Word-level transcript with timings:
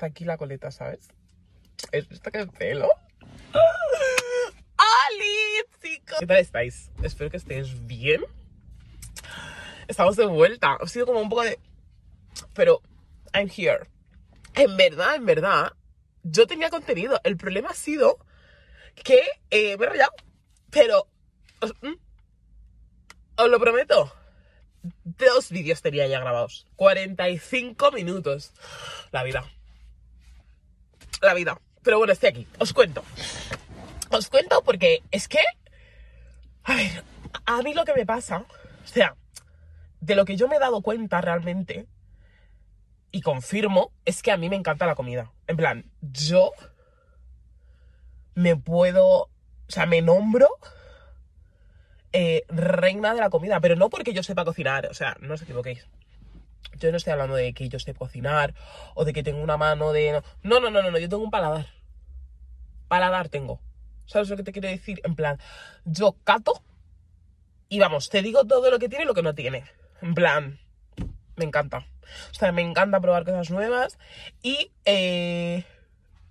está 0.00 0.06
aquí 0.06 0.24
la 0.24 0.38
coleta, 0.38 0.70
¿sabes? 0.70 1.10
¿Es 1.92 2.10
esto 2.10 2.30
que 2.30 2.38
es 2.38 2.46
pelo? 2.46 2.88
¡Oli, 3.52 5.62
chicos! 5.82 6.16
¿Qué 6.18 6.26
tal 6.26 6.38
estáis? 6.38 6.90
Espero 7.02 7.30
que 7.30 7.36
estéis 7.36 7.86
bien. 7.86 8.24
Estamos 9.88 10.16
de 10.16 10.24
vuelta. 10.24 10.78
Ha 10.80 10.86
sido 10.86 11.04
como 11.04 11.20
un 11.20 11.28
poco 11.28 11.42
de... 11.42 11.58
Pero, 12.54 12.80
I'm 13.34 13.50
here. 13.54 13.90
En 14.54 14.74
verdad, 14.78 15.16
en 15.16 15.26
verdad, 15.26 15.74
yo 16.22 16.46
tenía 16.46 16.70
contenido. 16.70 17.20
El 17.22 17.36
problema 17.36 17.68
ha 17.68 17.74
sido 17.74 18.24
que 19.04 19.20
eh, 19.50 19.76
me 19.76 19.84
he 19.84 19.88
rayado. 19.90 20.12
Pero, 20.70 21.08
os, 21.60 21.74
mm, 21.82 21.98
os 23.36 23.50
lo 23.50 23.60
prometo. 23.60 24.10
Dos 25.04 25.50
vídeos 25.50 25.82
tenía 25.82 26.06
ya 26.06 26.20
grabados. 26.20 26.66
45 26.76 27.92
minutos. 27.92 28.54
La 29.12 29.24
vida. 29.24 29.44
La 31.20 31.34
vida. 31.34 31.60
Pero 31.82 31.98
bueno, 31.98 32.12
estoy 32.12 32.28
aquí. 32.28 32.46
Os 32.58 32.72
cuento. 32.72 33.02
Os 34.10 34.28
cuento 34.28 34.62
porque 34.62 35.02
es 35.10 35.28
que... 35.28 35.40
A 36.64 36.74
ver, 36.74 37.04
a 37.46 37.62
mí 37.62 37.74
lo 37.74 37.84
que 37.84 37.94
me 37.94 38.06
pasa... 38.06 38.44
O 38.84 38.86
sea, 38.86 39.14
de 40.00 40.14
lo 40.14 40.24
que 40.24 40.36
yo 40.36 40.48
me 40.48 40.56
he 40.56 40.60
dado 40.60 40.82
cuenta 40.82 41.20
realmente... 41.20 41.86
Y 43.12 43.22
confirmo, 43.22 43.92
es 44.04 44.22
que 44.22 44.30
a 44.30 44.36
mí 44.36 44.48
me 44.48 44.54
encanta 44.54 44.86
la 44.86 44.94
comida. 44.94 45.32
En 45.48 45.56
plan, 45.56 45.84
yo 46.00 46.52
me 48.34 48.56
puedo, 48.56 49.22
o 49.22 49.28
sea, 49.66 49.86
me 49.86 50.00
nombro 50.00 50.48
eh, 52.12 52.44
reina 52.48 53.14
de 53.14 53.20
la 53.20 53.30
comida, 53.30 53.60
pero 53.60 53.76
no 53.76 53.90
porque 53.90 54.12
yo 54.12 54.22
sepa 54.22 54.44
cocinar, 54.44 54.86
o 54.86 54.94
sea, 54.94 55.16
no 55.20 55.34
os 55.34 55.42
equivoquéis. 55.42 55.86
Yo 56.78 56.90
no 56.90 56.96
estoy 56.96 57.12
hablando 57.12 57.36
de 57.36 57.52
que 57.52 57.68
yo 57.68 57.78
sé 57.78 57.94
cocinar 57.94 58.54
o 58.94 59.04
de 59.04 59.12
que 59.12 59.22
tengo 59.22 59.42
una 59.42 59.56
mano 59.56 59.92
de... 59.92 60.22
No, 60.42 60.60
no, 60.60 60.70
no, 60.70 60.82
no, 60.82 60.90
no, 60.90 60.98
yo 60.98 61.08
tengo 61.08 61.22
un 61.22 61.30
paladar. 61.30 61.66
Paladar 62.88 63.28
tengo. 63.28 63.60
¿Sabes 64.06 64.28
lo 64.28 64.36
que 64.36 64.42
te 64.42 64.52
quiero 64.52 64.68
decir? 64.68 65.00
En 65.04 65.14
plan, 65.14 65.38
yo 65.84 66.16
cato 66.24 66.62
y 67.68 67.78
vamos, 67.78 68.10
te 68.10 68.20
digo 68.20 68.44
todo 68.44 68.68
lo 68.70 68.80
que 68.80 68.88
tiene 68.88 69.04
y 69.04 69.06
lo 69.06 69.14
que 69.14 69.22
no 69.22 69.34
tiene. 69.34 69.64
En 70.02 70.14
plan, 70.14 70.58
me 71.36 71.44
encanta. 71.44 71.86
O 72.30 72.34
sea, 72.34 72.50
me 72.50 72.62
encanta 72.62 73.00
probar 73.00 73.24
cosas 73.24 73.50
nuevas 73.50 73.96
y 74.42 74.72
eh, 74.84 75.64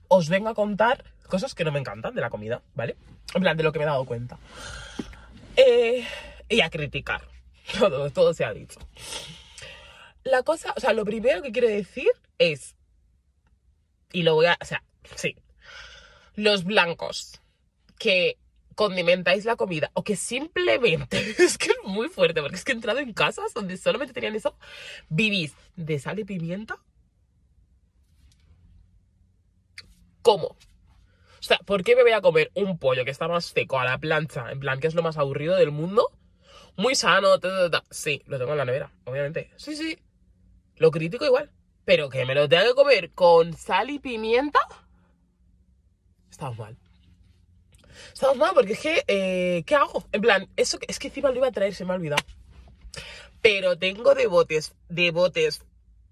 os 0.10 0.28
vengo 0.28 0.50
a 0.50 0.54
contar 0.54 1.06
cosas 1.28 1.56
que 1.56 1.64
no 1.64 1.72
me 1.72 1.80
encantan 1.80 2.14
de 2.14 2.20
la 2.20 2.30
comida, 2.30 2.62
¿vale? 2.76 2.98
En 3.34 3.42
plan, 3.42 3.56
de 3.56 3.64
lo 3.64 3.72
que 3.72 3.80
me 3.80 3.86
he 3.86 3.88
dado 3.88 4.04
cuenta. 4.04 4.38
Eh, 5.56 6.06
y 6.50 6.60
a 6.60 6.70
criticar. 6.70 7.22
Todo, 7.80 8.10
todo 8.10 8.34
se 8.34 8.44
ha 8.44 8.52
dicho. 8.52 8.80
La 10.30 10.44
cosa, 10.44 10.74
o 10.78 10.80
sea, 10.80 10.94
lo 10.94 11.06
primero 11.06 11.42
que 11.42 11.52
quiero 11.52 11.68
decir 11.68 12.12
es, 12.38 12.76
y 14.12 14.22
lo 14.22 14.36
voy 14.36 14.46
a, 14.46 14.60
o 14.62 14.66
sea, 14.66 14.84
sí, 15.16 15.36
los 16.36 16.66
blancos 16.66 17.42
que 17.98 18.38
condimentáis 18.76 19.46
la 19.46 19.56
comida 19.56 19.90
o 19.96 20.04
que 20.04 20.16
simplemente, 20.16 21.18
es 21.40 21.58
que 21.58 21.72
es 21.72 21.78
muy 21.84 22.10
fuerte, 22.10 22.42
porque 22.42 22.58
es 22.58 22.64
que 22.64 22.74
he 22.74 22.76
entrado 22.76 23.00
en 23.00 23.12
casas 23.14 23.56
donde 23.56 23.76
solamente 23.76 24.14
tenían 24.14 24.36
eso, 24.36 24.56
vivís 25.10 25.56
de 25.76 25.98
sal 25.98 26.20
y 26.20 26.26
pimienta. 26.26 26.78
¿Cómo? 30.22 30.48
O 30.48 31.42
sea, 31.42 31.58
¿por 31.66 31.84
qué 31.84 31.96
me 31.96 32.04
voy 32.04 32.12
a 32.12 32.22
comer 32.22 32.52
un 32.54 32.78
pollo 32.78 33.04
que 33.04 33.12
está 33.12 33.28
más 33.28 33.46
seco 33.46 33.80
a 33.80 33.86
la 33.86 33.98
plancha? 33.98 34.52
En 34.52 34.60
plan, 34.60 34.80
que 34.80 34.86
es 34.86 34.94
lo 34.94 35.02
más 35.02 35.18
aburrido 35.18 35.56
del 35.56 35.72
mundo. 35.72 36.12
Muy 36.76 36.94
sano, 36.94 37.40
ta, 37.40 37.50
ta, 37.50 37.72
ta. 37.72 37.84
sí, 37.90 38.22
lo 38.28 38.38
tengo 38.38 38.52
en 38.52 38.60
la 38.60 38.66
nevera, 38.66 38.92
obviamente. 39.06 39.50
Sí, 39.58 39.76
sí. 39.76 39.98
Lo 40.80 40.92
crítico 40.92 41.26
igual. 41.26 41.52
Pero 41.86 42.10
que 42.10 42.26
me 42.26 42.34
lo 42.34 42.50
tenga 42.50 42.66
que 42.66 42.74
comer 42.74 43.12
con 43.12 43.56
sal 43.56 43.90
y 43.90 44.00
pimienta. 44.00 44.60
Estamos 46.30 46.58
mal. 46.58 46.78
Estamos 48.14 48.38
mal 48.38 48.52
porque 48.54 48.74
es 48.74 48.80
que, 48.80 49.04
eh, 49.08 49.64
¿qué 49.66 49.76
hago? 49.76 50.06
En 50.12 50.22
plan, 50.22 50.50
eso 50.56 50.80
es 50.88 51.00
que 51.00 51.10
encima 51.10 51.30
lo 51.30 51.38
iba 51.38 51.48
a 51.48 51.52
traer, 51.52 51.76
se 51.76 51.86
me 51.86 51.92
ha 51.92 51.96
olvidado. 51.96 52.24
Pero 53.42 53.78
tengo 53.78 54.16
de 54.16 54.28
botes, 54.28 54.74
de 54.88 55.12
botes. 55.12 55.62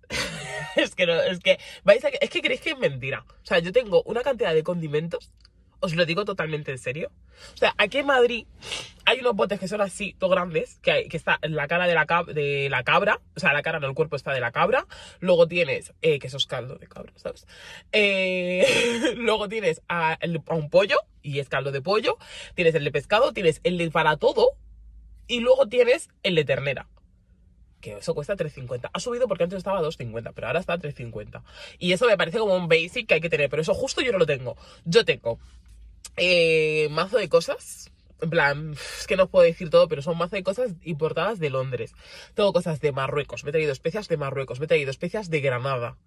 es 0.76 0.96
que 0.96 1.06
no, 1.06 1.14
es 1.14 1.40
que, 1.40 1.60
vais 1.84 2.04
a, 2.04 2.10
es 2.10 2.30
que 2.30 2.42
creéis 2.42 2.62
que 2.62 2.72
es 2.72 2.78
mentira. 2.78 3.26
O 3.44 3.46
sea, 3.46 3.60
yo 3.60 3.72
tengo 3.72 4.04
una 4.04 4.22
cantidad 4.22 4.54
de 4.54 4.64
condimentos, 4.64 5.32
os 5.80 5.96
lo 5.96 6.06
digo 6.06 6.26
totalmente 6.26 6.72
en 6.72 6.78
serio. 6.78 7.12
O 7.54 7.58
sea, 7.58 7.74
aquí 7.78 8.00
en 8.00 8.06
Madrid 8.08 8.46
hay 9.06 9.20
unos 9.20 9.36
botes 9.36 9.60
que 9.60 9.68
son 9.68 9.82
así, 9.82 10.16
todo 10.18 10.32
grandes, 10.32 10.80
que, 10.82 10.92
hay, 10.92 11.08
que 11.08 11.18
está 11.18 11.40
la 11.44 11.68
cara 11.68 11.88
de 11.88 11.94
la, 11.94 12.06
cab- 12.08 12.34
de 12.34 12.70
la 12.70 12.84
cabra, 12.84 13.22
o 13.36 13.40
sea, 13.40 13.54
la 13.54 13.62
cara 13.62 13.80
no, 13.80 13.88
el 13.88 13.94
cuerpo 13.94 14.16
está 14.16 14.34
de 14.34 14.40
la 14.40 14.52
cabra. 14.52 14.86
Luego 15.20 15.48
tienes, 15.48 15.94
eh, 16.02 16.20
que 16.20 16.28
eso 16.28 16.38
es 16.38 16.46
caldo 16.46 16.76
de 16.76 16.88
cabra, 16.88 17.14
¿sabes? 17.16 17.46
Eh, 17.92 19.14
luego 19.18 19.48
tienes 19.50 19.82
a, 19.88 20.18
un 20.50 20.70
pollo, 20.70 20.98
y 21.22 21.40
es 21.40 21.50
caldo 21.50 21.72
de 21.72 21.82
pollo. 21.82 22.18
Tienes 22.56 22.76
el 22.76 22.84
de 22.84 22.92
pescado, 22.92 23.34
tienes 23.34 23.62
el 23.64 23.78
de 23.78 23.92
para 23.92 24.18
todo, 24.18 24.52
y 25.28 25.40
luego 25.42 25.68
tienes 25.68 26.10
el 26.24 26.36
de 26.36 26.46
ternera. 26.46 26.88
Que 27.82 27.98
eso 27.98 28.16
cuesta 28.16 28.36
3.50. 28.36 28.90
Ha 28.92 29.00
subido 29.00 29.28
porque 29.28 29.44
antes 29.44 29.58
estaba 29.58 29.78
a 29.78 29.84
2.50, 29.84 30.32
pero 30.34 30.48
ahora 30.48 30.60
está 30.60 30.74
a 30.74 30.80
3.50. 30.80 31.44
Y 31.78 31.92
eso 31.92 32.08
me 32.08 32.18
parece 32.18 32.40
como 32.40 32.56
un 32.56 32.68
basic 32.68 33.08
que 33.08 33.14
hay 33.14 33.22
que 33.22 33.30
tener, 33.30 33.50
pero 33.52 33.62
eso 33.62 33.76
justo 33.76 34.02
yo 34.02 34.12
no 34.12 34.18
lo 34.18 34.26
tengo. 34.26 34.58
Yo 34.84 35.06
tengo 35.06 35.40
eh, 36.16 36.88
mazo 36.92 37.18
de 37.18 37.30
cosas. 37.30 37.92
En 38.22 38.30
plan, 38.30 38.74
es 38.74 39.06
que 39.08 39.16
no 39.16 39.26
os 39.26 39.30
puedo 39.30 39.46
decir 39.46 39.70
todo, 39.70 39.88
pero 39.88 40.02
son 40.02 40.18
mazo 40.18 40.36
de 40.36 40.44
cosas 40.44 40.74
importadas 40.84 41.40
de 41.40 41.50
Londres. 41.50 41.94
Tengo 42.34 42.54
cosas 42.54 42.80
de 42.80 42.92
Marruecos. 42.92 43.44
Me 43.44 43.50
he 43.50 43.52
traído 43.52 43.72
especias 43.72 44.08
de 44.08 44.18
Marruecos. 44.18 44.60
Me 44.60 44.66
he 44.66 44.68
traído 44.68 44.90
especias 44.90 45.30
de 45.30 45.42
Granada. 45.42 45.98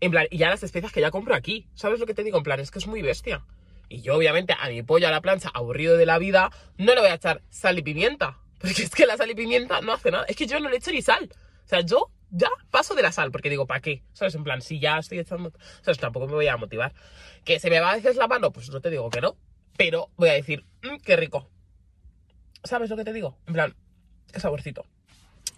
En 0.00 0.10
plan, 0.10 0.26
y 0.30 0.38
ya 0.38 0.48
las 0.50 0.62
especias 0.62 0.92
que 0.92 1.00
ya 1.00 1.10
compro 1.10 1.34
aquí. 1.34 1.68
¿Sabes 1.74 2.00
lo 2.00 2.06
que 2.06 2.14
te 2.14 2.24
digo? 2.24 2.38
En 2.38 2.44
plan, 2.44 2.60
es 2.60 2.70
que 2.70 2.78
es 2.78 2.86
muy 2.86 3.02
bestia. 3.02 3.44
Y 3.88 4.02
yo, 4.02 4.16
obviamente, 4.16 4.54
a 4.58 4.68
mi 4.68 4.82
pollo 4.82 5.08
a 5.08 5.10
la 5.10 5.20
plancha, 5.20 5.50
aburrido 5.52 5.96
de 5.96 6.06
la 6.06 6.18
vida, 6.18 6.50
no 6.78 6.94
le 6.94 7.00
voy 7.00 7.10
a 7.10 7.14
echar 7.14 7.42
sal 7.50 7.78
y 7.78 7.82
pimienta. 7.82 8.38
Porque 8.60 8.82
es 8.82 8.90
que 8.90 9.06
la 9.06 9.16
sal 9.16 9.30
y 9.30 9.34
pimienta 9.34 9.80
no 9.80 9.92
hace 9.92 10.10
nada. 10.10 10.24
Es 10.28 10.36
que 10.36 10.46
yo 10.46 10.60
no 10.60 10.68
le 10.68 10.76
echo 10.76 10.90
ni 10.90 11.02
sal. 11.02 11.30
O 11.64 11.68
sea, 11.68 11.80
yo 11.80 12.10
ya 12.30 12.48
paso 12.70 12.94
de 12.94 13.02
la 13.02 13.12
sal, 13.12 13.30
porque 13.30 13.50
digo, 13.50 13.66
¿para 13.66 13.80
qué? 13.80 14.02
¿Sabes? 14.12 14.34
En 14.34 14.44
plan, 14.44 14.62
si 14.62 14.78
ya 14.80 14.98
estoy 14.98 15.18
echando. 15.18 15.52
¿Sabes? 15.82 15.98
Tampoco 15.98 16.26
me 16.26 16.34
voy 16.34 16.48
a 16.48 16.56
motivar. 16.56 16.92
¿Que 17.44 17.58
se 17.58 17.70
me 17.70 17.80
va 17.80 17.92
a 17.92 17.96
veces 17.96 18.16
la 18.16 18.28
mano? 18.28 18.52
Pues 18.52 18.70
no 18.70 18.80
te 18.80 18.90
digo 18.90 19.10
que 19.10 19.20
no. 19.20 19.36
Pero 19.76 20.10
voy 20.16 20.28
a 20.28 20.34
decir, 20.34 20.64
"Mm, 20.82 20.96
qué 21.04 21.16
rico. 21.16 21.48
¿Sabes 22.64 22.90
lo 22.90 22.96
que 22.96 23.04
te 23.04 23.12
digo? 23.12 23.38
En 23.46 23.54
plan, 23.54 23.74
qué 24.32 24.40
saborcito. 24.40 24.84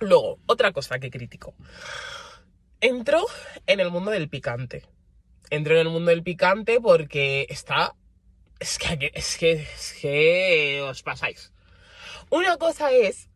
Luego, 0.01 0.39
otra 0.47 0.73
cosa 0.73 0.99
que 0.99 1.11
critico. 1.11 1.55
Entro 2.81 3.25
en 3.67 3.81
el 3.81 3.91
mundo 3.91 4.11
del 4.11 4.29
picante. 4.29 4.85
Entro 5.51 5.75
en 5.75 5.81
el 5.81 5.89
mundo 5.89 6.11
del 6.11 6.23
picante 6.23 6.81
porque 6.81 7.47
está. 7.49 7.95
Es 8.59 8.79
que, 8.79 9.11
es 9.15 9.37
que, 9.37 9.53
es 9.53 9.99
que 10.01 10.83
os 10.89 11.03
pasáis. 11.03 11.53
Una 12.31 12.57
cosa 12.57 12.93
es 12.93 13.29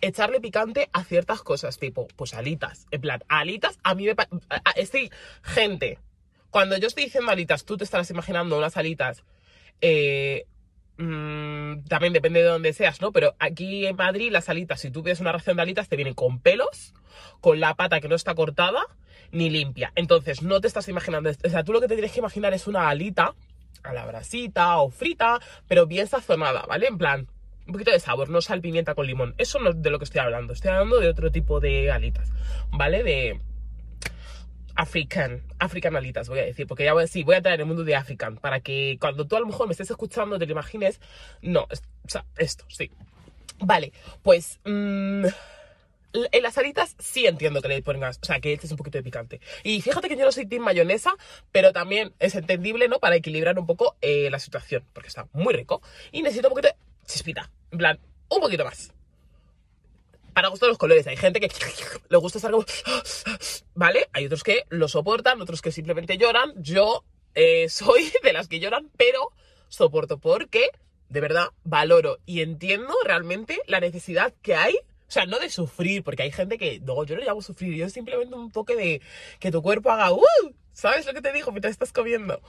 echarle 0.00 0.40
picante 0.40 0.88
a 0.92 1.04
ciertas 1.04 1.42
cosas, 1.42 1.78
tipo, 1.78 2.08
pues 2.16 2.34
alitas. 2.34 2.86
En 2.90 3.00
plan, 3.00 3.22
alitas, 3.28 3.78
a 3.82 3.94
mí 3.94 4.06
me 4.06 4.14
Estoy. 4.76 5.10
Gente, 5.42 5.98
cuando 6.50 6.76
yo 6.76 6.88
estoy 6.88 7.04
diciendo 7.04 7.30
alitas, 7.30 7.64
tú 7.64 7.76
te 7.76 7.84
estarás 7.84 8.10
imaginando 8.10 8.58
unas 8.58 8.76
alitas. 8.76 9.24
eh, 9.80 10.46
mm, 10.98 11.84
también 11.88 12.12
depende 12.12 12.42
de 12.42 12.48
dónde 12.48 12.72
seas, 12.72 13.00
¿no? 13.00 13.12
Pero 13.12 13.34
aquí 13.38 13.86
en 13.86 13.96
Madrid, 13.96 14.30
las 14.30 14.48
alitas, 14.48 14.80
si 14.80 14.90
tú 14.90 15.02
pides 15.02 15.20
una 15.20 15.32
ración 15.32 15.56
de 15.56 15.62
alitas, 15.62 15.88
te 15.88 15.96
vienen 15.96 16.14
con 16.14 16.40
pelos, 16.40 16.94
con 17.40 17.60
la 17.60 17.74
pata 17.74 18.00
que 18.00 18.08
no 18.08 18.14
está 18.14 18.34
cortada, 18.34 18.82
ni 19.32 19.50
limpia. 19.50 19.92
Entonces, 19.96 20.42
no 20.42 20.60
te 20.60 20.68
estás 20.68 20.88
imaginando. 20.88 21.30
O 21.30 21.48
sea, 21.48 21.64
tú 21.64 21.72
lo 21.72 21.80
que 21.80 21.88
te 21.88 21.94
tienes 21.94 22.12
que 22.12 22.20
imaginar 22.20 22.52
es 22.54 22.66
una 22.66 22.88
alita 22.88 23.34
a 23.82 23.92
la 23.92 24.06
brasita 24.06 24.78
o 24.78 24.90
frita, 24.90 25.40
pero 25.66 25.86
bien 25.86 26.06
sazonada, 26.06 26.62
¿vale? 26.66 26.86
En 26.86 26.98
plan, 26.98 27.28
un 27.66 27.72
poquito 27.72 27.90
de 27.90 28.00
sabor, 28.00 28.28
no 28.28 28.40
sal, 28.40 28.60
pimienta 28.60 28.94
con 28.94 29.06
limón. 29.06 29.34
Eso 29.38 29.58
no 29.58 29.70
es 29.70 29.82
de 29.82 29.90
lo 29.90 29.98
que 29.98 30.04
estoy 30.04 30.20
hablando. 30.20 30.52
Estoy 30.52 30.70
hablando 30.70 30.98
de 31.00 31.08
otro 31.08 31.30
tipo 31.30 31.60
de 31.60 31.90
alitas, 31.90 32.28
¿vale? 32.70 33.02
De 33.02 33.40
African, 34.74 35.42
African 35.58 35.96
alitas, 35.96 36.28
voy 36.28 36.38
a 36.38 36.44
decir, 36.44 36.66
porque 36.66 36.84
ya 36.84 36.94
voy, 36.94 37.06
sí, 37.06 37.24
voy 37.24 37.34
a 37.36 37.42
traer 37.42 37.60
el 37.60 37.66
mundo 37.66 37.84
de 37.84 37.94
African, 37.94 38.36
para 38.38 38.60
que 38.60 38.96
cuando 39.00 39.26
tú 39.26 39.36
a 39.36 39.40
lo 39.40 39.46
mejor 39.46 39.66
me 39.66 39.72
estés 39.72 39.90
escuchando 39.90 40.38
te 40.38 40.46
lo 40.46 40.52
imagines. 40.52 41.00
No, 41.42 41.66
es- 41.70 41.82
o 42.04 42.08
sea, 42.08 42.24
esto, 42.38 42.64
sí. 42.68 42.90
Vale, 43.58 43.92
pues 44.22 44.58
mm, 44.64 45.24
en 46.14 46.42
las 46.42 46.56
alitas 46.58 46.96
sí 46.98 47.26
entiendo 47.26 47.60
que 47.60 47.68
le 47.68 47.82
pongas, 47.82 48.18
o 48.22 48.24
sea, 48.24 48.40
que 48.40 48.52
eches 48.52 48.70
un 48.70 48.76
poquito 48.78 48.98
de 48.98 49.04
picante. 49.04 49.40
Y 49.62 49.82
fíjate 49.82 50.08
que 50.08 50.16
yo 50.16 50.24
no 50.24 50.32
soy 50.32 50.46
team 50.46 50.62
mayonesa, 50.62 51.12
pero 51.52 51.72
también 51.72 52.14
es 52.18 52.34
entendible, 52.34 52.88
¿no? 52.88 52.98
Para 52.98 53.16
equilibrar 53.16 53.58
un 53.58 53.66
poco 53.66 53.96
eh, 54.00 54.30
la 54.30 54.38
situación, 54.38 54.84
porque 54.94 55.08
está 55.08 55.28
muy 55.32 55.52
rico. 55.54 55.82
Y 56.12 56.22
necesito 56.22 56.48
un 56.48 56.54
poquito 56.54 56.68
de 56.68 56.74
chispita, 57.06 57.50
en 57.70 57.78
plan, 57.78 57.98
un 58.28 58.40
poquito 58.40 58.64
más. 58.64 58.92
Para 60.32 60.48
gusto 60.48 60.66
de 60.66 60.70
los 60.70 60.78
colores, 60.78 61.06
hay 61.06 61.16
gente 61.16 61.40
que 61.40 61.50
le 62.08 62.16
gusta 62.16 62.38
estar 62.38 62.50
como... 62.50 62.64
¿Vale? 63.74 64.08
Hay 64.12 64.26
otros 64.26 64.42
que 64.42 64.64
lo 64.70 64.88
soportan, 64.88 65.40
otros 65.40 65.60
que 65.60 65.72
simplemente 65.72 66.16
lloran. 66.16 66.52
Yo 66.56 67.04
eh, 67.34 67.68
soy 67.70 68.10
de 68.22 68.32
las 68.32 68.48
que 68.48 68.60
lloran, 68.60 68.90
pero 68.96 69.30
soporto 69.68 70.18
porque, 70.18 70.70
de 71.08 71.20
verdad, 71.20 71.48
valoro 71.64 72.18
y 72.26 72.40
entiendo 72.40 72.94
realmente 73.04 73.60
la 73.66 73.80
necesidad 73.80 74.32
que 74.42 74.54
hay. 74.54 74.74
O 74.74 75.12
sea, 75.12 75.26
no 75.26 75.38
de 75.38 75.50
sufrir, 75.50 76.02
porque 76.02 76.22
hay 76.22 76.32
gente 76.32 76.56
que, 76.56 76.80
no, 76.80 77.04
yo 77.04 77.16
no 77.16 77.22
llamo 77.22 77.42
sufrir, 77.42 77.74
yo 77.74 77.90
simplemente 77.90 78.34
un 78.34 78.50
toque 78.50 78.76
de 78.76 79.02
que 79.40 79.50
tu 79.50 79.60
cuerpo 79.60 79.90
haga, 79.90 80.10
¡uh! 80.10 80.22
¿Sabes 80.72 81.06
lo 81.06 81.12
que 81.12 81.20
te 81.20 81.32
digo 81.32 81.50
mientras 81.52 81.72
estás 81.72 81.92
comiendo? 81.92 82.40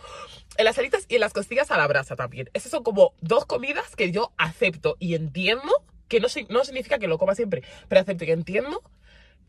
En 0.58 0.66
las 0.66 0.78
alitas 0.78 1.06
y 1.10 1.16
en 1.16 1.22
las 1.22 1.34
costillas 1.34 1.72
a 1.72 1.78
la 1.78 1.88
brasa 1.88 2.16
también. 2.16 2.50
Esas 2.54 2.72
son 2.72 2.84
como 2.84 3.14
dos 3.22 3.46
comidas 3.46 3.96
que 3.96 4.12
yo 4.12 4.32
acepto 4.38 4.96
y 5.00 5.16
entiendo, 5.16 5.86
que 6.08 6.20
no, 6.20 6.30
significa 6.30 7.00
que 7.00 7.08
lo 7.08 7.18
coma 7.18 7.36
siempre, 7.36 7.64
pero 7.90 8.02
acepto 8.02 8.24
y 8.24 8.32
entiendo 8.32 8.82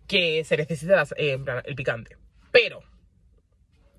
que 0.08 0.44
se 0.44 0.56
necesita 0.56 1.04
eh, 1.16 1.38
el 1.64 1.74
picante. 1.76 2.16
Pero, 2.50 2.82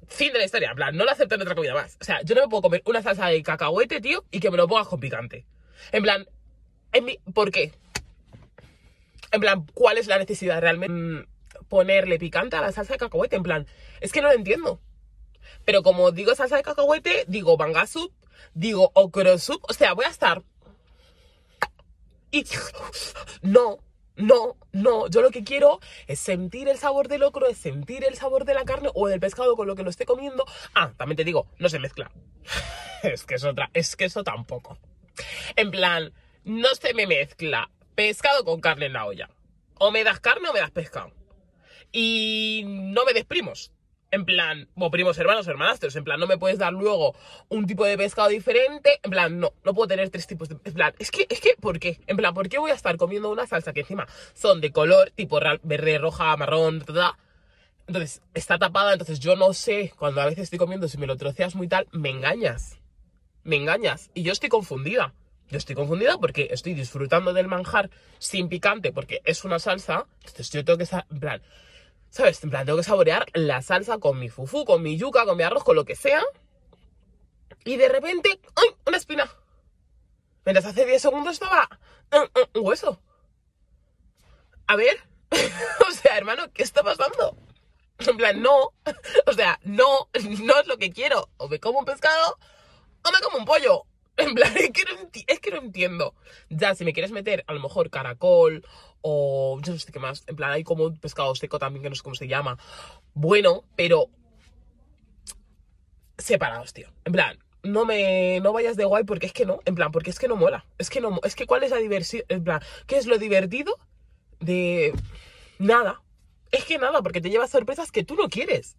fin 0.08 0.34
de 0.34 0.40
la 0.40 0.46
historia, 0.46 0.72
en 0.72 0.76
plan, 0.76 0.96
no 0.96 1.06
lo 1.06 1.12
acepto 1.12 1.36
en 1.36 1.42
otra 1.42 1.56
comida 1.56 1.74
más. 1.74 1.98
O 2.02 2.04
sea, 2.04 2.22
yo 2.24 2.36
no 2.36 2.42
me 2.42 2.48
puedo 2.48 2.64
comer 2.64 2.82
una 2.86 3.02
salsa 3.02 3.28
de 3.28 3.42
cacahuete, 3.44 4.02
tío, 4.02 4.26
y 4.30 4.40
que 4.40 4.52
me 4.52 4.58
lo 4.58 4.68
pongas 4.68 4.88
con 4.88 5.00
picante. 5.00 5.46
En 5.92 6.04
plan, 6.04 6.28
en 6.92 7.06
¿por 7.34 7.52
qué? 7.52 7.72
En 9.32 9.42
plan, 9.42 9.66
¿cuál 9.74 9.98
es 9.98 10.08
la 10.08 10.18
necesidad 10.18 10.62
realmente? 10.62 11.28
Ponerle 11.70 12.20
picante 12.20 12.56
a 12.56 12.62
la 12.62 12.72
salsa 12.72 12.94
de 12.94 13.00
cacahuete. 13.00 13.36
En 13.36 13.44
plan, 13.44 13.68
es 14.02 14.12
que 14.12 14.22
no 14.22 14.28
lo 14.30 14.34
entiendo. 14.34 14.80
Pero 15.64 15.84
como 15.84 16.12
digo 16.12 16.36
salsa 16.36 16.58
de 16.58 16.64
cacahuete, 16.64 17.26
digo 17.28 17.58
banga 17.58 17.88
soup, 17.88 18.14
digo 18.54 18.92
okro 18.94 19.38
soup. 19.38 19.64
O 19.68 19.74
sea, 19.74 19.94
voy 19.94 20.06
a 20.06 20.10
estar. 20.10 20.44
Y. 22.32 22.46
No, 23.42 23.80
no, 24.16 24.58
no. 24.72 25.08
Yo 25.08 25.22
lo 25.22 25.32
que 25.32 25.44
quiero 25.44 25.80
es 26.08 26.20
sentir 26.20 26.68
el 26.68 26.78
sabor 26.78 27.08
del 27.08 27.24
ocro, 27.24 27.48
es 27.48 27.58
sentir 27.58 28.04
el 28.04 28.16
sabor 28.16 28.46
de 28.46 28.54
la 28.54 28.66
carne 28.66 28.90
o 28.94 29.08
del 29.08 29.20
pescado 29.20 29.56
con 29.56 29.68
lo 29.68 29.76
que 29.76 29.84
lo 29.84 29.90
esté 29.90 30.06
comiendo. 30.06 30.46
Ah, 30.74 30.92
también 30.98 31.18
te 31.18 31.24
digo, 31.24 31.48
no 31.60 31.70
se 31.70 31.80
mezcla. 31.80 32.12
es 33.04 33.26
que 33.26 33.36
es 33.36 33.44
otra. 33.44 33.70
Es 33.74 33.96
que 33.96 34.06
eso 34.06 34.24
tampoco. 34.24 34.78
En 35.56 35.72
plan, 35.72 36.14
no 36.44 36.70
se 36.76 36.94
me 36.94 37.08
mezcla 37.08 37.70
pescado 37.96 38.44
con 38.44 38.62
carne 38.62 38.88
en 38.88 38.94
la 38.94 39.06
olla. 39.06 39.30
O 39.80 39.92
me 39.92 40.04
das 40.04 40.20
carne 40.20 40.50
o 40.50 40.54
me 40.54 40.60
das 40.60 40.72
pescado 40.72 41.12
y 41.96 42.64
no 42.66 43.06
me 43.06 43.14
des 43.14 43.24
primos. 43.24 43.72
En 44.12 44.26
plan, 44.26 44.68
o 44.76 44.92
primos 44.92 45.18
hermanos 45.18 45.48
hermanastros. 45.48 45.96
En 45.96 46.04
plan, 46.04 46.20
no 46.20 46.28
me 46.28 46.38
puedes 46.38 46.60
dar 46.60 46.74
luego 46.74 47.16
un 47.48 47.66
tipo 47.66 47.86
de 47.86 47.98
pescado 47.98 48.28
diferente. 48.28 49.00
En 49.02 49.12
plan, 49.12 49.40
no, 49.40 49.54
no 49.64 49.74
puedo 49.74 49.88
tener 49.88 50.10
tres 50.10 50.28
tipos 50.28 50.50
de. 50.50 50.58
En 50.66 50.74
plan, 50.74 50.94
es 51.00 51.10
que, 51.10 51.26
es 51.30 51.40
que, 51.40 51.56
¿por 51.60 51.80
qué? 51.80 52.02
En 52.08 52.18
plan, 52.18 52.34
¿por 52.34 52.50
qué 52.50 52.58
voy 52.58 52.72
a 52.72 52.74
estar 52.74 52.98
comiendo 52.98 53.32
una 53.32 53.48
salsa 53.48 53.72
que 53.72 53.80
encima 53.80 54.08
son 54.34 54.60
de 54.60 54.72
color 54.72 55.12
tipo 55.12 55.40
verde, 55.64 55.98
roja, 55.98 56.36
marrón, 56.36 56.84
Entonces, 57.88 58.22
está 58.34 58.58
tapada, 58.58 58.92
entonces 58.92 59.20
yo 59.22 59.38
no 59.38 59.54
sé, 59.54 59.94
cuando 59.98 60.22
a 60.22 60.26
veces 60.26 60.44
estoy 60.44 60.60
comiendo, 60.60 60.90
si 60.90 60.98
me 60.98 61.08
lo 61.08 61.16
troceas 61.16 61.56
muy 61.56 61.70
tal, 61.70 61.88
me 61.94 62.10
engañas. 62.10 62.78
Me 63.44 63.56
engañas. 63.56 64.12
Y 64.14 64.24
yo 64.24 64.34
estoy 64.34 64.50
confundida. 64.50 65.14
Yo 65.50 65.58
estoy 65.58 65.76
confundida 65.76 66.18
porque 66.18 66.50
estoy 66.52 66.74
disfrutando 66.74 67.32
del 67.32 67.48
manjar 67.48 67.90
sin 68.18 68.50
picante, 68.50 68.92
porque 68.92 69.22
es 69.24 69.46
una 69.46 69.60
salsa. 69.60 70.08
Yo 70.52 70.66
tengo 70.66 70.78
que 70.78 70.84
estar, 70.84 71.06
en 71.10 71.20
plan, 71.20 71.42
¿Sabes? 72.16 72.42
En 72.46 72.50
plan, 72.50 72.66
tengo 72.66 72.78
que 72.78 72.84
saborear 72.86 73.26
la 73.34 73.62
salsa 73.62 73.98
con 73.98 74.18
mi 74.18 74.30
fufu, 74.30 74.64
con 74.64 74.82
mi 74.82 74.98
yuca, 74.98 75.26
con 75.26 75.36
mi 75.36 75.44
arroz, 75.44 75.66
con 75.66 75.76
lo 75.76 75.84
que 75.84 75.98
sea. 75.98 76.24
Y 77.66 77.76
de 77.76 77.90
repente, 77.90 78.40
¡ay! 78.56 78.70
Una 78.86 78.96
espina. 78.96 79.30
Mientras 80.46 80.66
hace 80.66 80.86
10 80.86 81.02
segundos 81.02 81.34
estaba 81.34 81.68
un 82.54 82.66
hueso. 82.66 83.02
A 84.66 84.78
ver. 84.78 84.98
o 85.90 85.92
sea, 85.92 86.18
hermano, 86.18 86.54
¿qué 86.54 86.64
está 86.64 86.84
pasando? 86.84 87.38
En 88.00 88.16
plan, 88.16 88.42
no. 88.42 88.72
O 89.26 89.34
sea, 89.34 89.60
no, 89.64 90.08
no 90.40 90.60
es 90.62 90.68
lo 90.68 90.78
que 90.78 90.92
quiero. 90.94 91.28
O 91.36 91.50
me 91.50 91.60
como 91.60 91.80
un 91.80 91.86
pescado 91.86 92.38
o 93.04 93.12
me 93.12 93.20
como 93.20 93.40
un 93.40 93.46
pollo. 93.46 93.84
En 94.18 94.34
plan, 94.34 94.54
es 94.56 94.72
que, 95.40 95.52
no 95.52 95.58
entiendo. 95.58 96.16
Ya, 96.50 96.74
si 96.74 96.86
me 96.86 96.94
quieres 96.94 97.12
meter 97.12 97.44
a 97.48 97.54
lo 97.54 97.60
mejor 97.60 97.90
caracol 97.90 98.66
o 99.02 99.60
yo 99.62 99.74
no 99.74 99.80
sé 99.80 99.92
qué 99.92 100.00
más. 100.00 100.24
En 100.28 100.36
plan, 100.36 100.52
hay 100.52 100.64
como 100.64 100.86
un 100.86 100.98
pescado 100.98 101.36
seco 101.36 101.60
también 101.60 101.84
que 101.84 101.90
no 101.90 101.96
sé 101.96 102.04
cómo 102.04 102.16
se 102.16 102.28
llama. 102.28 102.58
Bueno, 103.14 103.66
pero 103.76 104.10
separados, 106.18 106.74
tío. 106.74 106.88
En 107.04 107.12
plan, 107.12 107.40
no 107.64 107.86
me 107.86 108.40
no 108.42 108.54
vayas 108.54 108.78
de 108.78 108.86
guay 108.86 109.04
porque 109.04 109.26
es 109.26 109.34
que 109.34 109.46
no, 109.46 109.60
en 109.66 109.76
plan, 109.76 109.92
porque 109.92 110.12
es 110.12 110.20
que 110.20 110.28
no 110.28 110.36
mola. 110.36 110.66
Es 110.78 110.90
que 110.90 111.02
no, 111.02 111.20
es 111.24 111.36
que 111.36 111.46
cuál 111.46 111.64
es 111.64 111.72
la 111.72 111.78
diversión, 111.78 112.24
en 112.30 112.44
plan, 112.44 112.62
¿qué 112.88 112.98
es 112.98 113.08
lo 113.08 113.18
divertido 113.18 113.78
de 114.40 114.94
nada? 115.60 116.02
Es 116.52 116.64
que 116.64 116.78
nada, 116.78 117.02
porque 117.02 117.22
te 117.22 117.30
llevas 117.30 117.52
sorpresas 117.52 117.92
que 117.92 118.04
tú 118.04 118.16
no 118.16 118.30
quieres. 118.30 118.78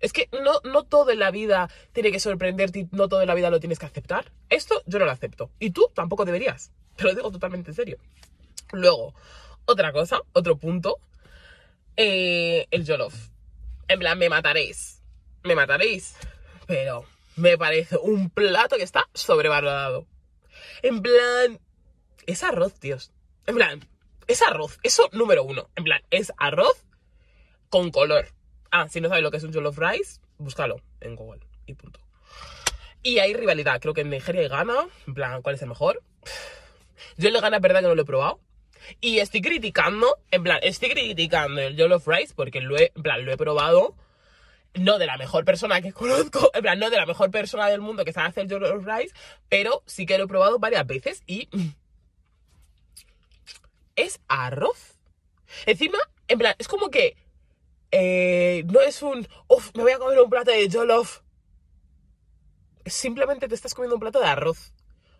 Es 0.00 0.12
que 0.12 0.28
no, 0.32 0.60
no 0.64 0.84
todo 0.84 1.10
en 1.10 1.18
la 1.18 1.30
vida 1.30 1.70
tiene 1.92 2.12
que 2.12 2.20
sorprenderte 2.20 2.80
y 2.80 2.88
no 2.92 3.08
todo 3.08 3.22
en 3.22 3.28
la 3.28 3.34
vida 3.34 3.50
lo 3.50 3.60
tienes 3.60 3.78
que 3.78 3.86
aceptar. 3.86 4.32
Esto 4.48 4.82
yo 4.86 4.98
no 4.98 5.04
lo 5.04 5.10
acepto. 5.10 5.50
Y 5.58 5.70
tú 5.70 5.90
tampoco 5.94 6.24
deberías. 6.24 6.72
Te 6.96 7.04
lo 7.04 7.14
digo 7.14 7.30
totalmente 7.30 7.70
en 7.70 7.74
serio. 7.74 7.98
Luego, 8.72 9.14
otra 9.64 9.92
cosa, 9.92 10.20
otro 10.32 10.56
punto. 10.56 10.98
Eh, 11.96 12.66
el 12.70 12.86
Jollof. 12.86 13.14
En 13.88 13.98
plan, 13.98 14.18
me 14.18 14.28
mataréis. 14.28 15.02
Me 15.44 15.54
mataréis. 15.54 16.16
Pero 16.66 17.04
me 17.36 17.56
parece 17.56 17.96
un 17.96 18.30
plato 18.30 18.76
que 18.76 18.82
está 18.82 19.08
sobrevalorado. 19.14 20.06
En 20.82 21.02
plan, 21.02 21.60
es 22.26 22.42
arroz, 22.42 22.74
tíos. 22.74 23.12
En 23.46 23.54
plan, 23.54 23.88
es 24.26 24.42
arroz. 24.42 24.78
Eso 24.82 25.08
número 25.12 25.44
uno. 25.44 25.68
En 25.76 25.84
plan, 25.84 26.02
es 26.10 26.32
arroz 26.38 26.84
con 27.68 27.90
color. 27.90 28.28
Ah, 28.70 28.88
si 28.88 29.00
no 29.00 29.08
sabes 29.08 29.22
lo 29.22 29.30
que 29.30 29.36
es 29.38 29.44
un 29.44 29.52
Jollof 29.52 29.78
Rice, 29.78 30.20
búscalo 30.38 30.80
en 31.00 31.16
Google 31.16 31.40
y 31.66 31.74
punto. 31.74 32.00
Y 33.02 33.18
hay 33.20 33.34
rivalidad. 33.34 33.80
Creo 33.80 33.94
que 33.94 34.00
en 34.00 34.10
Nigeria 34.10 34.42
hay 34.42 34.48
Ghana. 34.48 34.88
En 35.06 35.14
plan, 35.14 35.42
¿cuál 35.42 35.54
es 35.54 35.62
el 35.62 35.68
mejor? 35.68 36.02
Yo 37.16 37.28
el 37.28 37.34
de 37.34 37.40
Ghana 37.40 37.56
es 37.56 37.62
verdad 37.62 37.80
que 37.80 37.86
no 37.86 37.94
lo 37.94 38.02
he 38.02 38.06
probado. 38.06 38.40
Y 39.00 39.18
estoy 39.18 39.42
criticando, 39.42 40.18
en 40.30 40.42
plan, 40.42 40.58
estoy 40.62 40.90
criticando 40.90 41.60
el 41.60 41.76
Jollof 41.76 42.06
Rice 42.06 42.34
porque 42.34 42.60
lo 42.60 42.76
he, 42.76 42.92
en 42.94 43.02
plan, 43.02 43.24
lo 43.24 43.32
he 43.32 43.36
probado. 43.36 43.94
No 44.74 44.98
de 44.98 45.06
la 45.06 45.16
mejor 45.16 45.44
persona 45.44 45.80
que 45.80 45.92
conozco, 45.94 46.50
en 46.52 46.62
plan, 46.62 46.78
no 46.78 46.90
de 46.90 46.96
la 46.96 47.06
mejor 47.06 47.30
persona 47.30 47.68
del 47.68 47.80
mundo 47.80 48.04
que 48.04 48.12
sabe 48.12 48.28
hacer 48.28 48.48
Jollof 48.48 48.84
Rice, 48.84 49.14
pero 49.48 49.82
sí 49.86 50.04
que 50.06 50.18
lo 50.18 50.24
he 50.24 50.28
probado 50.28 50.58
varias 50.58 50.86
veces 50.86 51.22
y. 51.26 51.48
Es 53.96 54.20
arroz. 54.28 54.98
Encima, 55.64 55.98
en 56.28 56.38
plan, 56.38 56.54
es 56.58 56.68
como 56.68 56.90
que. 56.90 57.16
Eh, 57.98 58.62
no 58.66 58.82
es 58.82 59.00
un. 59.00 59.26
Uf, 59.48 59.70
me 59.74 59.82
voy 59.82 59.92
a 59.92 59.98
comer 59.98 60.20
un 60.20 60.28
plato 60.28 60.50
de 60.50 60.68
Jollof. 60.70 61.20
Simplemente 62.84 63.48
te 63.48 63.54
estás 63.54 63.74
comiendo 63.74 63.96
un 63.96 64.00
plato 64.00 64.20
de 64.20 64.26
arroz 64.26 64.74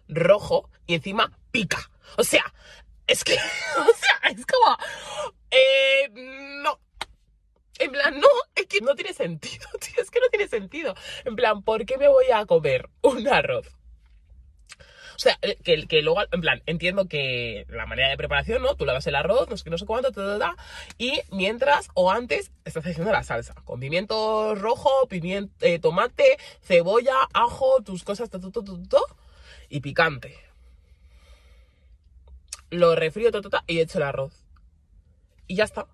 rojo 0.09 0.69
y 0.87 0.95
encima 0.95 1.33
pica. 1.51 1.91
O 2.19 2.23
sea, 2.25 2.45
es 3.07 3.25
que, 3.25 3.35
o 3.79 3.95
sea, 3.95 4.31
es 4.31 4.45
como, 4.45 4.77
eh, 5.51 6.11
no. 6.63 6.79
En 7.79 7.93
plan, 7.93 8.21
no, 8.21 8.29
es 8.55 8.67
que 8.67 8.81
no 8.83 8.95
tiene 8.95 9.15
sentido, 9.15 9.69
tío, 9.81 10.03
es 10.03 10.11
que 10.11 10.21
no 10.21 10.29
tiene 10.29 10.47
sentido. 10.47 10.95
En 11.25 11.35
plan, 11.35 11.63
¿por 11.63 11.87
qué 11.87 11.97
me 11.97 12.09
voy 12.09 12.31
a 12.31 12.45
comer 12.45 12.91
un 13.01 13.27
arroz? 13.27 13.76
O 15.17 15.19
sea, 15.19 15.39
eh, 15.43 15.57
que, 15.65 15.87
que 15.87 16.03
luego, 16.03 16.21
en 16.31 16.41
plan, 16.41 16.63
entiendo 16.67 17.09
que 17.09 17.67
la 17.71 17.87
manera 17.87 18.11
de 18.11 18.17
preparación, 18.17 18.63
¿no? 18.63 18.75
Tú 18.75 18.85
lavas 18.85 19.07
el 19.07 19.15
arroz, 19.15 19.49
no 19.49 19.57
sé 19.57 19.69
no 19.71 19.79
sé 19.79 19.87
cuánto, 19.87 20.13
ta, 20.13 20.57
y 20.99 21.21
mientras 21.33 21.89
o 21.95 22.11
antes 22.11 22.53
estás 22.65 22.87
haciendo 22.87 23.13
la 23.13 23.23
salsa, 23.23 23.55
con 23.65 23.81
pimiento 23.81 24.55
rojo, 24.55 24.91
pimiento, 25.09 25.53
eh, 25.61 25.79
tomate, 25.79 26.39
cebolla, 26.63 27.17
ajo, 27.33 27.83
tus 27.83 28.05
cosas, 28.05 28.31
todo, 28.31 29.07
y 29.69 29.81
picante 29.81 30.47
lo 32.71 32.95
refrío, 32.95 33.31
ta, 33.31 33.65
y 33.67 33.81
echo 33.81 33.99
el 33.99 34.05
arroz. 34.05 34.45
Y 35.47 35.57
ya 35.57 35.65
está. 35.65 35.87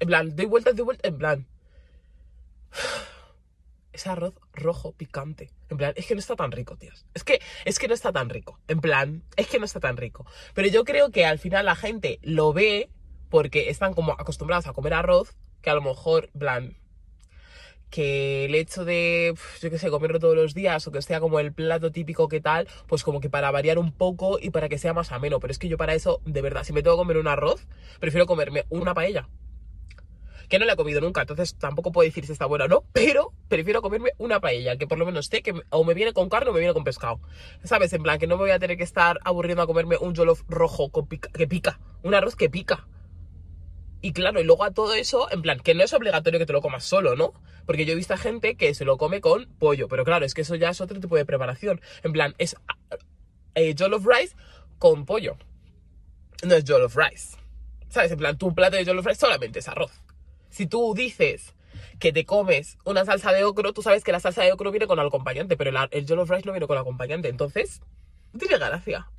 En 0.00 0.08
plan, 0.08 0.34
doy 0.36 0.46
vueltas, 0.46 0.76
doy 0.76 0.84
vueltas, 0.84 1.08
en 1.08 1.18
plan. 1.18 1.46
Ese 3.96 4.10
arroz 4.10 4.34
rojo 4.52 4.92
picante. 4.92 5.48
En 5.70 5.78
plan, 5.78 5.94
es 5.96 6.04
que 6.04 6.14
no 6.14 6.20
está 6.20 6.36
tan 6.36 6.52
rico, 6.52 6.76
tíos. 6.76 7.06
Es 7.14 7.24
que, 7.24 7.40
es 7.64 7.78
que 7.78 7.88
no 7.88 7.94
está 7.94 8.12
tan 8.12 8.28
rico. 8.28 8.60
En 8.68 8.82
plan, 8.82 9.24
es 9.36 9.46
que 9.46 9.58
no 9.58 9.64
está 9.64 9.80
tan 9.80 9.96
rico. 9.96 10.26
Pero 10.52 10.68
yo 10.68 10.84
creo 10.84 11.10
que 11.10 11.24
al 11.24 11.38
final 11.38 11.64
la 11.64 11.76
gente 11.76 12.18
lo 12.20 12.52
ve 12.52 12.90
porque 13.30 13.70
están 13.70 13.94
como 13.94 14.12
acostumbrados 14.12 14.66
a 14.66 14.74
comer 14.74 14.92
arroz, 14.92 15.34
que 15.62 15.70
a 15.70 15.74
lo 15.74 15.80
mejor, 15.80 16.28
plan, 16.38 16.76
que 17.88 18.44
el 18.44 18.54
hecho 18.54 18.84
de, 18.84 19.34
yo 19.62 19.70
qué 19.70 19.78
sé, 19.78 19.88
comerlo 19.88 20.20
todos 20.20 20.36
los 20.36 20.52
días 20.52 20.86
o 20.86 20.92
que 20.92 21.00
sea 21.00 21.18
como 21.18 21.40
el 21.40 21.54
plato 21.54 21.90
típico 21.90 22.28
que 22.28 22.42
tal, 22.42 22.68
pues 22.86 23.02
como 23.02 23.20
que 23.20 23.30
para 23.30 23.50
variar 23.50 23.78
un 23.78 23.92
poco 23.92 24.38
y 24.38 24.50
para 24.50 24.68
que 24.68 24.76
sea 24.76 24.92
más 24.92 25.10
ameno. 25.10 25.40
Pero 25.40 25.52
es 25.52 25.58
que 25.58 25.68
yo 25.68 25.78
para 25.78 25.94
eso, 25.94 26.20
de 26.26 26.42
verdad, 26.42 26.64
si 26.64 26.74
me 26.74 26.82
tengo 26.82 26.96
que 26.96 27.00
comer 27.00 27.16
un 27.16 27.28
arroz, 27.28 27.66
prefiero 27.98 28.26
comerme 28.26 28.66
una 28.68 28.92
paella. 28.92 29.26
Que 30.48 30.58
no 30.58 30.64
la 30.64 30.74
he 30.74 30.76
comido 30.76 31.00
nunca, 31.00 31.22
entonces 31.22 31.56
tampoco 31.56 31.92
puedo 31.92 32.06
decir 32.06 32.26
si 32.26 32.32
está 32.32 32.46
buena 32.46 32.66
o 32.66 32.68
no, 32.68 32.84
pero 32.92 33.32
prefiero 33.48 33.82
comerme 33.82 34.12
una 34.18 34.40
paella, 34.40 34.76
que 34.76 34.86
por 34.86 34.98
lo 34.98 35.06
menos 35.06 35.26
sé 35.26 35.42
que 35.42 35.54
o 35.70 35.84
me 35.84 35.94
viene 35.94 36.12
con 36.12 36.28
carne 36.28 36.50
o 36.50 36.52
me 36.52 36.60
viene 36.60 36.74
con 36.74 36.84
pescado. 36.84 37.20
¿Sabes? 37.64 37.92
En 37.92 38.02
plan, 38.02 38.18
que 38.18 38.26
no 38.26 38.36
me 38.36 38.42
voy 38.42 38.50
a 38.50 38.58
tener 38.58 38.76
que 38.76 38.84
estar 38.84 39.18
aburriendo 39.24 39.62
a 39.62 39.66
comerme 39.66 39.96
un 39.98 40.14
jollof 40.14 40.42
rojo 40.48 40.90
con 40.90 41.08
que 41.08 41.46
pica, 41.46 41.80
un 42.02 42.14
arroz 42.14 42.36
que 42.36 42.48
pica. 42.48 42.86
Y 44.02 44.12
claro, 44.12 44.40
y 44.40 44.44
luego 44.44 44.62
a 44.64 44.70
todo 44.70 44.94
eso, 44.94 45.30
en 45.32 45.42
plan, 45.42 45.58
que 45.58 45.74
no 45.74 45.82
es 45.82 45.92
obligatorio 45.92 46.38
que 46.38 46.46
te 46.46 46.52
lo 46.52 46.60
comas 46.60 46.84
solo, 46.84 47.16
¿no? 47.16 47.32
Porque 47.64 47.84
yo 47.84 47.92
he 47.92 47.96
visto 47.96 48.14
a 48.14 48.18
gente 48.18 48.56
que 48.56 48.74
se 48.74 48.84
lo 48.84 48.98
come 48.98 49.20
con 49.20 49.46
pollo, 49.58 49.88
pero 49.88 50.04
claro, 50.04 50.24
es 50.24 50.34
que 50.34 50.42
eso 50.42 50.54
ya 50.54 50.70
es 50.70 50.80
otro 50.80 51.00
tipo 51.00 51.16
de 51.16 51.24
preparación. 51.24 51.80
En 52.04 52.12
plan, 52.12 52.34
es 52.38 52.56
eh, 53.54 53.74
jollof 53.76 54.06
rice 54.06 54.36
con 54.78 55.06
pollo. 55.06 55.36
No 56.46 56.54
es 56.54 56.64
jollof 56.68 56.96
rice. 56.96 57.36
¿Sabes? 57.88 58.12
En 58.12 58.18
plan, 58.18 58.38
tu 58.38 58.54
plato 58.54 58.76
de 58.76 58.84
jollof 58.84 59.06
rice 59.06 59.20
solamente 59.20 59.58
es 59.58 59.68
arroz. 59.68 59.90
Si 60.56 60.66
tú 60.66 60.94
dices 60.94 61.54
que 61.98 62.14
te 62.14 62.24
comes 62.24 62.78
una 62.86 63.04
salsa 63.04 63.30
de 63.30 63.44
ocro, 63.44 63.74
tú 63.74 63.82
sabes 63.82 64.02
que 64.02 64.10
la 64.10 64.20
salsa 64.20 64.42
de 64.42 64.52
ocro 64.54 64.70
viene 64.70 64.86
con 64.86 64.98
acompañante, 64.98 65.54
pero 65.54 65.68
el, 65.68 65.76
el 65.90 66.06
jollof 66.08 66.30
rice 66.30 66.46
no 66.46 66.52
viene 66.52 66.66
con 66.66 66.78
acompañante. 66.78 67.28
Entonces, 67.28 67.82
no 68.32 68.38
tiene 68.38 68.56
gracia. 68.56 69.10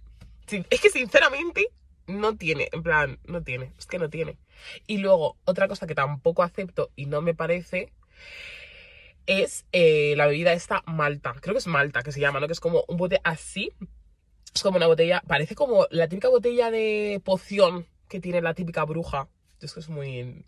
Es 0.72 0.82
que 0.82 0.90
sinceramente 0.90 1.70
no 2.08 2.36
tiene, 2.36 2.70
en 2.72 2.82
plan, 2.82 3.20
no 3.28 3.44
tiene, 3.44 3.72
es 3.78 3.86
que 3.86 4.00
no 4.00 4.10
tiene. 4.10 4.40
Y 4.88 4.98
luego, 4.98 5.38
otra 5.46 5.68
cosa 5.68 5.86
que 5.86 5.94
tampoco 5.94 6.42
acepto 6.42 6.90
y 6.96 7.06
no 7.06 7.22
me 7.22 7.36
parece 7.36 7.94
es 9.28 9.68
eh, 9.74 10.16
la 10.18 10.26
bebida 10.26 10.54
esta 10.54 10.82
malta. 10.88 11.36
Creo 11.40 11.54
que 11.54 11.60
es 11.60 11.68
malta 11.68 12.02
que 12.02 12.12
se 12.12 12.20
llama, 12.20 12.40
¿no? 12.40 12.48
Que 12.48 12.54
es 12.54 12.60
como 12.60 12.84
un 12.88 12.98
bote 12.98 13.22
así. 13.24 13.74
Es 14.56 14.64
como 14.64 14.78
una 14.78 14.88
botella, 14.88 15.22
parece 15.28 15.54
como 15.54 15.86
la 15.92 16.08
típica 16.08 16.30
botella 16.30 16.72
de 16.72 17.22
poción 17.24 17.86
que 18.10 18.20
tiene 18.20 18.42
la 18.42 18.56
típica 18.56 18.86
bruja. 18.86 19.28
Es 19.62 19.74
que 19.74 19.80
es 19.80 19.90
muy... 19.90 20.44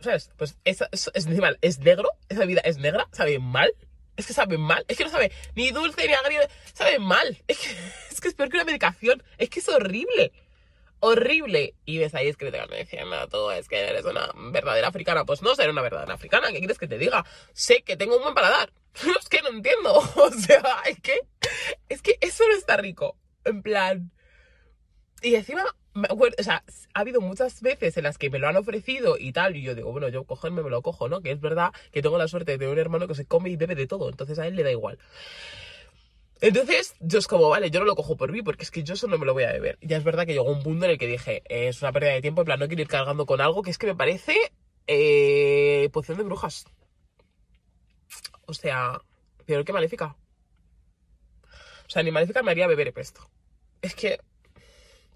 ¿Sabes? 0.00 0.30
Pues 0.36 0.56
es, 0.64 0.82
es, 0.92 1.10
es 1.14 1.26
encima, 1.26 1.52
es 1.60 1.78
negro, 1.78 2.10
esa 2.28 2.40
bebida 2.40 2.60
es 2.64 2.78
negra, 2.78 3.08
sabe 3.12 3.38
mal. 3.38 3.72
Es 4.16 4.26
que 4.26 4.32
sabe 4.34 4.58
mal, 4.58 4.84
es 4.88 4.98
que 4.98 5.04
no 5.04 5.10
sabe 5.10 5.32
ni 5.54 5.70
dulce 5.70 6.06
ni 6.06 6.12
agrio, 6.12 6.40
sabe 6.74 6.98
mal. 6.98 7.42
Es 7.48 7.58
que, 7.58 7.68
es 8.10 8.20
que 8.20 8.28
es 8.28 8.34
peor 8.34 8.50
que 8.50 8.56
una 8.56 8.64
medicación, 8.64 9.22
es 9.38 9.48
que 9.48 9.60
es 9.60 9.68
horrible 9.68 10.32
horrible. 11.00 11.74
Y 11.84 11.98
ves 11.98 12.14
ahí 12.14 12.28
escribiendo 12.28 12.74
diciendo, 12.76 13.28
tú 13.28 13.50
es 13.50 13.68
que 13.68 13.80
eres 13.80 14.04
una 14.04 14.30
verdadera 14.52 14.88
africana. 14.88 15.24
Pues 15.24 15.42
no 15.42 15.54
ser 15.54 15.70
una 15.70 15.82
verdadera 15.82 16.14
africana, 16.14 16.52
¿qué 16.52 16.58
quieres 16.58 16.78
que 16.78 16.86
te 16.86 16.98
diga? 16.98 17.24
Sé 17.52 17.82
que 17.82 17.96
tengo 17.96 18.16
un 18.16 18.22
buen 18.22 18.34
paladar. 18.34 18.72
es 19.20 19.28
que 19.28 19.42
no 19.42 19.48
entiendo. 19.48 19.94
O 20.20 20.30
sea, 20.30 20.82
es 20.86 21.00
que, 21.00 21.18
es 21.88 22.02
que 22.02 22.16
eso 22.20 22.44
no 22.46 22.54
está 22.54 22.76
rico. 22.76 23.16
En 23.44 23.62
plan. 23.62 24.12
Y 25.22 25.34
encima, 25.34 25.64
o 25.94 26.42
sea, 26.42 26.62
ha 26.94 27.00
habido 27.00 27.20
muchas 27.20 27.60
veces 27.62 27.96
en 27.96 28.04
las 28.04 28.18
que 28.18 28.30
me 28.30 28.38
lo 28.38 28.48
han 28.48 28.56
ofrecido 28.56 29.16
y 29.18 29.32
tal, 29.32 29.56
y 29.56 29.62
yo 29.62 29.74
digo, 29.74 29.92
bueno, 29.92 30.08
yo 30.08 30.24
cogerme 30.24 30.62
me 30.62 30.70
lo 30.70 30.82
cojo, 30.82 31.08
¿no? 31.08 31.20
Que 31.20 31.32
es 31.32 31.40
verdad 31.40 31.72
que 31.92 32.02
tengo 32.02 32.18
la 32.18 32.28
suerte 32.28 32.52
de 32.52 32.58
tener 32.58 32.72
un 32.72 32.78
hermano 32.78 33.08
que 33.08 33.14
se 33.14 33.26
come 33.26 33.50
y 33.50 33.56
bebe 33.56 33.74
de 33.74 33.86
todo, 33.86 34.08
entonces 34.08 34.38
a 34.38 34.46
él 34.46 34.56
le 34.56 34.62
da 34.62 34.70
igual. 34.70 34.98
Entonces, 36.40 36.94
yo 37.00 37.18
es 37.18 37.26
como, 37.26 37.50
vale, 37.50 37.70
yo 37.70 37.80
no 37.80 37.86
lo 37.86 37.94
cojo 37.94 38.16
por 38.16 38.32
mí, 38.32 38.42
porque 38.42 38.62
es 38.62 38.70
que 38.70 38.82
yo 38.82 38.94
eso 38.94 39.06
no 39.08 39.18
me 39.18 39.26
lo 39.26 39.34
voy 39.34 39.44
a 39.44 39.52
beber. 39.52 39.78
Ya 39.82 39.98
es 39.98 40.04
verdad 40.04 40.24
que 40.24 40.32
llegó 40.32 40.50
un 40.50 40.62
punto 40.62 40.86
en 40.86 40.92
el 40.92 40.98
que 40.98 41.06
dije, 41.06 41.42
es 41.48 41.82
una 41.82 41.92
pérdida 41.92 42.12
de 42.12 42.22
tiempo, 42.22 42.40
en 42.40 42.46
plan, 42.46 42.58
no 42.58 42.66
quiero 42.66 42.82
ir 42.82 42.88
cargando 42.88 43.26
con 43.26 43.40
algo 43.42 43.62
que 43.62 43.70
es 43.70 43.76
que 43.76 43.86
me 43.86 43.94
parece 43.94 44.34
eh, 44.86 45.90
poción 45.92 46.16
de 46.16 46.24
brujas. 46.24 46.64
O 48.46 48.54
sea, 48.54 49.00
peor 49.44 49.64
que 49.64 49.72
maléfica. 49.72 50.16
O 51.86 51.90
sea, 51.90 52.02
ni 52.02 52.10
maléfica 52.10 52.42
me 52.42 52.52
haría 52.52 52.66
beber 52.66 52.92
esto. 52.96 53.28
Es 53.82 53.94
que, 53.94 54.20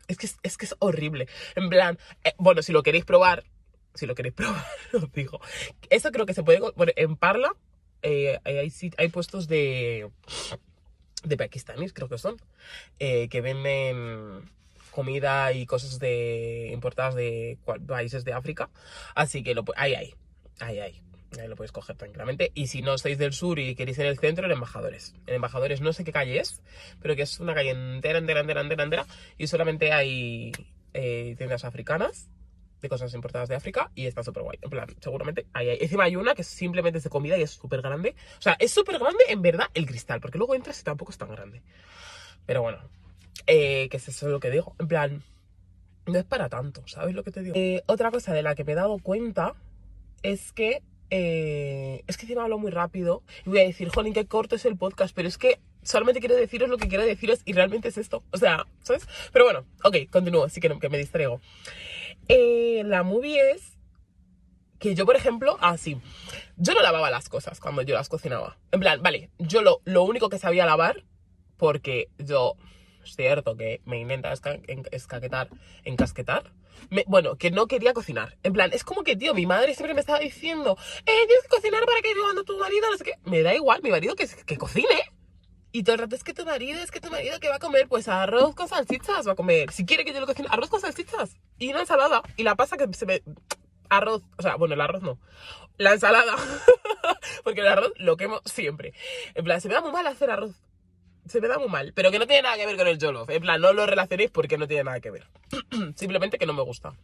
es 0.09 0.17
que 0.17 0.29
es, 0.43 0.57
que 0.57 0.67
es 0.67 0.75
horrible. 0.79 1.29
En 1.55 1.69
plan, 1.69 1.99
eh, 2.25 2.35
bueno, 2.39 2.63
si 2.63 2.73
lo 2.73 2.83
queréis 2.83 3.05
probar, 3.05 3.45
si 3.95 4.07
lo 4.07 4.15
queréis 4.15 4.35
probar, 4.37 4.67
os 4.93 5.13
digo. 5.13 5.41
Eso 5.91 6.11
creo 6.13 6.27
que 6.27 6.35
se 6.35 6.43
puede, 6.43 6.61
bueno, 6.77 6.93
en 6.97 7.17
Parla 7.17 7.55
eh, 8.03 8.39
hay, 8.45 8.73
hay 8.99 9.09
puestos 9.09 9.49
de 9.49 10.11
de 11.25 11.37
pakistaníes, 11.37 11.93
creo 11.93 12.09
que 12.09 12.19
son, 12.19 12.37
eh, 12.99 13.29
que 13.29 13.41
venden 13.41 14.51
comida 14.91 15.53
y 15.53 15.67
cosas 15.67 15.99
de 15.99 16.71
importadas 16.73 17.15
de 17.15 17.59
países 17.87 18.25
de 18.25 18.33
África. 18.33 18.71
Así 19.15 19.43
que 19.43 19.55
lo, 19.55 19.65
ahí, 19.77 19.95
ahí, 19.95 20.15
ahí, 20.61 20.79
ahí. 20.79 21.01
Ahí 21.41 21.49
lo 21.49 21.57
podéis 21.57 21.73
coger 21.73 21.97
tranquilamente. 21.97 22.53
Y 22.55 22.67
si 22.67 22.83
no 22.83 22.95
estáis 22.95 23.19
del 23.19 23.33
sur 23.33 23.59
y 23.59 23.75
queréis 23.75 23.99
ir 23.99 24.07
el 24.07 24.19
centro, 24.19 24.47
en 24.47 24.53
Embajadores. 24.53 25.15
En 25.27 25.35
Embajadores 25.35 25.81
no 25.81 25.93
sé 25.93 26.05
qué 26.05 26.13
calle 26.13 26.39
es, 26.39 26.63
pero 27.01 27.17
que 27.17 27.23
es 27.23 27.41
una 27.41 27.55
calle 27.55 27.71
entera, 27.71 28.19
entera, 28.19 28.41
entera, 28.41 28.61
entera, 28.61 28.85
entera. 28.85 29.07
Y 29.39 29.47
solamente 29.47 29.93
hay 29.93 30.53
eh, 30.93 31.35
tiendas 31.37 31.65
africanas 31.65 32.29
de 32.81 32.89
cosas 32.89 33.15
importadas 33.15 33.49
de 33.49 33.57
África 33.57 33.91
y 33.95 34.07
está 34.07 34.23
súper 34.23 34.43
guay. 34.43 34.59
En 34.61 34.71
plan, 34.71 34.87
seguramente 35.01 35.47
hay, 35.53 35.71
Encima 35.81 36.05
hay 36.05 36.17
una 36.17 36.35
que 36.35 36.45
simplemente 36.45 36.99
es 36.99 37.05
de 37.05 37.11
comida 37.11 37.37
y 37.39 37.43
es 37.43 37.51
súper 37.51 37.81
grande. 37.81 38.15
O 38.39 38.43
sea, 38.43 38.57
es 38.59 38.71
súper 38.73 38.99
grande 38.99 39.25
en 39.29 39.43
verdad 39.43 39.67
el 39.75 39.87
cristal, 39.87 40.21
porque 40.21 40.39
luego 40.39 40.55
entras 40.55 40.81
y 40.81 40.85
tampoco 40.85 41.11
es 41.11 41.19
tan 41.19 41.31
grande. 41.31 41.63
Pero 42.47 42.63
bueno, 42.63 42.79
eh, 43.47 43.89
que 43.89 43.97
es 43.97 44.09
eso 44.09 44.29
lo 44.29 44.39
que 44.39 44.51
digo. 44.51 44.77
En 44.79 44.89
plan, 44.89 45.23
no 46.07 46.19
es 46.19 46.25
para 46.25 46.49
tanto, 46.49 46.87
¿sabes 46.87 47.15
lo 47.15 47.25
que 47.25 47.31
te 47.31 47.43
digo? 47.43 47.57
Eh, 47.57 47.83
otra 47.87 48.11
cosa 48.11 48.33
de 48.33 48.43
la 48.43 48.55
que 48.55 48.65
me 48.65 48.73
he 48.73 48.77
dado 48.77 48.99
cuenta 48.99 49.55
es 50.23 50.53
que 50.53 50.83
eh, 51.11 52.03
es 52.07 52.17
que 52.17 52.23
encima 52.23 52.45
hablo 52.45 52.59
muy 52.59 52.71
rápido 52.71 53.23
y 53.45 53.51
voy 53.51 53.61
a 53.61 53.65
decir, 53.65 53.89
jolín, 53.89 54.13
qué 54.13 54.27
corto 54.27 54.57
es 54.57 54.65
el 54.65 54.77
podcast, 54.77 55.15
pero 55.15 55.29
es 55.29 55.39
que 55.39 55.61
solamente 55.83 56.21
quiero 56.21 56.35
deciros 56.35 56.69
lo 56.69 56.79
que 56.79 56.89
quiero 56.89 57.05
deciros 57.05 57.41
y 57.45 57.53
realmente 57.53 57.89
es 57.89 57.99
esto. 57.99 58.23
O 58.33 58.39
sea, 58.39 58.67
¿sabes? 58.83 59.07
Pero 59.33 59.45
bueno, 59.45 59.65
ok, 59.83 59.97
continúo, 60.11 60.45
así 60.45 60.61
que, 60.61 60.79
que 60.79 60.89
me 60.89 60.99
distraigo. 60.99 61.41
Eh, 62.29 62.83
la 62.87 63.03
movie 63.03 63.53
es 63.53 63.75
que 64.79 64.95
yo, 64.95 65.07
por 65.07 65.17
ejemplo, 65.17 65.57
así, 65.61 65.97
ah, 65.97 66.35
yo 66.57 66.75
no 66.75 66.83
lavaba 66.83 67.11
las 67.11 67.29
cosas 67.29 67.61
cuando 67.61 67.83
yo 67.83 67.95
las 67.95 68.09
cocinaba. 68.09 68.59
En 68.73 68.81
plan, 68.81 69.03
vale, 69.03 69.31
yo 69.39 69.63
lo, 69.63 69.81
lo 69.85 70.03
único 70.03 70.29
que 70.29 70.39
sabía 70.39 70.67
lavar, 70.67 71.05
porque 71.57 72.09
yo, 72.19 72.57
es 73.03 73.17
cierto 73.17 73.57
que 73.57 73.81
me 73.85 73.99
intenta 73.99 74.33
escaquetar, 74.33 75.49
encasquetar, 75.85 76.53
me, 76.91 77.05
bueno, 77.07 77.37
que 77.37 77.51
no 77.51 77.67
quería 77.67 77.93
cocinar. 77.93 78.37
En 78.43 78.53
plan, 78.53 78.71
es 78.73 78.85
como 78.85 79.03
que, 79.03 79.17
tío, 79.17 79.35
mi 79.35 79.47
madre 79.47 79.75
siempre 79.75 79.95
me 79.95 80.01
estaba 80.01 80.19
diciendo, 80.19 80.77
eh, 81.01 81.27
tienes 81.27 81.43
que 81.43 81.49
cocinar 81.49 81.85
para 81.87 82.01
que 82.01 82.13
cuando 82.21 82.45
tu 82.45 82.59
marido, 82.59 82.91
no 82.91 82.97
sé 82.97 83.05
qué, 83.05 83.15
me 83.25 83.43
da 83.43 83.55
igual, 83.55 83.81
mi 83.83 83.91
marido 83.91 84.15
que, 84.15 84.27
que 84.27 84.57
cocine. 84.57 85.11
Y 85.75 85.83
todo 85.83 85.95
el 85.95 86.03
rato 86.03 86.15
es 86.15 86.23
que 86.23 86.33
tu 86.33 86.45
marido, 86.45 86.81
es 86.81 86.93
que 86.93 87.01
tu 87.01 87.11
marido 87.11 87.41
que 87.41 87.49
va 87.49 87.57
a 87.57 87.59
comer, 87.59 87.89
pues 87.89 88.07
arroz 88.07 88.55
con 88.55 88.69
salsichas 88.69 89.27
va 89.27 89.33
a 89.33 89.35
comer. 89.35 89.73
Si 89.73 89.85
quiere 89.85 90.05
que 90.05 90.15
yo 90.15 90.21
lo 90.21 90.27
cocine, 90.27 90.47
arroz 90.49 90.71
con 90.71 90.81
salsichas. 90.81 91.37
Y 91.59 91.71
una 91.71 91.81
ensalada. 91.81 92.23
Y 92.37 92.45
la 92.45 92.55
pasa 92.55 92.77
que 92.77 92.87
se 92.93 93.07
me... 93.07 93.23
Arroz, 93.89 94.23
o 94.39 94.43
sea, 94.43 94.55
bueno, 94.55 94.75
el 94.75 94.81
arroz 94.81 95.03
no. 95.03 95.19
La 95.77 95.95
ensalada. 95.95 96.37
Porque 97.45 97.63
el 97.63 97.67
arroz 97.67 97.93
lo 97.97 98.17
quemo 98.17 98.41
siempre. 98.45 98.95
En 99.35 99.43
plan, 99.45 99.61
se 99.61 99.67
me 99.67 99.75
da 99.75 99.81
muy 99.81 99.91
mal 99.91 100.07
hacer 100.07 100.31
arroz. 100.31 100.53
Se 101.27 101.41
me 101.41 101.49
da 101.49 101.59
muy 101.59 101.69
mal. 101.69 101.93
Pero 101.95 102.11
que 102.11 102.19
no 102.19 102.27
tiene 102.27 102.43
nada 102.43 102.57
que 102.57 102.67
ver 102.67 102.77
con 102.77 102.87
el 102.87 102.99
jollof. 103.01 103.31
En 103.31 103.43
plan, 103.43 103.61
no 103.61 103.73
lo 103.73 103.87
relacionéis 103.87 104.31
porque 104.31 104.59
no 104.59 104.67
tiene 104.67 104.85
nada 104.85 105.01
que 105.01 105.11
ver. 105.11 105.27
Simplemente 105.97 106.39
que 106.39 106.47
no 106.47 106.53
me 106.53 106.63
gusta. 106.63 106.95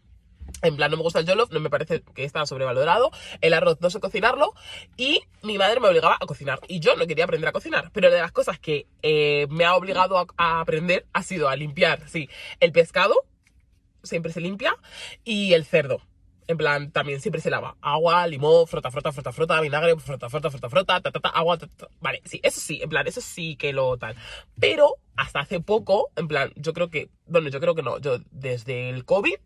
En 0.63 0.77
plan, 0.77 0.91
no 0.91 0.99
me 0.99 1.03
gusta 1.03 1.21
el 1.21 1.27
jollof, 1.27 1.51
no 1.53 1.61
me 1.61 1.71
parece 1.71 2.03
que 2.15 2.25
está 2.25 2.45
sobrevalorado. 2.45 3.11
El 3.41 3.55
arroz 3.55 3.79
no 3.81 3.89
sé 3.89 4.01
cocinarlo. 4.01 4.53
Y 4.97 5.23
mi 5.43 5.57
madre 5.57 5.81
me 5.81 5.89
obligaba 5.89 6.17
a 6.21 6.27
cocinar. 6.27 6.61
Y 6.69 6.81
yo 6.81 6.97
no 6.97 7.07
quería 7.07 7.25
aprender 7.25 7.49
a 7.49 7.53
cocinar. 7.53 7.91
Pero 7.93 8.11
de 8.11 8.21
las 8.21 8.33
cosas 8.33 8.59
que 8.59 8.87
eh, 9.03 9.47
me 9.49 9.65
ha 9.65 9.75
obligado 9.75 10.27
a, 10.37 10.61
aprender 10.61 11.07
ha 11.13 11.23
sido 11.23 11.49
a 11.49 11.57
limpiar, 11.57 12.09
sí, 12.09 12.29
el 12.61 12.73
pescado. 12.73 13.15
Siempre 14.03 14.33
se 14.33 14.41
limpia. 14.41 14.75
Y 15.25 15.55
el 15.55 15.65
cerdo. 15.65 16.03
En 16.51 16.57
plan, 16.57 16.91
también 16.91 17.21
siempre 17.21 17.41
se 17.41 17.49
lava. 17.49 17.77
Agua, 17.81 18.27
limón, 18.27 18.67
frota, 18.67 18.91
frota, 18.91 19.13
frota, 19.13 19.31
frota, 19.31 19.61
vinagre, 19.61 19.95
frota, 20.01 20.29
frota, 20.29 20.51
frota, 20.51 20.69
frota, 20.69 21.01
ta, 21.01 21.13
ta, 21.13 21.21
ta, 21.21 21.29
agua, 21.29 21.57
ta. 21.59 21.69
Vale, 22.01 22.23
sí, 22.25 22.41
eso 22.43 22.61
sí, 22.61 22.81
en 22.83 22.89
plan, 22.89 23.07
eso 23.07 23.21
sí 23.21 23.55
que 23.55 23.73
lo 23.73 23.97
tal. 23.99 24.17
Pero 24.59 24.97
hasta 25.15 25.39
hace 25.39 25.61
poco, 25.61 26.11
en 26.17 26.27
plan, 26.27 26.53
yo 26.57 26.73
creo 26.73 26.91
que, 26.91 27.09
bueno, 27.27 27.51
yo 27.51 27.61
creo 27.61 27.77
que 27.77 27.85
no, 27.85 28.01
yo 28.01 28.19
desde 28.33 28.89
el 28.91 29.05
COVID 29.05 29.37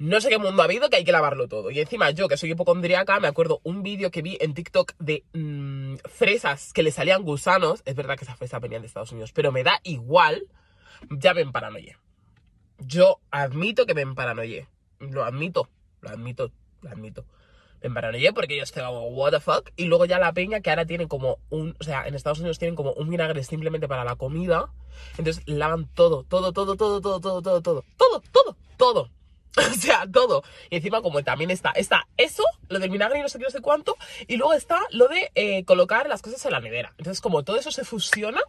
no 0.00 0.20
sé 0.20 0.28
qué 0.28 0.38
mundo 0.38 0.60
ha 0.60 0.64
habido 0.64 0.90
que 0.90 0.96
hay 0.96 1.04
que 1.04 1.12
lavarlo 1.12 1.46
todo. 1.46 1.70
Y 1.70 1.78
encima 1.78 2.10
yo, 2.10 2.26
que 2.26 2.36
soy 2.36 2.50
hipocondriaca, 2.50 3.20
me 3.20 3.28
acuerdo 3.28 3.60
un 3.62 3.84
vídeo 3.84 4.10
que 4.10 4.22
vi 4.22 4.36
en 4.40 4.54
TikTok 4.54 4.94
de 4.98 5.24
mm, 5.34 5.98
fresas 6.04 6.72
que 6.72 6.82
le 6.82 6.90
salían 6.90 7.22
gusanos. 7.22 7.82
Es 7.84 7.94
verdad 7.94 8.18
que 8.18 8.24
esas 8.24 8.36
fresas 8.36 8.60
venían 8.60 8.82
de 8.82 8.88
Estados 8.88 9.12
Unidos, 9.12 9.30
pero 9.32 9.52
me 9.52 9.62
da 9.62 9.78
igual. 9.84 10.48
Ya 11.10 11.32
me 11.32 11.46
paranoia. 11.46 12.00
Yo 12.78 13.20
admito 13.30 13.86
que 13.86 13.94
me 13.94 14.04
paranoia. 14.14 14.68
Lo 14.98 15.24
admito, 15.24 15.68
lo 16.06 16.12
admito, 16.12 16.52
lo 16.82 16.90
admito. 16.90 17.24
Me 17.82 17.90
paranoia 17.90 18.32
porque 18.32 18.56
yo 18.56 18.62
estoy 18.62 18.82
como, 18.82 19.08
what 19.08 19.32
the 19.32 19.40
fuck. 19.40 19.70
Y 19.76 19.84
luego 19.84 20.06
ya 20.06 20.18
la 20.18 20.32
peña 20.32 20.60
que 20.60 20.70
ahora 20.70 20.86
tienen 20.86 21.08
como 21.08 21.38
un, 21.50 21.76
o 21.78 21.84
sea, 21.84 22.06
en 22.06 22.14
Estados 22.14 22.38
Unidos 22.38 22.58
tienen 22.58 22.74
como 22.74 22.92
un 22.92 23.08
vinagre 23.08 23.44
simplemente 23.44 23.86
para 23.86 24.04
la 24.04 24.16
comida. 24.16 24.70
Entonces 25.18 25.42
lavan 25.46 25.86
todo, 25.94 26.24
todo, 26.24 26.52
todo, 26.52 26.76
todo, 26.76 27.00
todo, 27.00 27.20
todo, 27.20 27.42
todo, 27.42 27.62
todo, 27.62 27.84
todo, 27.96 28.22
todo, 28.32 28.56
todo. 28.76 29.10
O 29.58 29.74
sea, 29.78 30.06
todo. 30.06 30.42
Y 30.68 30.76
encima, 30.76 31.00
como 31.00 31.22
también 31.22 31.50
está, 31.50 31.70
está 31.70 32.06
eso, 32.18 32.44
lo 32.68 32.78
del 32.78 32.90
vinagre 32.90 33.20
y 33.20 33.22
no 33.22 33.28
sé 33.30 33.38
qué, 33.38 33.44
no 33.44 33.50
sé 33.50 33.62
cuánto, 33.62 33.96
y 34.26 34.36
luego 34.36 34.52
está 34.52 34.82
lo 34.90 35.08
de 35.08 35.30
eh, 35.34 35.64
colocar 35.64 36.10
las 36.10 36.20
cosas 36.20 36.44
en 36.44 36.52
la 36.52 36.60
nevera. 36.60 36.92
Entonces, 36.98 37.22
como 37.22 37.42
todo 37.42 37.56
eso 37.56 37.70
se 37.70 37.84
fusiona, 37.84 38.42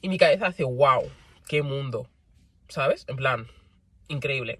y 0.00 0.08
mi 0.08 0.18
cabeza 0.18 0.48
hace, 0.48 0.64
wow, 0.64 1.08
qué 1.46 1.62
mundo. 1.62 2.08
¿Sabes? 2.68 3.04
En 3.08 3.16
plan, 3.16 3.46
increíble. 4.08 4.58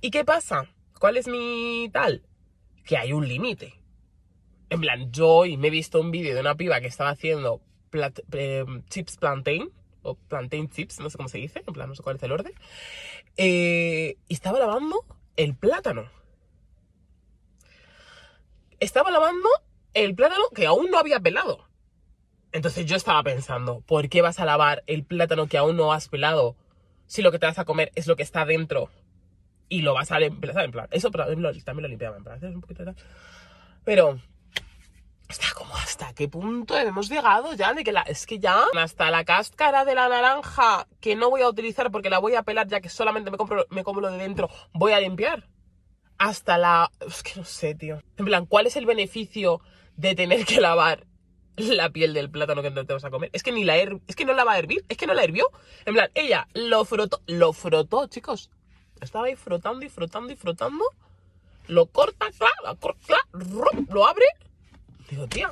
¿Y 0.00 0.10
qué 0.10 0.24
pasa? 0.24 0.68
¿Cuál 0.98 1.16
es 1.16 1.28
mi 1.28 1.88
tal? 1.92 2.22
Que 2.84 2.96
hay 2.96 3.12
un 3.12 3.28
límite. 3.28 3.74
En 4.70 4.80
plan, 4.80 5.10
yo 5.12 5.28
hoy 5.28 5.56
me 5.56 5.68
he 5.68 5.70
visto 5.70 6.00
un 6.00 6.10
vídeo 6.10 6.34
de 6.34 6.40
una 6.40 6.56
piba 6.56 6.80
que 6.80 6.86
estaba 6.86 7.10
haciendo 7.10 7.60
eh, 8.32 8.64
chips 8.88 9.16
plantain 9.16 9.70
o 10.02 10.16
plantain 10.16 10.68
chips, 10.68 11.00
no 11.00 11.08
sé 11.08 11.16
cómo 11.16 11.28
se 11.28 11.38
dice, 11.38 11.62
en 11.66 11.72
plan, 11.72 11.88
no 11.88 11.94
sé 11.94 12.02
cuál 12.02 12.16
es 12.16 12.22
el 12.22 12.32
orden, 12.32 12.52
eh, 13.36 14.16
y 14.28 14.34
estaba 14.34 14.58
lavando 14.58 15.04
el 15.36 15.54
plátano. 15.54 16.10
Estaba 18.80 19.10
lavando 19.10 19.48
el 19.94 20.14
plátano 20.14 20.44
que 20.54 20.66
aún 20.66 20.90
no 20.90 20.98
había 20.98 21.20
pelado. 21.20 21.66
Entonces 22.52 22.86
yo 22.86 22.96
estaba 22.96 23.22
pensando, 23.22 23.80
¿por 23.80 24.08
qué 24.08 24.22
vas 24.22 24.38
a 24.38 24.44
lavar 24.44 24.84
el 24.86 25.04
plátano 25.04 25.46
que 25.46 25.58
aún 25.58 25.76
no 25.76 25.92
has 25.92 26.08
pelado 26.08 26.56
si 27.06 27.22
lo 27.22 27.32
que 27.32 27.38
te 27.38 27.46
vas 27.46 27.58
a 27.58 27.64
comer 27.64 27.90
es 27.94 28.06
lo 28.06 28.16
que 28.16 28.22
está 28.22 28.44
dentro 28.44 28.90
y 29.68 29.82
lo 29.82 29.94
vas 29.94 30.12
a 30.12 30.18
limpiar, 30.18 30.64
en 30.64 30.70
plan, 30.70 30.88
eso 30.90 31.10
también 31.10 31.42
lo, 31.42 31.88
limpiaba, 31.88 32.16
en 32.16 32.24
plan, 32.24 32.96
Pero, 33.84 34.18
está 35.28 35.46
como 35.54 35.74
hasta 35.76 36.12
qué 36.14 36.28
punto 36.28 36.76
hemos 36.76 37.08
llegado 37.08 37.54
ya 37.54 37.72
de 37.72 37.82
que 37.84 37.92
la, 37.92 38.02
es 38.02 38.26
que 38.26 38.38
ya 38.38 38.64
hasta 38.76 39.10
la 39.10 39.24
cáscara 39.24 39.84
de 39.84 39.94
la 39.94 40.08
naranja 40.08 40.86
que 41.00 41.16
no 41.16 41.30
voy 41.30 41.42
a 41.42 41.48
utilizar 41.48 41.90
porque 41.90 42.10
la 42.10 42.18
voy 42.18 42.34
a 42.34 42.42
pelar 42.42 42.68
ya 42.68 42.80
que 42.80 42.88
solamente 42.88 43.30
me 43.30 43.38
compro 43.38 43.66
me 43.70 43.84
como 43.84 44.00
lo 44.00 44.10
de 44.10 44.18
dentro 44.18 44.50
voy 44.72 44.92
a 44.92 45.00
limpiar 45.00 45.48
hasta 46.18 46.58
la 46.58 46.90
es 47.06 47.22
que 47.22 47.32
no 47.36 47.44
sé 47.44 47.74
tío 47.74 48.00
en 48.18 48.24
plan 48.26 48.46
cuál 48.46 48.66
es 48.66 48.76
el 48.76 48.86
beneficio 48.86 49.60
de 49.96 50.14
tener 50.14 50.44
que 50.44 50.60
lavar 50.60 51.06
la 51.56 51.90
piel 51.90 52.14
del 52.14 52.30
plátano 52.30 52.62
que 52.62 52.70
no 52.70 52.84
te 52.84 52.92
vas 52.92 53.04
a 53.04 53.10
comer. 53.10 53.30
Es 53.32 53.42
que 53.42 53.52
ni 53.52 53.64
la 53.64 53.76
es 53.76 54.16
que 54.16 54.24
no 54.24 54.32
la 54.32 54.44
va 54.44 54.52
a 54.52 54.58
hervir, 54.58 54.84
es 54.88 54.96
que 54.96 55.06
no 55.06 55.14
la 55.14 55.22
hervió. 55.22 55.46
En 55.84 55.94
plan, 55.94 56.10
ella 56.14 56.48
lo 56.54 56.84
frotó, 56.84 57.22
lo 57.26 57.52
frotó, 57.52 58.06
chicos. 58.08 58.50
Estaba 59.00 59.26
ahí 59.26 59.36
frotando 59.36 59.84
y 59.84 59.88
frotando 59.88 60.32
y 60.32 60.36
frotando. 60.36 60.84
Lo 61.66 61.86
corta, 61.86 62.26
claro, 62.36 62.78
corta, 62.78 63.16
lo 63.90 64.06
abre. 64.06 64.26
Digo, 65.08 65.26
tía, 65.26 65.50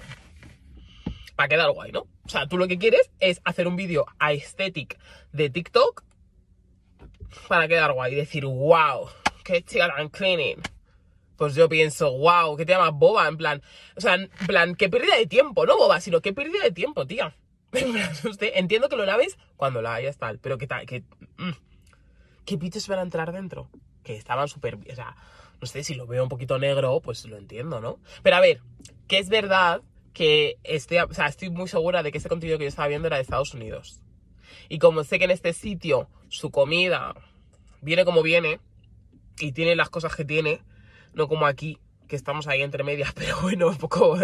para 1.36 1.48
quedar 1.48 1.70
guay, 1.70 1.92
¿no? 1.92 2.06
O 2.24 2.28
sea, 2.28 2.46
tú 2.46 2.58
lo 2.58 2.68
que 2.68 2.78
quieres 2.78 3.10
es 3.20 3.40
hacer 3.44 3.66
un 3.66 3.76
vídeo 3.76 4.06
aesthetic 4.18 4.98
de 5.32 5.50
TikTok 5.50 6.02
para 7.48 7.68
quedar 7.68 7.92
guay 7.92 8.12
y 8.12 8.16
decir, 8.16 8.44
wow, 8.44 9.08
qué 9.44 9.62
chica 9.62 9.88
tan 9.94 10.08
cleaning 10.08 10.60
pues 11.42 11.56
yo 11.56 11.68
pienso, 11.68 12.16
wow, 12.18 12.56
¿qué 12.56 12.64
te 12.64 12.72
llamas 12.72 12.92
boba? 12.94 13.26
En 13.26 13.36
plan, 13.36 13.62
o 13.96 14.00
sea, 14.00 14.14
en 14.14 14.28
plan, 14.46 14.76
qué 14.76 14.88
pérdida 14.88 15.16
de 15.16 15.26
tiempo, 15.26 15.66
no 15.66 15.76
boba, 15.76 16.00
sino 16.00 16.20
qué 16.20 16.32
pérdida 16.32 16.62
de 16.62 16.70
tiempo, 16.70 17.04
tía. 17.04 17.34
Entiendo 18.54 18.88
que 18.88 18.94
lo 18.94 19.04
laves 19.04 19.36
cuando 19.56 19.82
la 19.82 19.94
hayas 19.94 20.18
tal, 20.18 20.38
pero 20.38 20.56
que 20.56 20.68
tal, 20.68 20.86
que. 20.86 21.02
Mm, 21.38 21.50
¿Qué 22.44 22.58
piches 22.58 22.88
van 22.88 22.98
a 22.98 23.02
entrar 23.02 23.32
dentro? 23.32 23.68
Que 24.02 24.16
estaban 24.16 24.48
súper. 24.48 24.76
O 24.76 24.94
sea, 24.94 25.16
no 25.60 25.66
sé, 25.66 25.84
si 25.84 25.94
lo 25.94 26.06
veo 26.06 26.22
un 26.22 26.28
poquito 26.28 26.58
negro, 26.58 27.00
pues 27.00 27.24
lo 27.26 27.36
entiendo, 27.36 27.80
¿no? 27.80 27.98
Pero 28.22 28.36
a 28.36 28.40
ver, 28.40 28.60
que 29.06 29.18
es 29.18 29.28
verdad 29.28 29.82
que 30.12 30.58
estoy, 30.64 30.98
o 30.98 31.14
sea, 31.14 31.26
estoy 31.26 31.50
muy 31.50 31.68
segura 31.68 32.02
de 32.02 32.12
que 32.12 32.18
ese 32.18 32.28
contenido 32.28 32.58
que 32.58 32.64
yo 32.64 32.68
estaba 32.68 32.88
viendo 32.88 33.06
era 33.06 33.16
de 33.16 33.22
Estados 33.22 33.54
Unidos. 33.54 34.00
Y 34.68 34.78
como 34.78 35.04
sé 35.04 35.18
que 35.18 35.24
en 35.24 35.30
este 35.30 35.52
sitio 35.52 36.08
su 36.28 36.50
comida 36.50 37.14
viene 37.80 38.04
como 38.04 38.22
viene 38.22 38.60
y 39.38 39.52
tiene 39.52 39.76
las 39.76 39.90
cosas 39.90 40.14
que 40.14 40.24
tiene, 40.24 40.62
no 41.14 41.28
como 41.28 41.46
aquí, 41.46 41.78
que 42.08 42.16
estamos 42.16 42.46
ahí 42.46 42.62
entre 42.62 42.84
medias, 42.84 43.12
pero 43.14 43.40
bueno, 43.40 43.68
un 43.68 43.76
poco... 43.76 44.16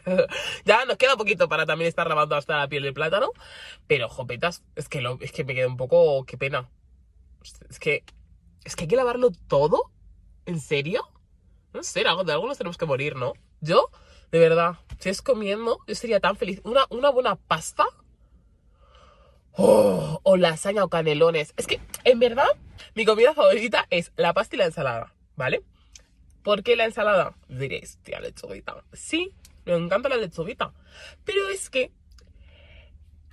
ya 0.64 0.84
nos 0.84 0.96
queda 0.96 1.16
poquito 1.16 1.48
para 1.48 1.66
también 1.66 1.88
estar 1.88 2.06
lavando 2.08 2.36
hasta 2.36 2.56
la 2.56 2.68
piel 2.68 2.82
del 2.82 2.94
plátano, 2.94 3.30
pero 3.86 4.08
jopetas, 4.08 4.64
es 4.74 4.88
que, 4.88 5.00
lo, 5.00 5.18
es 5.20 5.32
que 5.32 5.44
me 5.44 5.54
queda 5.54 5.66
un 5.66 5.76
poco... 5.76 6.24
qué 6.24 6.38
pena. 6.38 6.68
Es 7.68 7.78
que... 7.78 8.04
Es 8.64 8.74
que 8.74 8.84
hay 8.84 8.88
que 8.88 8.96
lavarlo 8.96 9.30
todo. 9.46 9.90
¿En 10.44 10.60
serio? 10.60 11.08
No 11.72 11.82
sé, 11.82 12.02
de 12.02 12.08
algo 12.08 12.46
nos 12.46 12.58
tenemos 12.58 12.78
que 12.78 12.86
morir, 12.86 13.16
¿no? 13.16 13.34
Yo, 13.60 13.90
de 14.32 14.38
verdad, 14.38 14.76
si 14.98 15.08
es 15.08 15.22
comiendo, 15.22 15.78
yo 15.86 15.94
sería 15.94 16.20
tan 16.20 16.36
feliz. 16.36 16.60
Una, 16.64 16.86
una 16.90 17.10
buena 17.10 17.36
pasta. 17.36 17.84
Oh, 19.52 20.20
o 20.22 20.36
lasaña 20.36 20.84
o 20.84 20.88
canelones. 20.88 21.54
Es 21.56 21.66
que, 21.66 21.80
en 22.04 22.18
verdad, 22.18 22.48
mi 22.94 23.04
comida 23.04 23.34
favorita 23.34 23.86
es 23.90 24.12
la 24.16 24.34
pasta 24.34 24.56
y 24.56 24.58
la 24.58 24.66
ensalada, 24.66 25.14
¿vale? 25.36 25.62
¿Por 26.42 26.62
qué 26.62 26.76
la 26.76 26.84
ensalada? 26.84 27.36
Diréis, 27.48 27.98
tía, 28.02 28.20
lechuguita. 28.20 28.84
Sí, 28.92 29.34
me 29.64 29.74
encanta 29.74 30.08
la 30.08 30.16
lechuguita. 30.16 30.72
Pero 31.24 31.48
es 31.48 31.70
que 31.70 31.92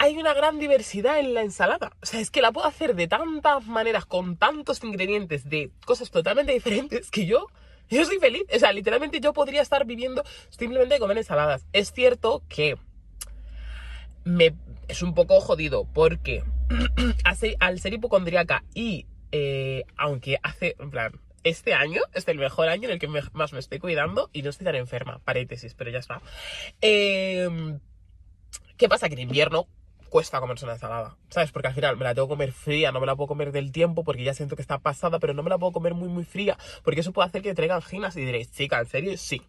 hay 0.04 0.18
una 0.18 0.34
gran 0.34 0.60
diversidad 0.60 1.18
en 1.18 1.34
la 1.34 1.44
ensalada. 1.44 1.94
O 2.02 2.06
sea, 2.06 2.20
es 2.20 2.30
que 2.30 2.42
la 2.42 2.52
puedo 2.52 2.68
hacer 2.68 2.94
de 2.94 3.08
tantas 3.08 3.66
maneras, 3.68 4.06
con 4.06 4.36
tantos 4.36 4.84
ingredientes, 4.84 5.48
de 5.48 5.72
cosas 5.86 6.12
totalmente 6.12 6.52
diferentes, 6.52 7.10
que 7.10 7.26
yo, 7.26 7.48
yo 7.90 8.04
soy 8.04 8.20
feliz. 8.20 8.44
O 8.54 8.60
sea, 8.60 8.74
literalmente 8.74 9.22
yo 9.22 9.32
podría 9.32 9.62
estar 9.62 9.86
viviendo 9.86 10.26
simplemente 10.50 10.96
de 10.96 11.00
comer 11.00 11.18
ensaladas. 11.20 11.66
Es 11.72 11.94
cierto 11.94 12.44
que 12.50 12.76
me, 14.26 14.54
es 14.90 15.02
un 15.04 15.14
poco 15.14 15.40
jodido 15.40 15.86
porque 15.86 16.44
al 17.62 17.80
ser 17.80 17.94
hipocondríaca 17.94 18.66
y 18.74 19.06
eh, 19.32 19.86
aunque 19.96 20.38
hace, 20.44 20.76
en 20.80 20.92
plan, 20.92 21.14
este 21.46 21.74
año 21.74 22.02
es 22.14 22.28
el 22.28 22.40
mejor 22.40 22.68
año 22.68 22.90
en 22.90 22.96
el 22.96 23.00
que 23.00 23.08
más 23.08 23.54
me 23.54 23.60
estoy 23.60 23.80
cuidando 23.80 24.30
y 24.34 24.42
no 24.42 24.50
estoy 24.50 24.66
tan 24.66 24.76
enferma. 24.76 25.20
Paréntesis, 25.20 25.76
pero 25.76 25.92
ya 25.92 26.00
está. 26.00 26.22
Em, 26.82 27.80
¿Qué 28.76 28.90
pasa? 28.90 29.08
Que 29.08 29.14
en 29.16 29.22
invierno 29.22 29.66
cuesta 30.14 30.40
comerse 30.40 30.66
una 30.66 30.76
ensalada, 30.76 31.18
¿sabes? 31.30 31.52
Porque 31.52 31.70
al 31.70 31.74
final 31.74 31.98
me 31.98 32.04
la 32.04 32.14
tengo 32.14 32.28
que 32.28 32.34
comer 32.34 32.52
fría, 32.52 32.92
no 32.92 33.00
me 33.00 33.08
la 33.08 33.16
puedo 33.16 33.30
comer 33.30 33.52
del 33.52 33.72
tiempo 33.72 34.04
porque 34.04 34.24
ya 34.24 34.36
siento 34.36 34.56
que 34.56 34.62
está 34.62 34.78
pasada, 34.78 35.18
pero 35.18 35.34
no 35.34 35.42
me 35.42 35.50
la 35.50 35.58
puedo 35.58 35.72
comer 35.72 35.96
muy, 35.96 36.08
muy 36.08 36.24
fría 36.24 36.56
porque 36.84 37.00
eso 37.02 37.12
puede 37.14 37.30
hacer 37.30 37.42
que 37.42 37.56
traigan 37.56 37.78
anginas 37.78 38.16
y 38.16 38.24
diréis, 38.24 38.52
chica, 38.52 38.78
¿en 38.78 38.86
serio? 38.86 39.18
Sí. 39.18 39.42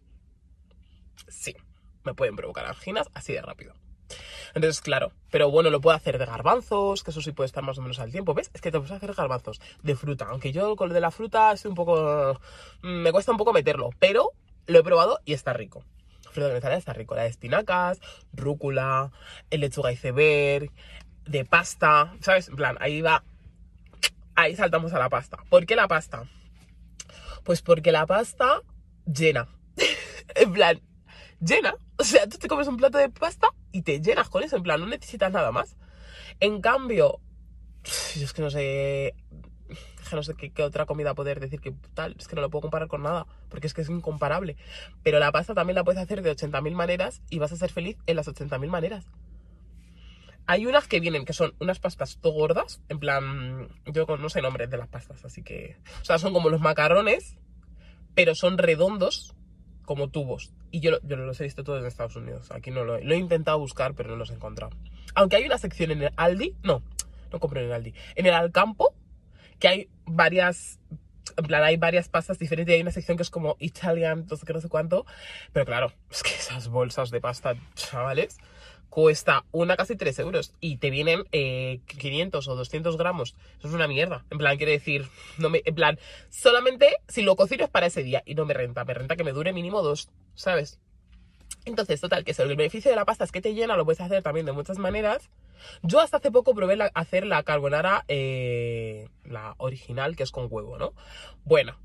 Sí, 1.29 1.55
me 2.03 2.14
pueden 2.14 2.35
provocar 2.35 2.64
anginas 2.64 3.11
así 3.12 3.35
de 3.35 3.42
rápido. 3.42 3.74
Entonces, 4.55 4.81
claro, 4.81 5.12
pero 5.31 5.50
bueno, 5.50 5.68
lo 5.68 5.83
puedo 5.83 5.94
hacer 5.94 6.16
de 6.16 6.24
garbanzos, 6.24 7.05
que 7.05 7.11
eso 7.11 7.20
sí 7.20 7.33
puede 7.33 7.44
estar 7.44 7.62
más 7.62 7.77
o 7.77 7.83
menos 7.83 7.98
al 7.98 8.11
tiempo. 8.11 8.33
¿Ves? 8.33 8.50
Es 8.55 8.62
que 8.62 8.70
te 8.70 8.79
puedes 8.79 8.92
hacer 8.92 9.12
garbanzos 9.12 9.61
de 9.83 9.96
fruta. 9.96 10.29
Aunque 10.31 10.50
yo 10.50 10.77
con 10.77 10.88
lo 10.88 10.94
de 10.94 11.03
la 11.03 11.11
fruta 11.11 11.53
estoy 11.53 11.68
un 11.68 11.74
poco. 11.74 12.40
Mm, 12.81 13.03
me 13.03 13.12
cuesta 13.12 13.33
un 13.33 13.38
poco 13.38 13.53
meterlo, 13.53 13.90
pero 13.98 14.31
lo 14.66 14.79
he 14.79 14.83
probado 14.83 15.20
y 15.27 15.35
está 15.35 15.53
rico. 15.53 15.85
Fruta 16.35 16.49
de 16.49 16.57
ensalada 16.57 16.79
está 16.79 16.92
rico. 16.92 17.14
La 17.14 17.23
de 17.23 17.29
espinacas, 17.29 18.01
rúcula, 18.33 19.12
el 19.51 19.61
lechuga 19.61 19.92
iceberg, 19.92 20.68
de 21.27 21.44
pasta, 21.44 22.12
¿sabes? 22.20 22.49
En 22.49 22.57
plan, 22.57 22.77
ahí 22.81 23.03
va. 23.03 23.23
Ahí 24.35 24.57
saltamos 24.57 24.92
a 24.92 24.99
la 24.99 25.09
pasta. 25.09 25.38
¿Por 25.49 25.64
qué 25.64 25.77
la 25.77 25.87
pasta? 25.87 26.29
Pues 27.44 27.62
porque 27.62 27.92
la 27.92 28.05
pasta 28.07 28.62
llena. 29.07 29.47
en 30.35 30.53
plan, 30.53 30.81
llena. 31.38 31.77
O 31.99 32.03
sea, 32.03 32.29
tú 32.29 32.37
te 32.38 32.49
comes 32.49 32.66
un 32.66 32.79
plato 32.79 32.99
de 32.99 33.11
pasta 33.11 33.51
y 33.70 33.83
te 33.83 34.01
llenas 34.01 34.29
con 34.29 34.42
eso, 34.42 34.57
en 34.57 34.64
plan, 34.64 34.81
no 34.81 34.87
necesitas 34.87 35.31
nada 35.31 35.53
más. 35.53 35.77
En 36.40 36.61
cambio, 36.61 37.20
yo 38.16 38.25
es 38.25 38.33
que 38.33 38.42
no 38.42 38.51
sé, 38.51 39.14
no 40.12 40.23
sé 40.23 40.35
qué, 40.35 40.62
otra 40.62 40.87
comida 40.87 41.14
poder 41.14 41.40
decir 41.40 41.61
que 41.61 41.73
tal, 41.95 42.17
es 42.19 42.29
que 42.29 42.37
no 42.37 42.43
lo 42.43 42.51
puedo 42.51 42.62
comparar 42.62 42.88
con 42.88 43.03
nada, 43.03 43.27
porque 43.49 43.67
es 43.67 43.75
que 43.75 43.83
es 43.83 43.88
incomparable. 43.88 44.57
Pero 45.03 45.19
la 45.19 45.33
pasta 45.33 45.55
también 45.55 45.77
la 45.77 45.85
puedes 45.85 46.01
hacer 46.01 46.23
de 46.23 46.35
80.000 46.35 46.73
maneras 46.73 47.23
y 47.31 47.38
vas 47.38 47.53
a 47.53 47.57
ser 47.57 47.71
feliz 47.71 47.97
en 48.07 48.17
las 48.17 48.29
80.000 48.29 48.69
maneras. 48.69 49.07
Hay 50.47 50.67
unas 50.67 50.87
que 50.88 51.01
vienen, 51.01 51.25
que 51.25 51.33
son 51.33 51.55
unas 51.59 51.79
pastas 51.79 52.19
todo 52.21 52.35
gordas, 52.35 52.83
en 52.90 52.99
plan, 52.99 53.69
yo 53.87 54.05
no 54.19 54.29
sé 54.29 54.40
el 54.40 54.45
nombre 54.45 54.67
de 54.67 54.77
las 54.77 54.88
pastas, 54.88 55.25
así 55.25 55.43
que, 55.43 55.77
o 56.03 56.05
sea, 56.05 56.19
son 56.19 56.35
como 56.35 56.51
los 56.51 56.61
macarrones, 56.61 57.38
pero 58.14 58.35
son 58.35 58.59
redondos 58.59 59.35
como 59.85 60.09
tubos. 60.09 60.53
Y 60.71 60.81
yo, 60.81 60.99
yo 61.03 61.17
los 61.17 61.40
he 61.40 61.45
visto 61.45 61.64
todos 61.64 61.81
en 61.81 61.87
Estados 61.87 62.17
Unidos. 62.17 62.51
Aquí 62.51 62.71
no 62.71 62.85
lo 62.85 62.97
he, 62.97 63.05
lo 63.05 63.14
he 63.14 63.19
intentado 63.19 63.59
buscar, 63.59 63.95
pero 63.95 64.11
no 64.11 64.17
los 64.17 64.31
he 64.31 64.35
encontrado. 64.35 64.77
Aunque 65.14 65.37
hay 65.37 65.45
una 65.45 65.59
sección 65.59 65.90
en 65.93 66.03
el 66.03 66.12
Aldi, 66.17 66.57
no, 66.62 66.83
no 67.33 67.40
compro 67.40 67.61
en 67.61 67.67
el 67.67 67.73
Aldi, 67.73 67.95
en 68.14 68.27
el 68.27 68.35
Alcampo, 68.35 68.95
que 69.59 69.69
hay 69.69 69.88
varias, 70.07 70.79
en 71.37 71.45
plan, 71.45 71.62
hay 71.62 71.77
varias 71.77 72.09
pastas 72.09 72.38
diferentes. 72.38 72.75
Hay 72.75 72.81
una 72.81 72.90
sección 72.90 73.17
que 73.17 73.23
es 73.23 73.31
como 73.31 73.57
Italian, 73.59 74.27
no 74.31 74.37
sé 74.37 74.47
qué, 74.47 74.53
no 74.53 74.61
sé 74.61 74.69
cuánto. 74.69 75.07
Pero 75.53 75.67
claro, 75.67 75.93
es 76.11 76.23
que 76.23 76.31
esas 76.31 76.69
bolsas 76.69 77.11
de 77.11 77.21
pasta, 77.21 77.57
chavales, 77.75 78.38
cuesta 78.95 79.45
una 79.51 79.77
casi 79.77 79.97
3 79.97 80.21
euros 80.21 80.53
y 80.61 80.77
te 80.77 80.90
vienen 80.90 81.25
500 81.33 82.47
eh, 82.47 82.51
o 82.51 82.55
200 82.55 82.97
gramos. 82.97 83.35
Eso 83.59 83.69
es 83.69 83.75
una 83.75 83.88
mierda. 83.88 84.25
En 84.31 84.38
plan, 84.38 84.57
quiere 84.57 84.73
decir, 84.73 85.09
no 85.38 85.51
me, 85.51 85.62
en 85.64 85.75
plan, 85.75 85.99
solamente 86.31 86.97
si 87.09 87.23
lo 87.23 87.35
cocino 87.35 87.64
es 87.64 87.71
para 87.71 87.87
ese 87.87 88.05
día 88.05 88.23
y 88.25 88.37
no 88.37 88.45
me 88.45 88.55
renta. 88.55 88.85
Me 88.85 88.95
renta 88.95 89.17
que 89.17 89.25
me 89.25 89.33
dure 89.33 89.53
mínimo 89.53 89.83
dos, 89.83 90.11
¿sabes? 90.35 90.79
Entonces, 91.64 92.00
total, 92.00 92.24
que 92.24 92.35
el 92.37 92.57
beneficio 92.57 92.90
de 92.90 92.96
la 92.96 93.05
pasta 93.05 93.24
es 93.24 93.33
que 93.33 93.40
te 93.40 93.55
llena, 93.55 93.77
lo 93.77 93.85
puedes 93.85 94.00
hacer 94.00 94.22
también 94.22 94.46
de 94.46 94.53
muchas 94.53 94.79
maneras. 94.79 95.31
Yo 95.83 96.00
hasta 96.00 96.18
hace 96.18 96.31
poco 96.31 96.55
probé 96.55 96.79
hacer 96.94 97.27
la 97.27 97.42
carbonara, 97.42 98.05
eh, 98.09 99.09
la 99.24 99.55
original, 99.59 100.16
que 100.16 100.24
es 100.24 100.31
con 100.31 100.48
huevo, 100.50 100.77
¿no? 100.77 100.92
Bueno, 101.44 101.79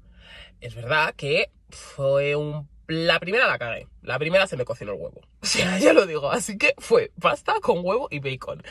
es 0.60 0.76
verdad 0.76 1.14
que 1.16 1.52
fue 1.70 2.36
un 2.36 2.68
la 2.90 3.20
primera 3.20 3.46
la 3.46 3.60
cagué. 3.60 3.88
La 4.02 4.18
primera 4.18 4.48
se 4.48 4.58
me 4.58 4.66
cocinó 4.66 4.94
el 4.94 5.00
huevo. 5.00 5.22
O 5.42 5.46
sea, 5.46 5.78
ya 5.78 5.94
lo 5.94 6.06
digo. 6.08 6.32
Así 6.32 6.58
que 6.58 6.74
fue 6.80 7.12
pasta 7.22 7.54
con 7.62 7.86
huevo 7.86 8.08
y 8.10 8.20
bacon. 8.20 8.64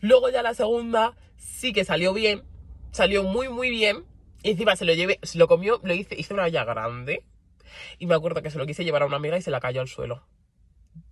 Luego 0.00 0.30
ya 0.30 0.42
la 0.42 0.54
segunda 0.54 1.14
sí 1.36 1.72
que 1.72 1.84
salió 1.84 2.14
bien. 2.14 2.44
Salió 2.92 3.24
muy, 3.24 3.48
muy 3.48 3.70
bien. 3.70 4.04
Y 4.44 4.50
encima 4.50 4.76
se 4.76 4.84
lo 4.84 4.94
llevé, 4.94 5.18
se 5.22 5.38
lo 5.38 5.48
comió, 5.48 5.80
lo 5.82 5.92
hice, 5.94 6.14
hice 6.14 6.34
una 6.34 6.44
olla 6.44 6.64
grande. 6.64 7.24
Y 7.98 8.06
me 8.06 8.14
acuerdo 8.14 8.42
que 8.42 8.50
se 8.50 8.58
lo 8.58 8.66
quise 8.66 8.84
llevar 8.84 9.02
a 9.02 9.06
una 9.06 9.16
amiga 9.16 9.36
y 9.36 9.42
se 9.42 9.50
la 9.50 9.58
cayó 9.58 9.80
al 9.80 9.88
suelo. 9.88 10.22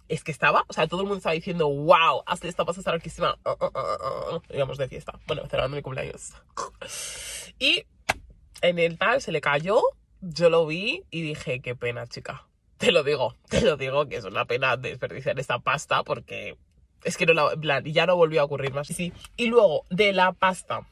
Es 0.09 0.25
que 0.25 0.33
estaba, 0.33 0.65
o 0.69 0.73
sea, 0.73 0.87
todo 0.87 1.01
el 1.01 1.07
mundo 1.07 1.19
estaba 1.19 1.35
diciendo, 1.35 1.69
wow, 1.69 2.23
hasta 2.27 2.49
esta 2.49 2.65
pasta 2.65 2.81
está 2.81 2.93
riquísima. 2.93 3.39
Íbamos 4.51 4.79
de 4.79 4.89
fiesta. 4.89 5.19
Bueno, 5.27 5.43
celebrando 5.43 5.77
mi 5.77 5.83
cumpleaños. 5.83 6.33
Y 7.59 7.85
en 8.61 8.81
el 8.81 8.99
tal 8.99 9.21
se 9.21 9.31
le 9.31 9.41
cayó, 9.41 9.81
yo 10.21 10.51
lo 10.51 10.67
vi 10.67 11.05
y 11.11 11.23
dije, 11.23 11.61
qué 11.61 11.77
pena, 11.77 12.09
chica 12.09 12.49
te 12.83 12.91
lo 12.91 13.05
digo, 13.05 13.37
te 13.49 13.61
lo 13.61 13.77
digo, 13.77 14.09
que 14.09 14.17
es 14.17 14.25
una 14.25 14.45
pena 14.45 14.77
desperdiciar 14.77 15.39
esta 15.39 15.61
pasta 15.61 16.03
porque 16.03 16.59
es 17.05 17.17
que 17.17 17.27
no 17.27 17.55
la, 17.55 17.81
ya 17.85 18.07
no 18.07 18.17
volvió 18.17 18.41
a 18.41 18.45
ocurrir 18.45 18.75
más. 18.75 18.89
Sí, 18.89 19.13
y 19.37 19.47
luego 19.47 19.87
de 19.89 20.13
la 20.13 20.33
pasta 20.33 20.85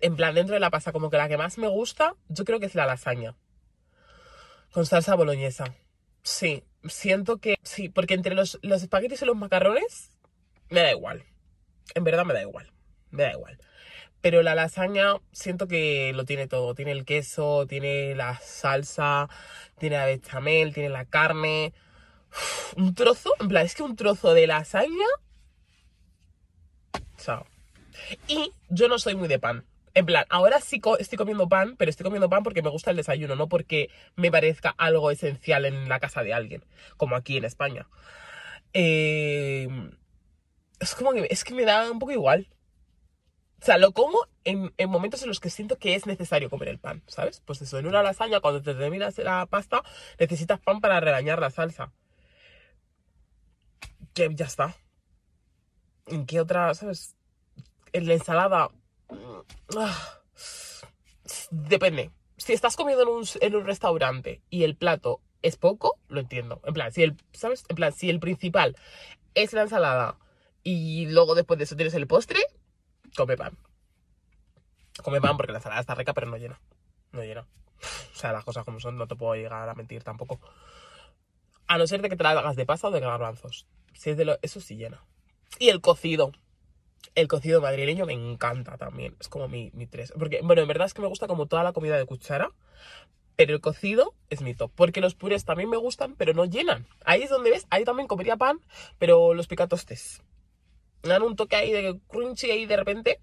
en 0.00 0.16
plan, 0.16 0.34
dentro 0.34 0.54
de 0.54 0.60
la 0.60 0.70
pasta, 0.70 0.92
como 0.92 1.10
que 1.10 1.16
la 1.16 1.28
que 1.28 1.36
más 1.36 1.58
me 1.58 1.68
gusta, 1.68 2.14
yo 2.28 2.44
creo 2.44 2.60
que 2.60 2.66
es 2.66 2.74
la 2.74 2.86
lasaña. 2.86 3.34
Con 4.72 4.86
salsa 4.86 5.14
boloñesa. 5.14 5.74
Sí, 6.22 6.64
siento 6.84 7.38
que 7.38 7.56
sí, 7.62 7.88
porque 7.88 8.14
entre 8.14 8.34
los, 8.34 8.58
los 8.62 8.82
espaguetis 8.82 9.22
y 9.22 9.26
los 9.26 9.36
macarrones, 9.36 10.10
me 10.68 10.80
da 10.80 10.92
igual. 10.92 11.24
En 11.94 12.04
verdad 12.04 12.24
me 12.24 12.34
da 12.34 12.42
igual. 12.42 12.72
Me 13.10 13.24
da 13.24 13.32
igual. 13.32 13.58
Pero 14.20 14.42
la 14.42 14.54
lasaña 14.54 15.16
siento 15.32 15.66
que 15.66 16.12
lo 16.14 16.24
tiene 16.24 16.46
todo. 16.46 16.74
Tiene 16.74 16.92
el 16.92 17.04
queso, 17.04 17.66
tiene 17.66 18.14
la 18.14 18.38
salsa, 18.38 19.28
tiene 19.78 19.96
la 19.96 20.06
bechamel, 20.06 20.72
tiene 20.72 20.88
la 20.88 21.04
carne. 21.04 21.74
un 22.76 22.94
trozo, 22.94 23.30
en 23.40 23.48
plan, 23.48 23.66
es 23.66 23.74
que 23.74 23.82
un 23.82 23.96
trozo 23.96 24.32
de 24.32 24.46
lasaña. 24.46 25.06
Chao. 27.18 27.46
Y 28.28 28.52
yo 28.68 28.88
no 28.88 28.98
soy 28.98 29.14
muy 29.14 29.28
de 29.28 29.38
pan. 29.38 29.64
En 29.94 30.06
plan, 30.06 30.24
ahora 30.30 30.60
sí 30.60 30.80
estoy 30.98 31.18
comiendo 31.18 31.48
pan, 31.48 31.76
pero 31.76 31.90
estoy 31.90 32.04
comiendo 32.04 32.30
pan 32.30 32.42
porque 32.42 32.62
me 32.62 32.70
gusta 32.70 32.90
el 32.90 32.96
desayuno, 32.96 33.36
no 33.36 33.48
porque 33.48 33.90
me 34.16 34.30
parezca 34.30 34.70
algo 34.78 35.10
esencial 35.10 35.66
en 35.66 35.88
la 35.88 36.00
casa 36.00 36.22
de 36.22 36.32
alguien, 36.32 36.64
como 36.96 37.14
aquí 37.16 37.36
en 37.36 37.44
España. 37.44 37.88
Eh, 38.72 39.68
es 40.80 40.94
como 40.94 41.12
que, 41.12 41.26
es 41.30 41.44
que 41.44 41.54
me 41.54 41.64
da 41.64 41.90
un 41.90 41.98
poco 41.98 42.12
igual. 42.12 42.48
O 43.60 43.64
sea, 43.64 43.78
lo 43.78 43.92
como 43.92 44.26
en, 44.44 44.72
momentos 44.88 45.22
en 45.22 45.28
los 45.28 45.38
que 45.38 45.50
siento 45.50 45.78
que 45.78 45.94
es 45.94 46.06
necesario 46.06 46.50
comer 46.50 46.68
el 46.68 46.78
pan, 46.78 47.02
¿sabes? 47.06 47.40
Pues 47.44 47.62
eso, 47.62 47.78
en 47.78 47.86
una 47.86 48.02
lasaña, 48.02 48.40
cuando 48.40 48.60
te 48.62 48.74
terminas 48.74 49.16
la 49.18 49.46
pasta, 49.46 49.82
necesitas 50.18 50.58
pan 50.58 50.80
para 50.80 50.98
rebañar 51.00 51.38
la 51.38 51.50
salsa. 51.50 51.92
Que 54.14 54.28
ya 54.34 54.46
está. 54.46 54.74
¿En 56.06 56.26
qué 56.26 56.40
otra, 56.40 56.74
sabes? 56.74 57.14
En 57.92 58.06
la 58.08 58.14
ensalada. 58.14 58.70
Depende. 61.50 62.10
Si 62.36 62.52
estás 62.52 62.76
comiendo 62.76 63.02
en 63.02 63.08
un, 63.08 63.24
en 63.40 63.56
un 63.56 63.64
restaurante 63.64 64.42
y 64.50 64.64
el 64.64 64.76
plato 64.76 65.20
es 65.42 65.56
poco, 65.56 65.98
lo 66.08 66.20
entiendo. 66.20 66.60
En 66.64 66.74
plan, 66.74 66.92
si 66.92 67.02
el, 67.02 67.16
¿sabes? 67.32 67.64
En 67.68 67.76
plan, 67.76 67.92
si 67.92 68.10
el 68.10 68.20
principal 68.20 68.76
es 69.34 69.52
la 69.52 69.62
ensalada 69.62 70.18
y 70.62 71.06
luego 71.06 71.34
después 71.34 71.58
de 71.58 71.64
eso 71.64 71.76
tienes 71.76 71.94
el 71.94 72.06
postre, 72.06 72.40
come 73.16 73.36
pan. 73.36 73.56
Come 75.02 75.20
pan 75.20 75.36
porque 75.36 75.52
la 75.52 75.58
ensalada 75.58 75.80
está 75.80 75.94
rica, 75.94 76.14
pero 76.14 76.28
no 76.28 76.36
llena. 76.36 76.60
No 77.12 77.22
llena. 77.22 77.46
O 78.12 78.16
sea, 78.16 78.32
las 78.32 78.44
cosas 78.44 78.64
como 78.64 78.80
son, 78.80 78.96
no 78.96 79.06
te 79.06 79.16
puedo 79.16 79.34
llegar 79.34 79.68
a 79.68 79.74
mentir 79.74 80.04
tampoco. 80.04 80.40
A 81.66 81.78
no 81.78 81.86
ser 81.86 82.02
de 82.02 82.08
que 82.08 82.16
te 82.16 82.22
la 82.22 82.30
hagas 82.30 82.56
de 82.56 82.66
pasta 82.66 82.88
o 82.88 82.90
de 82.90 83.00
garbanzos. 83.00 83.66
Si 83.94 84.10
es 84.10 84.16
de 84.16 84.24
lo, 84.24 84.38
eso 84.42 84.60
sí 84.60 84.76
llena. 84.76 85.04
Y 85.58 85.68
el 85.70 85.80
cocido. 85.80 86.32
El 87.14 87.28
cocido 87.28 87.60
madrileño 87.60 88.06
me 88.06 88.14
encanta 88.14 88.76
también. 88.78 89.16
Es 89.20 89.28
como 89.28 89.48
mi, 89.48 89.70
mi 89.74 89.86
tres. 89.86 90.12
Porque, 90.18 90.40
bueno, 90.42 90.62
en 90.62 90.68
verdad 90.68 90.86
es 90.86 90.94
que 90.94 91.02
me 91.02 91.08
gusta 91.08 91.26
como 91.26 91.46
toda 91.46 91.62
la 91.62 91.72
comida 91.72 91.96
de 91.96 92.06
cuchara. 92.06 92.50
Pero 93.36 93.54
el 93.54 93.60
cocido 93.60 94.14
es 94.30 94.40
mi 94.40 94.54
top. 94.54 94.70
Porque 94.74 95.00
los 95.00 95.14
purés 95.14 95.44
también 95.44 95.68
me 95.70 95.76
gustan, 95.76 96.14
pero 96.16 96.34
no 96.34 96.44
llenan. 96.44 96.86
Ahí 97.04 97.22
es 97.22 97.30
donde 97.30 97.50
ves. 97.50 97.66
Ahí 97.70 97.84
también 97.84 98.08
comería 98.08 98.36
pan, 98.36 98.60
pero 98.98 99.34
los 99.34 99.46
picatostes 99.46 100.22
dan 101.02 101.22
un 101.22 101.36
toque 101.36 101.56
ahí 101.56 101.72
de 101.72 101.98
crunchy 102.08 102.50
ahí 102.50 102.66
de 102.66 102.76
repente. 102.76 103.20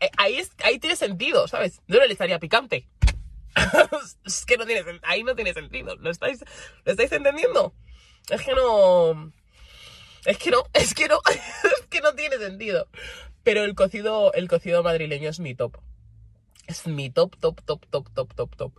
Eh, 0.00 0.10
ahí, 0.16 0.40
ahí 0.62 0.78
tiene 0.78 0.96
sentido, 0.96 1.48
¿sabes? 1.48 1.80
No 1.86 1.98
le 1.98 2.12
estaría 2.12 2.38
picante. 2.38 2.88
es 4.24 4.44
que 4.46 4.56
no 4.56 4.66
tiene 4.66 5.00
ahí 5.02 5.24
no 5.24 5.34
tiene 5.34 5.52
sentido. 5.54 5.96
¿Lo 5.96 6.10
estáis, 6.10 6.44
¿Lo 6.84 6.92
estáis 6.92 7.10
entendiendo? 7.12 7.74
Es 8.28 8.42
que 8.42 8.54
no. 8.54 9.32
Es 10.24 10.38
que 10.38 10.50
no, 10.50 10.64
es 10.72 10.94
que 10.94 11.08
no, 11.08 11.20
es 11.30 11.86
que 11.88 12.00
no 12.00 12.14
tiene 12.14 12.38
sentido. 12.38 12.88
Pero 13.42 13.64
el 13.64 13.74
cocido, 13.74 14.32
el 14.34 14.48
cocido 14.48 14.82
madrileño 14.82 15.30
es 15.30 15.40
mi 15.40 15.54
top. 15.54 15.78
Es 16.66 16.86
mi 16.86 17.10
top, 17.10 17.36
top, 17.38 17.62
top, 17.64 17.86
top, 17.86 18.08
top, 18.12 18.34
top, 18.34 18.56
top. 18.56 18.72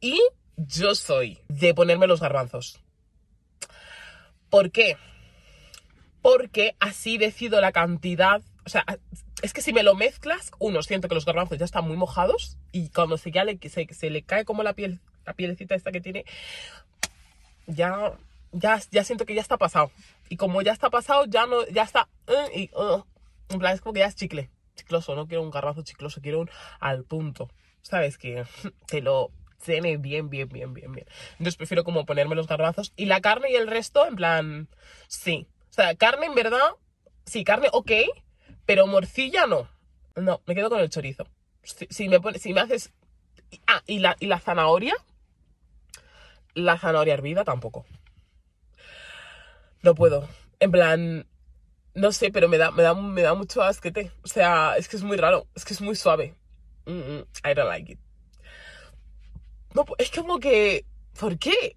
Y 0.00 0.20
yo 0.56 0.94
soy 0.94 1.38
de 1.48 1.74
ponerme 1.74 2.06
los 2.06 2.20
garbanzos. 2.20 2.80
¿Por 4.50 4.70
qué? 4.70 4.96
porque 6.22 6.76
así 6.80 7.18
decido 7.18 7.60
la 7.60 7.72
cantidad. 7.72 8.40
O 8.64 8.68
sea, 8.68 8.84
es 9.42 9.52
que 9.52 9.60
si 9.60 9.72
me 9.72 9.82
lo 9.82 9.94
mezclas, 9.94 10.52
uno, 10.60 10.82
siento 10.82 11.08
que 11.08 11.16
los 11.16 11.26
garbanzos 11.26 11.58
ya 11.58 11.64
están 11.64 11.86
muy 11.86 11.96
mojados 11.96 12.56
y 12.70 12.88
cuando 12.90 13.18
se, 13.18 13.32
ya 13.32 13.44
le, 13.44 13.58
se, 13.68 14.10
le 14.10 14.22
cae 14.22 14.44
como 14.44 14.62
la 14.62 14.72
piel, 14.72 15.00
la 15.26 15.34
pielecita 15.34 15.74
esta 15.74 15.90
que 15.90 16.00
tiene, 16.00 16.24
ya, 17.66 18.12
ya, 18.52 18.80
ya 18.90 19.04
siento 19.04 19.26
que 19.26 19.34
ya 19.34 19.40
está 19.40 19.58
pasado. 19.58 19.90
Y 20.28 20.36
como 20.36 20.62
ya 20.62 20.72
está 20.72 20.90
pasado, 20.90 21.24
ya 21.26 21.46
no, 21.46 21.66
ya 21.68 21.82
está, 21.82 22.08
uh, 22.28 22.80
uh, 22.80 23.04
en 23.48 23.58
plan, 23.58 23.74
es 23.74 23.80
como 23.80 23.92
que 23.92 24.00
ya 24.00 24.06
es 24.06 24.16
chicle, 24.16 24.50
chicloso, 24.76 25.14
no 25.14 25.26
quiero 25.26 25.42
un 25.42 25.50
garbanzo 25.50 25.82
chicloso, 25.82 26.20
quiero 26.20 26.40
un 26.40 26.50
al 26.80 27.04
punto. 27.04 27.50
¿Sabes? 27.82 28.16
Que 28.16 28.44
te 28.86 29.00
lo 29.00 29.32
tiene 29.64 29.96
bien, 29.96 30.28
bien, 30.28 30.48
bien, 30.48 30.72
bien, 30.74 30.92
bien. 30.92 31.06
Entonces 31.32 31.56
prefiero 31.56 31.84
como 31.84 32.04
ponerme 32.04 32.34
los 32.34 32.46
garbanzos 32.46 32.92
y 32.96 33.06
la 33.06 33.20
carne 33.20 33.50
y 33.50 33.56
el 33.56 33.66
resto, 33.66 34.06
en 34.06 34.16
plan, 34.16 34.68
sí, 35.08 35.46
o 35.70 35.72
sea, 35.72 35.94
carne 35.94 36.26
en 36.26 36.34
verdad, 36.34 36.76
sí, 37.24 37.44
carne 37.44 37.68
ok, 37.72 37.92
pero 38.66 38.86
morcilla 38.86 39.46
no. 39.46 39.68
No, 40.14 40.42
me 40.46 40.54
quedo 40.54 40.68
con 40.68 40.80
el 40.80 40.90
chorizo. 40.90 41.26
Si, 41.62 42.08
me, 42.08 42.18
si 42.38 42.52
me 42.52 42.60
haces... 42.60 42.92
Ah, 43.66 43.82
y 43.86 44.00
la, 44.00 44.16
y 44.20 44.26
la 44.26 44.38
zanahoria. 44.38 44.94
La 46.54 46.76
zanahoria 46.78 47.14
hervida 47.14 47.44
tampoco. 47.44 47.86
No 49.82 49.94
puedo. 49.94 50.28
En 50.60 50.70
plan, 50.70 51.26
no 51.94 52.12
sé, 52.12 52.30
pero 52.30 52.48
me 52.48 52.58
da, 52.58 52.70
me 52.70 52.82
da, 52.82 52.94
me 52.94 53.22
da 53.22 53.34
mucho 53.34 53.62
asquete. 53.62 54.12
O 54.22 54.28
sea, 54.28 54.76
es 54.76 54.88
que 54.88 54.96
es 54.96 55.02
muy 55.02 55.16
raro. 55.16 55.46
Es 55.54 55.64
que 55.64 55.74
es 55.74 55.80
muy 55.80 55.96
suave. 55.96 56.34
I 56.86 57.54
don't 57.54 57.68
like 57.68 57.92
it. 57.92 57.98
No, 59.74 59.84
es 59.98 60.10
como 60.10 60.38
que. 60.38 60.86
¿Por 61.18 61.38
qué? 61.38 61.76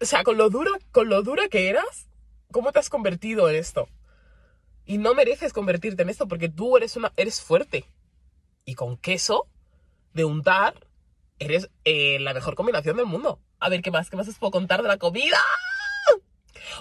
O 0.00 0.04
sea, 0.04 0.24
con 0.24 0.36
lo 0.36 0.50
duro, 0.50 0.72
con 0.90 1.08
lo 1.08 1.22
dura 1.22 1.48
que 1.48 1.68
eras, 1.68 2.08
¿Cómo 2.52 2.70
te 2.70 2.78
has 2.78 2.90
convertido 2.90 3.48
en 3.48 3.56
esto? 3.56 3.88
Y 4.84 4.98
no 4.98 5.14
mereces 5.14 5.54
convertirte 5.54 6.02
en 6.02 6.10
esto 6.10 6.28
porque 6.28 6.50
tú 6.50 6.76
eres, 6.76 6.96
una, 6.96 7.12
eres 7.16 7.40
fuerte. 7.40 7.86
Y 8.66 8.74
con 8.74 8.98
queso 8.98 9.48
de 10.12 10.26
untar, 10.26 10.86
eres 11.38 11.70
eh, 11.84 12.18
la 12.20 12.34
mejor 12.34 12.54
combinación 12.54 12.98
del 12.98 13.06
mundo. 13.06 13.40
A 13.58 13.70
ver, 13.70 13.80
¿qué 13.80 13.90
más? 13.90 14.10
¿Qué 14.10 14.16
más 14.16 14.28
os 14.28 14.38
puedo 14.38 14.50
contar 14.50 14.82
de 14.82 14.88
la 14.88 14.98
comida? 14.98 15.38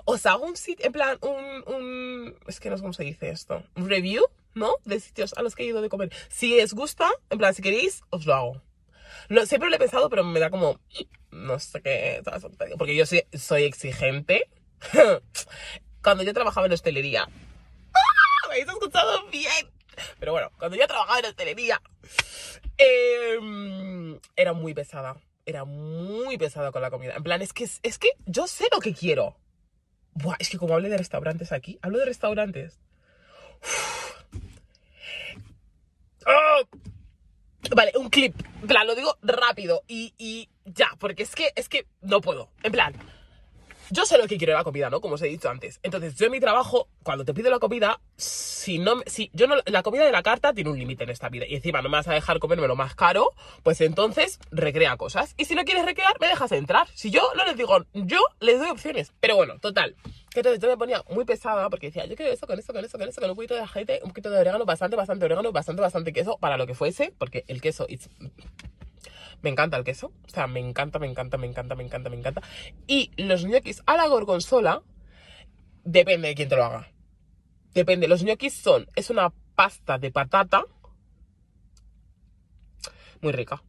O 0.06 0.18
sea, 0.18 0.38
un 0.38 0.56
sitio, 0.56 0.86
en 0.86 0.92
plan, 0.92 1.18
un, 1.22 1.74
un, 1.74 2.36
es 2.48 2.60
que 2.60 2.70
no 2.70 2.78
sé 2.78 2.82
cómo 2.82 2.94
se 2.94 3.04
dice 3.04 3.30
esto, 3.30 3.64
un 3.76 3.90
review, 3.90 4.26
¿no? 4.54 4.76
De 4.86 5.00
sitios 5.00 5.34
a 5.34 5.42
los 5.42 5.56
que 5.56 5.64
he 5.64 5.68
ido 5.68 5.82
de 5.82 5.90
comer. 5.90 6.12
Si 6.30 6.60
os 6.60 6.74
gusta, 6.74 7.10
en 7.30 7.38
plan, 7.38 7.54
si 7.54 7.62
queréis, 7.62 8.02
os 8.10 8.26
lo 8.26 8.34
hago. 8.34 8.62
siempre 9.46 9.70
lo 9.70 9.76
he 9.76 9.80
pensado, 9.80 10.10
pero 10.10 10.24
me 10.24 10.40
da 10.40 10.50
como, 10.50 10.80
no 11.32 11.60
sé 11.60 11.82
qué, 11.82 12.22
porque 12.78 12.96
yo 12.96 13.06
soy, 13.06 13.24
soy 13.34 13.64
exigente 13.64 14.50
cuando 16.04 16.24
yo 16.24 16.34
trabajaba 16.34 16.68
en 16.68 16.74
hostelería. 16.74 17.24
¡Ah! 17.24 18.48
¿Me 18.48 18.56
habéis 18.56 18.68
escuchado 18.68 19.28
bien? 19.28 19.72
Pero 20.20 20.32
bueno, 20.32 20.52
cuando 20.58 20.78
yo 20.78 20.88
trabajaba 20.88 21.20
en 21.20 21.26
hostelería, 21.26 21.82
em, 22.78 24.20
era 24.36 24.54
muy 24.54 24.74
pesada. 24.74 25.18
Era 25.46 25.66
muy 25.66 26.38
pesada 26.38 26.72
con 26.72 26.82
la 26.82 26.92
comida. 26.92 27.16
En 27.16 27.24
plan, 27.24 27.42
es 27.42 27.52
que, 27.52 27.64
es 27.64 27.98
que 27.98 28.10
yo 28.26 28.48
sé 28.48 28.68
lo 28.72 28.80
que 28.80 28.94
quiero. 28.94 29.36
Buah, 30.14 30.36
es 30.40 30.50
que 30.50 30.58
como 30.58 30.74
hablé 30.74 30.90
de 30.90 30.98
restaurantes 30.98 31.52
aquí, 31.52 31.80
hablo 31.82 31.98
de 32.00 32.06
restaurantes. 32.06 32.80
¡Ah! 36.26 36.62
Vale, 37.76 37.94
un 37.96 38.10
clip. 38.10 38.36
En 38.62 38.68
plan, 38.68 38.86
lo 38.86 38.96
digo 38.96 39.18
rápido 39.22 39.84
y, 39.88 40.14
y 40.18 40.50
ya, 40.66 40.90
porque 41.00 41.24
es 41.24 41.36
que, 41.36 41.52
es 41.56 41.70
que 41.70 41.88
no 42.02 42.22
puedo. 42.22 42.50
En 42.64 42.72
plan, 42.72 42.94
yo 43.90 44.06
sé 44.06 44.18
lo 44.18 44.28
que 44.28 44.38
quiero 44.38 44.54
la 44.54 44.64
comida, 44.64 44.90
¿no? 44.90 45.02
Como 45.02 45.16
os 45.16 45.22
he 45.22 45.28
dicho 45.28 45.50
antes. 45.50 45.80
Entonces, 45.84 46.16
yo 46.16 46.28
en 46.28 46.32
mi 46.32 46.40
trabajo, 46.40 46.88
cuando 47.04 47.26
te 47.26 47.34
pido 47.34 47.50
la 47.50 47.60
comida, 47.60 48.00
si 48.16 48.80
no, 48.80 49.02
si 49.06 49.30
yo 49.34 49.48
no, 49.48 49.56
la 49.66 49.84
comida 49.84 50.06
de 50.06 50.12
la 50.12 50.24
carta 50.24 50.54
tiene 50.54 50.70
un 50.70 50.80
límite 50.80 51.04
en 51.04 51.10
esta 51.10 51.30
vida. 51.30 51.46
Y 51.48 51.56
encima 51.56 51.82
no 51.82 51.90
me 51.90 51.98
vas 51.98 52.08
a 52.08 52.14
dejar 52.14 52.40
comerme 52.40 52.68
lo 52.68 52.76
más 52.76 52.96
caro, 52.96 53.32
pues 53.64 53.82
entonces 53.82 54.40
recrea 54.52 54.98
cosas. 54.98 55.34
Y 55.38 55.46
si 55.46 55.56
no 55.56 55.64
quieres 55.64 55.86
recrear, 55.86 56.14
me 56.20 56.28
dejas 56.28 56.52
entrar. 56.52 56.88
Si 56.94 57.10
yo 57.12 57.22
no 57.36 57.46
les 57.46 57.58
digo, 57.58 57.86
yo 57.94 58.20
les 58.40 58.60
doy 58.60 58.70
opciones. 58.70 59.14
Pero 59.20 59.36
bueno, 59.36 59.60
total. 59.60 59.96
Que 60.30 60.40
entonces 60.40 60.62
yo 60.62 60.70
me 60.70 60.78
ponía 60.78 61.04
muy 61.10 61.26
pesada 61.26 61.70
porque 61.70 61.88
decía, 61.88 62.06
yo 62.06 62.16
quiero 62.16 62.32
eso, 62.32 62.48
con 62.48 62.58
eso, 62.58 62.72
con 62.72 62.86
eso, 62.86 62.98
con 62.98 63.08
eso, 63.10 63.20
con 63.20 63.30
un 63.30 63.36
poquito 63.36 63.56
de 63.56 63.62
aceite, 63.62 64.00
un 64.04 64.10
poquito 64.10 64.30
de 64.30 64.40
orégano, 64.40 64.64
bastante, 64.64 64.96
bastante 64.96 65.26
orégano, 65.26 65.52
bastante, 65.52 65.82
bastante 65.82 66.14
queso, 66.14 66.38
para 66.40 66.58
lo 66.58 66.66
que 66.66 66.74
fuese, 66.74 67.14
porque 67.18 67.44
el 67.48 67.62
queso 67.62 67.86
me 69.42 69.50
encanta 69.50 69.78
el 69.78 69.84
queso. 69.84 70.12
O 70.26 70.30
sea, 70.30 70.48
me 70.48 70.60
encanta, 70.60 71.00
me 71.00 71.08
encanta, 71.08 71.38
me 71.38 71.48
encanta, 71.48 71.76
me 71.76 71.84
encanta, 71.84 72.10
me 72.10 72.18
encanta. 72.18 72.42
Y 72.88 73.12
los 73.18 73.46
ñoquis 73.46 73.82
a 73.86 73.98
la 73.98 74.08
gorgonzola, 74.08 74.82
depende 75.84 76.30
de 76.30 76.36
quién 76.36 76.50
te 76.50 76.56
lo 76.56 76.64
haga. 76.64 76.92
Depende. 77.74 78.08
Los 78.08 78.24
ñoquis 78.24 78.54
son, 78.54 78.88
es 78.96 79.10
una 79.10 79.34
pasta 79.56 79.98
de 79.98 80.12
patata 80.12 80.66
muy 83.22 83.32
rica. 83.32 83.62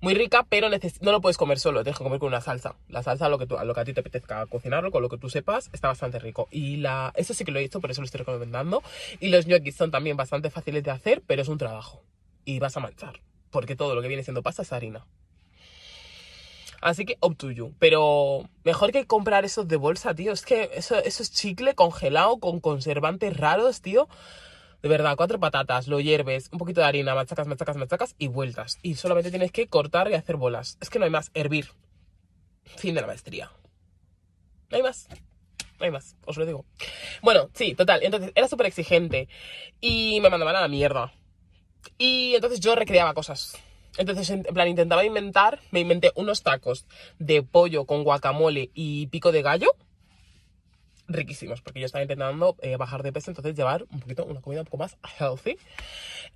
Muy 0.00 0.14
rica, 0.14 0.46
pero 0.48 0.68
no 0.68 1.12
lo 1.12 1.20
puedes 1.20 1.36
comer 1.36 1.58
solo, 1.58 1.82
tienes 1.82 1.98
que 1.98 2.04
comer 2.04 2.20
con 2.20 2.28
una 2.28 2.40
salsa. 2.40 2.76
La 2.88 3.02
salsa, 3.02 3.28
lo 3.28 3.36
que, 3.36 3.46
lo 3.46 3.74
que 3.74 3.80
a 3.80 3.84
ti 3.84 3.92
te 3.92 4.00
apetezca 4.00 4.46
cocinarlo, 4.46 4.92
con 4.92 5.02
lo 5.02 5.08
que 5.08 5.18
tú 5.18 5.28
sepas, 5.28 5.70
está 5.72 5.88
bastante 5.88 6.20
rico. 6.20 6.46
Y 6.52 6.76
la, 6.76 7.12
eso 7.16 7.34
sí 7.34 7.44
que 7.44 7.50
lo 7.50 7.58
he 7.58 7.64
hecho, 7.64 7.80
por 7.80 7.90
eso 7.90 8.00
lo 8.00 8.04
estoy 8.04 8.18
recomendando. 8.18 8.82
Y 9.18 9.28
los 9.28 9.48
ñoquis 9.48 9.74
son 9.74 9.90
también 9.90 10.16
bastante 10.16 10.50
fáciles 10.50 10.84
de 10.84 10.92
hacer, 10.92 11.22
pero 11.26 11.42
es 11.42 11.48
un 11.48 11.58
trabajo 11.58 12.04
y 12.44 12.60
vas 12.60 12.76
a 12.76 12.80
manchar. 12.80 13.20
Porque 13.50 13.76
todo 13.76 13.94
lo 13.94 14.02
que 14.02 14.08
viene 14.08 14.24
siendo 14.24 14.42
pasta 14.42 14.62
es 14.62 14.72
harina. 14.72 15.06
Así 16.80 17.04
que 17.04 17.18
up 17.20 17.36
to 17.36 17.50
you. 17.50 17.74
Pero 17.78 18.48
mejor 18.64 18.92
que 18.92 19.06
comprar 19.06 19.44
esos 19.44 19.66
de 19.68 19.76
bolsa, 19.76 20.14
tío. 20.14 20.32
Es 20.32 20.42
que 20.42 20.70
eso, 20.74 20.96
es 20.96 21.32
chicle 21.32 21.74
congelado 21.74 22.38
con 22.38 22.60
conservantes 22.60 23.36
raros, 23.36 23.80
tío. 23.80 24.08
De 24.82 24.88
verdad, 24.88 25.16
cuatro 25.16 25.40
patatas, 25.40 25.88
lo 25.88 25.98
hierves, 25.98 26.50
un 26.52 26.58
poquito 26.58 26.80
de 26.80 26.86
harina, 26.86 27.14
machacas, 27.16 27.48
machacas, 27.48 27.76
machacas 27.76 28.14
y 28.16 28.28
vueltas. 28.28 28.78
Y 28.82 28.94
solamente 28.94 29.30
tienes 29.30 29.50
que 29.50 29.66
cortar 29.66 30.08
y 30.10 30.14
hacer 30.14 30.36
bolas. 30.36 30.78
Es 30.80 30.88
que 30.88 31.00
no 31.00 31.04
hay 31.04 31.10
más. 31.10 31.30
Hervir. 31.34 31.70
Fin 32.76 32.94
de 32.94 33.00
la 33.00 33.08
maestría. 33.08 33.50
No 34.70 34.76
hay 34.76 34.82
más. 34.82 35.08
No 35.78 35.84
hay 35.84 35.90
más, 35.90 36.16
os 36.26 36.36
lo 36.36 36.44
digo. 36.44 36.64
Bueno, 37.22 37.50
sí, 37.54 37.74
total. 37.74 38.02
Entonces, 38.02 38.32
era 38.34 38.48
súper 38.48 38.66
exigente. 38.66 39.28
Y 39.80 40.20
me 40.20 40.30
mandaban 40.30 40.56
a 40.56 40.60
la 40.60 40.68
mierda. 40.68 41.12
Y 41.96 42.34
entonces 42.34 42.60
yo 42.60 42.74
recreaba 42.74 43.14
cosas. 43.14 43.56
Entonces, 43.96 44.30
en 44.30 44.42
plan, 44.42 44.68
intentaba 44.68 45.04
inventar, 45.04 45.60
me 45.70 45.80
inventé 45.80 46.12
unos 46.14 46.42
tacos 46.42 46.86
de 47.18 47.42
pollo 47.42 47.84
con 47.84 48.04
guacamole 48.04 48.70
y 48.74 49.08
pico 49.08 49.32
de 49.32 49.42
gallo. 49.42 49.74
Riquísimos, 51.08 51.62
porque 51.62 51.80
yo 51.80 51.86
estaba 51.86 52.02
intentando 52.02 52.56
eh, 52.60 52.76
bajar 52.76 53.02
de 53.02 53.12
peso, 53.12 53.30
entonces 53.30 53.56
llevar 53.56 53.86
un 53.90 54.00
poquito, 54.00 54.24
una 54.26 54.40
comida 54.40 54.60
un 54.60 54.66
poco 54.66 54.76
más 54.76 54.96
healthy. 55.18 55.56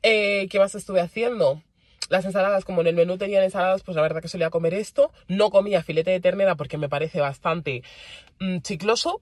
Eh, 0.02 0.48
¿Qué 0.48 0.58
más 0.58 0.74
estuve 0.74 1.00
haciendo? 1.00 1.62
Las 2.08 2.24
ensaladas, 2.24 2.64
como 2.64 2.80
en 2.80 2.88
el 2.88 2.94
menú 2.94 3.16
tenían 3.16 3.44
ensaladas, 3.44 3.82
pues 3.82 3.94
la 3.94 4.02
verdad 4.02 4.20
que 4.20 4.28
solía 4.28 4.50
comer 4.50 4.74
esto. 4.74 5.12
No 5.28 5.50
comía 5.50 5.82
filete 5.82 6.10
de 6.10 6.20
ternera 6.20 6.56
porque 6.56 6.78
me 6.78 6.88
parece 6.88 7.20
bastante 7.20 7.82
mm, 8.40 8.58
chicloso, 8.58 9.20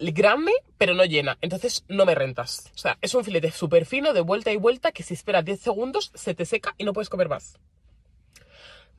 grande, 0.00 0.52
pero 0.78 0.94
no 0.94 1.04
llena. 1.04 1.38
Entonces 1.40 1.84
no 1.88 2.06
me 2.06 2.14
rentas. 2.14 2.70
O 2.74 2.78
sea, 2.78 2.98
es 3.00 3.14
un 3.14 3.24
filete 3.24 3.50
súper 3.50 3.86
fino, 3.86 4.12
de 4.12 4.20
vuelta 4.20 4.52
y 4.52 4.56
vuelta, 4.56 4.92
que 4.92 5.02
si 5.02 5.14
esperas 5.14 5.44
10 5.44 5.60
segundos 5.60 6.12
se 6.14 6.34
te 6.34 6.44
seca 6.44 6.74
y 6.78 6.84
no 6.84 6.92
puedes 6.92 7.08
comer 7.08 7.28
más. 7.28 7.58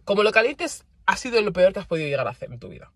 Como 0.04 0.24
lo 0.24 0.32
calientes, 0.32 0.86
ha 1.06 1.18
sido 1.18 1.42
lo 1.42 1.54
peor 1.54 1.74
que 1.74 1.80
has 1.80 1.88
podido 1.88 2.08
llegar 2.08 2.28
a 2.28 2.32
hacer 2.32 2.52
en 2.52 2.60
tu 2.60 2.70
vida. 2.70 2.92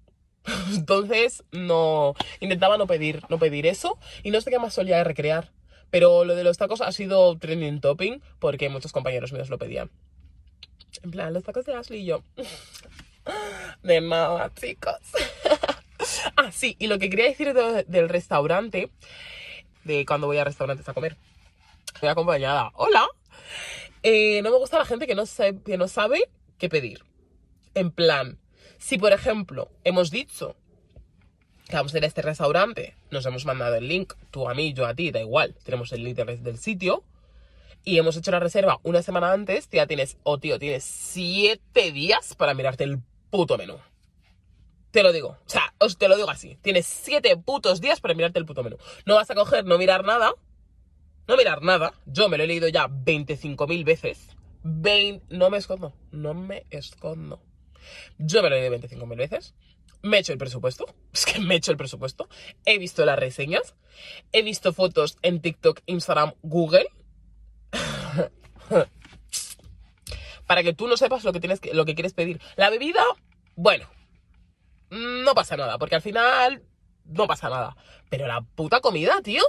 Entonces, 0.72 1.44
no. 1.52 2.16
Intentaba 2.40 2.78
no 2.78 2.88
pedir, 2.88 3.22
no 3.30 3.40
pedir 3.40 3.68
eso. 3.68 3.98
Y 4.24 4.32
no 4.32 4.42
sé 4.42 4.50
qué 4.50 4.60
más 4.60 4.74
solía 4.74 5.04
recrear. 5.04 5.52
Pero 5.90 6.24
lo 6.24 6.36
de 6.36 6.44
los 6.44 6.58
tacos 6.58 6.82
ha 6.82 6.92
sido 6.92 7.38
trending 7.38 7.82
topping 7.82 8.22
porque 8.40 8.70
muchos 8.70 8.94
compañeros 8.94 9.34
míos 9.34 9.50
lo 9.50 9.58
pedían. 9.58 9.92
En 11.04 11.12
plan, 11.12 11.34
los 11.34 11.44
tacos 11.44 11.66
de 11.66 11.76
Ashley 11.76 12.02
y 12.02 12.06
yo. 12.06 12.24
De 13.84 14.02
nada, 14.02 14.52
chicos. 14.56 14.98
ah, 16.36 16.52
sí, 16.52 16.76
y 16.80 16.88
lo 16.88 17.00
que 17.00 17.10
quería 17.10 17.26
decir 17.26 17.54
del 17.54 18.10
restaurante, 18.10 18.92
de 19.84 20.06
cuando 20.06 20.28
voy 20.28 20.38
a 20.38 20.44
restaurantes 20.44 20.88
a 20.88 20.94
comer. 20.94 21.18
Voy 22.00 22.10
acompañada. 22.10 22.72
Hola. 22.76 23.08
Eh, 24.04 24.42
no 24.42 24.52
me 24.52 24.58
gusta 24.58 24.78
la 24.78 24.86
gente 24.86 25.06
que 25.06 25.16
no, 25.16 25.26
sabe, 25.26 25.62
que 25.64 25.78
no 25.78 25.88
sabe 25.88 26.30
qué 26.58 26.70
pedir. 26.70 27.04
En 27.76 27.92
plan, 27.92 28.40
si 28.78 28.98
por 28.98 29.14
ejemplo 29.14 29.70
hemos 29.84 30.10
dicho 30.10 30.56
que 31.68 31.76
vamos 31.76 31.94
a 31.94 31.98
ir 31.98 32.04
a 32.04 32.08
este 32.08 32.22
restaurante, 32.22 32.96
nos 33.12 33.26
hemos 33.26 33.46
mandado 33.46 33.76
el 33.76 33.88
link, 33.88 34.14
tú 34.30 34.50
a 34.50 34.54
mí, 34.54 34.74
yo 34.74 34.86
a 34.86 34.94
ti, 34.94 35.12
da 35.12 35.22
igual, 35.22 35.56
tenemos 35.64 35.92
el 35.94 36.04
link 36.04 36.18
del, 36.18 36.58
sitio, 36.58 37.04
y 37.86 37.98
hemos 37.98 38.18
hecho 38.18 38.32
la 38.32 38.40
reserva 38.40 38.80
una 38.84 39.02
semana 39.02 39.32
antes, 39.32 39.70
ya 39.72 39.88
tienes, 39.88 40.18
o 40.24 40.34
oh, 40.34 40.38
tío, 40.38 40.60
tienes 40.60 40.84
siete 40.84 41.92
días 41.94 42.36
para 42.36 42.54
mirarte 42.54 42.84
el 42.84 43.00
puto 43.30 43.58
menú. 43.58 43.78
Te 44.92 45.04
lo 45.04 45.12
digo, 45.14 45.30
o 45.30 45.50
sea, 45.50 45.74
os 45.80 45.98
te 45.98 46.08
lo 46.08 46.18
digo 46.18 46.30
así, 46.30 46.58
tienes 46.62 46.86
siete 46.86 47.38
putos 47.38 47.80
días 47.80 48.02
para 48.02 48.14
mirarte 48.14 48.40
el 48.40 48.46
puto 48.46 48.64
menú. 48.64 48.78
No 49.06 49.16
vas 49.16 49.32
a 49.32 49.36
coger, 49.36 49.66
no 49.66 49.78
mirar 49.78 50.04
nada, 50.04 50.34
no 51.28 51.38
mirar 51.38 51.62
nada, 51.62 51.94
yo 52.06 52.28
me 52.28 52.38
lo 52.38 52.44
he 52.44 52.48
leído 52.48 52.68
ya 52.68 52.88
25.000 52.88 53.86
veces, 53.86 54.36
no 55.30 55.50
me 55.50 55.58
escondo, 55.58 55.94
no 56.12 56.34
me 56.34 56.66
escondo. 56.70 57.42
Yo 58.18 58.44
me 58.44 58.50
lo 58.50 58.56
he 58.56 58.70
leído 58.70 58.78
25.000 58.78 59.18
veces. 59.18 59.56
Me 60.04 60.18
he 60.18 60.20
hecho 60.20 60.34
el 60.34 60.40
presupuesto. 60.40 60.86
Es 61.14 61.26
que 61.26 61.40
me 61.40 61.56
he 61.56 61.58
hecho 61.58 61.72
el 61.72 61.78
presupuesto. 61.78 62.28
He 62.66 62.78
visto 62.78 63.06
las 63.06 63.18
reseñas. 63.18 63.76
He 64.32 64.42
visto 64.42 64.74
fotos 64.74 65.18
en 65.22 65.42
TikTok, 65.42 65.82
Instagram, 65.86 66.34
Google. 66.42 66.88
Para 70.48 70.64
que 70.64 70.74
tú 70.74 70.88
no 70.88 70.98
sepas 70.98 71.24
lo 71.24 71.32
que, 71.34 71.40
tienes 71.40 71.60
que, 71.60 71.74
lo 71.74 71.86
que 71.86 71.96
quieres 71.96 72.14
pedir. 72.14 72.42
La 72.56 72.70
bebida, 72.70 73.04
bueno, 73.56 73.88
no 74.92 75.34
pasa 75.34 75.58
nada, 75.58 75.78
porque 75.78 75.96
al 75.96 76.02
final 76.02 76.64
no 77.06 77.26
pasa 77.26 77.50
nada. 77.50 77.76
Pero 78.10 78.28
la 78.28 78.42
puta 78.42 78.82
comida, 78.82 79.22
tío. 79.24 79.42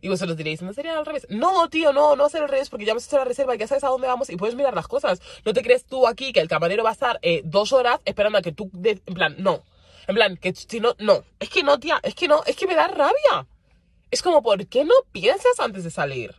Y 0.00 0.08
vosotros 0.08 0.36
diréis, 0.36 0.62
¿no 0.62 0.72
sería 0.72 0.98
al 0.98 1.06
revés? 1.06 1.26
No, 1.30 1.68
tío, 1.68 1.92
no, 1.92 2.16
no 2.16 2.22
va 2.22 2.26
a 2.26 2.30
ser 2.30 2.42
al 2.42 2.48
revés, 2.48 2.68
porque 2.68 2.84
ya 2.84 2.92
hemos 2.92 3.06
hecho 3.06 3.16
la 3.16 3.24
reserva 3.24 3.54
y 3.54 3.58
ya 3.58 3.66
sabes 3.66 3.84
a 3.84 3.88
dónde 3.88 4.06
vamos 4.06 4.30
y 4.30 4.36
puedes 4.36 4.54
mirar 4.54 4.74
las 4.74 4.88
cosas. 4.88 5.20
No 5.44 5.52
te 5.52 5.62
crees 5.62 5.84
tú 5.84 6.06
aquí 6.06 6.32
que 6.32 6.40
el 6.40 6.48
camarero 6.48 6.84
va 6.84 6.90
a 6.90 6.92
estar 6.92 7.18
eh, 7.22 7.42
dos 7.44 7.72
horas 7.72 8.00
esperando 8.04 8.38
a 8.38 8.42
que 8.42 8.52
tú... 8.52 8.70
en 8.84 9.00
plan, 9.14 9.36
no. 9.38 9.64
En 10.06 10.14
plan, 10.14 10.36
que 10.36 10.54
si 10.54 10.80
no... 10.80 10.94
No. 10.98 11.24
Es 11.40 11.48
que 11.50 11.62
no, 11.62 11.78
tía. 11.78 11.98
Es 12.02 12.14
que 12.14 12.28
no. 12.28 12.42
Es 12.44 12.56
que 12.56 12.66
me 12.66 12.74
da 12.74 12.88
rabia. 12.88 13.46
Es 14.10 14.22
como, 14.22 14.42
¿por 14.42 14.66
qué 14.66 14.84
no 14.84 14.94
piensas 15.12 15.58
antes 15.58 15.82
de 15.82 15.90
salir? 15.90 16.34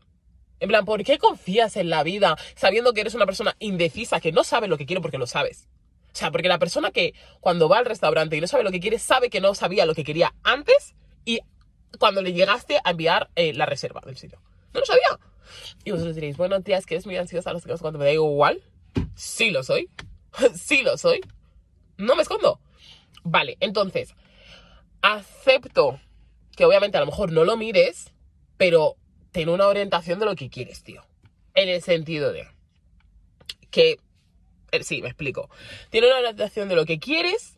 En 0.60 0.70
plan, 0.70 0.86
¿por 0.86 1.04
qué 1.04 1.18
confías 1.18 1.76
en 1.76 1.90
la 1.90 2.04
vida 2.04 2.38
sabiendo 2.56 2.94
que 2.94 3.02
eres 3.02 3.14
una 3.14 3.26
persona 3.26 3.56
indecisa, 3.60 4.20
que 4.20 4.32
no 4.32 4.44
sabe 4.44 4.68
lo 4.68 4.78
que 4.78 4.86
quiere 4.86 5.02
porque 5.02 5.18
lo 5.18 5.28
sabes? 5.28 5.68
O 6.18 6.20
sea, 6.20 6.32
porque 6.32 6.48
la 6.48 6.58
persona 6.58 6.90
que 6.90 7.14
cuando 7.42 7.70
va 7.70 7.78
al 7.78 7.86
restaurante 7.86 8.36
y 8.36 8.42
no 8.42 8.48
sabe 8.48 8.64
lo 8.64 8.72
que 8.72 8.80
quiere, 8.80 8.98
sabe 8.98 9.30
que 9.30 9.40
no 9.40 9.54
sabía 9.54 9.86
lo 9.86 9.94
que 9.94 10.04
quería 10.04 10.34
antes 10.42 10.96
y 11.26 11.42
cuando 12.00 12.24
le 12.24 12.34
llegaste 12.34 12.80
a 12.84 12.90
enviar 12.90 13.30
eh, 13.36 13.54
la 13.54 13.68
reserva 13.68 14.02
del 14.04 14.18
sitio. 14.18 14.42
No 14.74 14.80
lo 14.80 14.86
sabía. 14.88 15.20
Y 15.84 15.92
vosotros 15.92 16.16
diréis, 16.16 16.36
bueno, 16.36 16.60
tía, 16.62 16.80
es 16.80 16.88
que 16.88 16.96
eres 16.96 17.06
muy 17.06 17.18
ansiosa, 17.18 17.54
sé 17.60 17.70
qué, 17.70 17.76
cuando 17.78 18.00
me 18.00 18.06
da 18.06 18.14
igual. 18.14 18.64
Sí 19.14 19.52
lo 19.52 19.62
soy. 19.62 19.92
sí 20.56 20.82
lo 20.82 20.98
soy. 20.98 21.22
No 21.98 22.16
me 22.16 22.24
escondo. 22.24 22.60
Vale, 23.24 23.56
entonces, 23.60 24.16
acepto 25.04 26.00
que 26.56 26.66
obviamente 26.66 26.98
a 26.98 27.02
lo 27.02 27.06
mejor 27.06 27.32
no 27.32 27.46
lo 27.46 27.58
mires, 27.58 28.12
pero 28.58 28.96
ten 29.32 29.50
una 29.50 29.68
orientación 29.68 30.18
de 30.18 30.26
lo 30.26 30.36
que 30.36 30.50
quieres, 30.50 30.82
tío. 30.82 31.06
En 31.54 31.70
el 31.70 31.84
sentido 31.84 32.34
de 32.34 32.48
que, 33.70 34.00
eh, 34.72 34.84
sí, 34.84 35.02
me 35.02 35.10
explico. 35.10 35.50
Tiene 35.90 36.08
una 36.08 36.18
orientación 36.18 36.70
de 36.70 36.76
lo 36.76 36.86
que 36.86 37.00
quieres, 37.00 37.58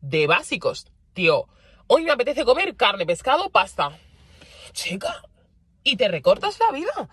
de 0.00 0.26
básicos, 0.26 0.86
tío. 1.12 1.48
Hoy 1.86 2.04
me 2.04 2.10
apetece 2.10 2.44
comer 2.44 2.76
carne, 2.76 3.06
pescado, 3.06 3.50
pasta. 3.50 3.98
Chica, 4.72 5.22
y 5.82 5.96
te 5.96 6.08
recortas 6.08 6.58
la 6.60 6.72
vida. 6.72 7.08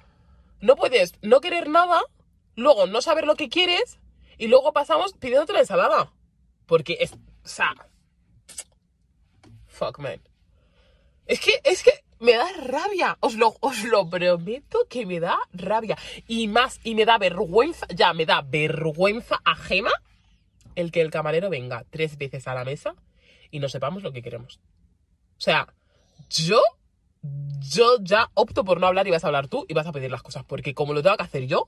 No 0.62 0.76
puedes 0.76 1.14
no 1.22 1.42
querer 1.42 1.70
nada, 1.70 2.02
luego 2.56 2.88
no 2.88 3.02
saber 3.02 3.26
lo 3.26 3.36
que 3.36 3.50
quieres 3.50 4.00
y 4.38 4.48
luego 4.48 4.74
pasamos 4.74 5.14
pidiéndote 5.14 5.54
la 5.54 5.60
ensalada. 5.62 6.12
Porque 6.66 6.98
es. 7.00 7.14
O 7.14 7.48
sea. 7.48 7.74
Fuck, 9.68 10.00
man. 10.00 10.22
Es 11.26 11.40
que, 11.40 11.60
es 11.64 11.84
que 11.84 12.05
me 12.20 12.34
da 12.34 12.48
rabia. 12.54 13.18
Os 13.20 13.36
lo, 13.36 13.56
os 13.60 13.84
lo 13.84 14.10
prometo 14.10 14.80
que 14.90 15.06
me 15.06 15.20
da 15.20 15.38
rabia. 15.54 15.98
Y 16.28 16.48
más, 16.48 16.80
y 16.84 16.96
me 16.96 17.06
da 17.06 17.18
vergüenza. 17.18 17.86
Ya, 17.94 18.14
me 18.14 18.26
da 18.26 18.42
vergüenza 18.42 19.40
ajena 19.44 19.92
el 20.76 20.92
que 20.92 21.02
el 21.02 21.12
camarero 21.12 21.50
venga 21.50 21.86
tres 21.90 22.18
veces 22.18 22.48
a 22.48 22.54
la 22.54 22.66
mesa 22.66 22.96
y 23.52 23.60
no 23.60 23.70
sepamos 23.70 24.04
lo 24.04 24.12
que 24.12 24.22
queremos. 24.22 24.60
O 25.38 25.42
sea, 25.42 25.68
yo, 26.30 26.62
yo 27.60 27.98
ya 28.02 28.30
opto 28.34 28.64
por 28.64 28.80
no 28.80 28.88
hablar 28.88 29.08
y 29.08 29.12
vas 29.12 29.24
a 29.24 29.28
hablar 29.28 29.48
tú 29.48 29.66
y 29.68 29.74
vas 29.74 29.88
a 29.88 29.92
pedir 29.92 30.12
las 30.12 30.24
cosas, 30.24 30.44
porque 30.44 30.74
como 30.74 30.94
lo 30.94 31.02
tengo 31.02 31.18
que 31.18 31.24
hacer 31.24 31.48
yo, 31.48 31.68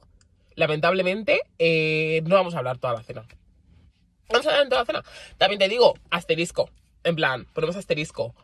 lamentablemente 0.55 1.41
eh, 1.59 2.21
no 2.25 2.35
vamos 2.35 2.55
a 2.55 2.59
hablar 2.59 2.77
toda 2.77 2.93
la 2.93 3.03
cena. 3.03 3.25
Vamos 4.29 4.45
a 4.45 4.49
hablar 4.49 4.63
en 4.63 4.69
toda 4.69 4.81
la 4.81 4.85
cena. 4.85 5.03
También 5.37 5.59
te 5.59 5.69
digo, 5.69 5.93
asterisco. 6.09 6.69
En 7.03 7.15
plan, 7.15 7.45
ponemos 7.53 7.77
asterisco. 7.77 8.35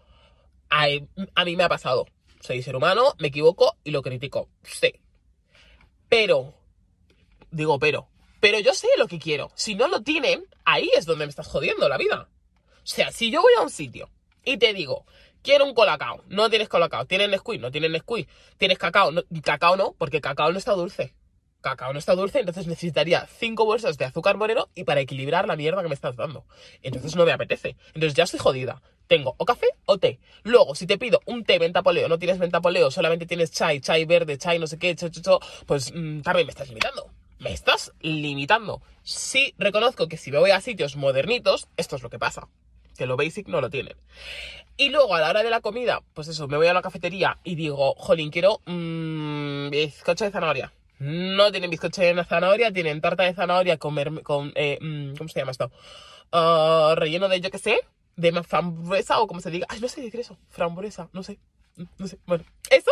A, 0.75 1.45
mí 1.45 1.55
me 1.55 1.63
ha 1.63 1.69
pasado. 1.69 2.07
Soy 2.39 2.63
ser 2.63 2.75
humano, 2.75 3.13
me 3.19 3.27
equivoco 3.27 3.77
y 3.83 3.91
lo 3.91 4.01
critico. 4.01 4.49
Sí. 4.63 4.91
Pero, 6.09 6.55
digo, 7.51 7.77
pero, 7.77 8.09
pero 8.39 8.59
yo 8.59 8.73
sé 8.73 8.87
lo 8.97 9.07
que 9.07 9.19
quiero. 9.19 9.51
Si 9.53 9.75
no 9.75 9.87
lo 9.87 10.01
tienen, 10.01 10.43
ahí 10.65 10.89
es 10.97 11.05
donde 11.05 11.25
me 11.25 11.29
estás 11.29 11.47
jodiendo 11.47 11.87
la 11.87 11.97
vida. 11.97 12.27
O 12.77 12.85
sea, 12.87 13.11
si 13.11 13.29
yo 13.29 13.41
voy 13.41 13.53
a 13.57 13.61
un 13.61 13.69
sitio 13.69 14.09
y 14.43 14.57
te 14.57 14.73
digo, 14.73 15.05
quiero 15.43 15.65
un 15.65 15.75
colacao, 15.75 16.23
no 16.27 16.49
tienes 16.49 16.69
colacao, 16.69 17.05
tienes 17.05 17.29
Nesquik, 17.29 17.61
no 17.61 17.69
tienes 17.69 17.91
Nesquik, 17.91 18.27
tienes 18.57 18.79
cacao, 18.79 19.11
no, 19.11 19.21
cacao 19.43 19.75
no, 19.77 19.93
porque 19.97 20.21
cacao 20.21 20.51
no 20.51 20.57
está 20.57 20.73
dulce. 20.73 21.13
Cacao 21.61 21.93
no 21.93 21.99
está 21.99 22.15
dulce, 22.15 22.39
entonces 22.39 22.67
necesitaría 22.67 23.27
5 23.27 23.63
bolsas 23.63 23.97
de 23.97 24.05
azúcar 24.05 24.37
moreno 24.37 24.69
y 24.75 24.83
para 24.83 24.99
equilibrar 25.01 25.47
la 25.47 25.55
mierda 25.55 25.81
que 25.81 25.87
me 25.87 25.95
estás 25.95 26.17
dando. 26.17 26.45
Entonces 26.81 27.15
no 27.15 27.25
me 27.25 27.31
apetece. 27.31 27.77
Entonces 27.93 28.15
ya 28.15 28.25
estoy 28.25 28.39
jodida. 28.39 28.81
Tengo 29.07 29.35
o 29.37 29.45
café 29.45 29.67
o 29.85 29.97
té. 29.97 30.19
Luego, 30.43 30.75
si 30.75 30.87
te 30.87 30.97
pido 30.97 31.21
un 31.25 31.43
té 31.43 31.59
mentapoleo, 31.59 32.07
no 32.07 32.19
tienes 32.19 32.39
mentapoleo, 32.39 32.91
solamente 32.91 33.25
tienes 33.25 33.51
chai, 33.51 33.79
chai 33.79 34.05
verde, 34.05 34.37
chai 34.37 34.59
no 34.59 34.67
sé 34.67 34.77
qué, 34.77 34.95
cho, 34.95 35.09
cho, 35.09 35.39
pues 35.65 35.91
mm, 35.93 36.21
también 36.21 36.47
me 36.47 36.51
estás 36.51 36.67
limitando. 36.69 37.09
Me 37.39 37.51
estás 37.51 37.91
limitando. 37.99 38.81
Sí, 39.03 39.53
reconozco 39.57 40.07
que 40.07 40.17
si 40.17 40.31
me 40.31 40.37
voy 40.37 40.51
a 40.51 40.61
sitios 40.61 40.95
modernitos, 40.95 41.67
esto 41.75 41.97
es 41.97 42.03
lo 42.03 42.09
que 42.09 42.19
pasa 42.19 42.47
que 42.97 43.05
lo 43.05 43.17
basic 43.17 43.47
no 43.47 43.61
lo 43.61 43.69
tienen. 43.69 43.95
Y 44.77 44.89
luego 44.89 45.15
a 45.15 45.19
la 45.19 45.29
hora 45.29 45.43
de 45.43 45.49
la 45.49 45.61
comida, 45.61 46.01
pues 46.13 46.27
eso, 46.27 46.47
me 46.47 46.57
voy 46.57 46.67
a 46.67 46.73
la 46.73 46.81
cafetería 46.81 47.37
y 47.43 47.55
digo, 47.55 47.93
jolín, 47.95 48.31
quiero 48.31 48.61
mmm, 48.65 49.69
bizcocho 49.69 50.25
de 50.25 50.31
zanahoria. 50.31 50.73
No 50.99 51.51
tienen 51.51 51.69
bizcocho 51.69 52.01
de 52.01 52.23
zanahoria, 52.23 52.71
tienen 52.71 53.01
tarta 53.01 53.23
de 53.23 53.33
zanahoria 53.33 53.77
con, 53.77 53.95
con 54.23 54.51
eh, 54.55 54.77
mm, 54.81 55.15
¿cómo 55.15 55.27
se 55.27 55.39
llama 55.39 55.51
esto? 55.51 55.71
Ah, 56.31 56.93
relleno 56.95 57.29
de 57.29 57.41
yo 57.41 57.51
qué 57.51 57.59
sé, 57.59 57.79
de 58.15 58.43
frambuesa 58.43 59.19
o 59.19 59.27
como 59.27 59.41
se 59.41 59.51
diga. 59.51 59.65
Ay, 59.69 59.79
no 59.79 59.87
sé 59.87 60.01
qué 60.01 60.07
es 60.07 60.25
eso. 60.25 60.37
Frambuesa, 60.49 61.09
no 61.13 61.23
sé. 61.23 61.39
No 61.97 62.07
sé. 62.07 62.19
Bueno, 62.25 62.43
eso. 62.69 62.91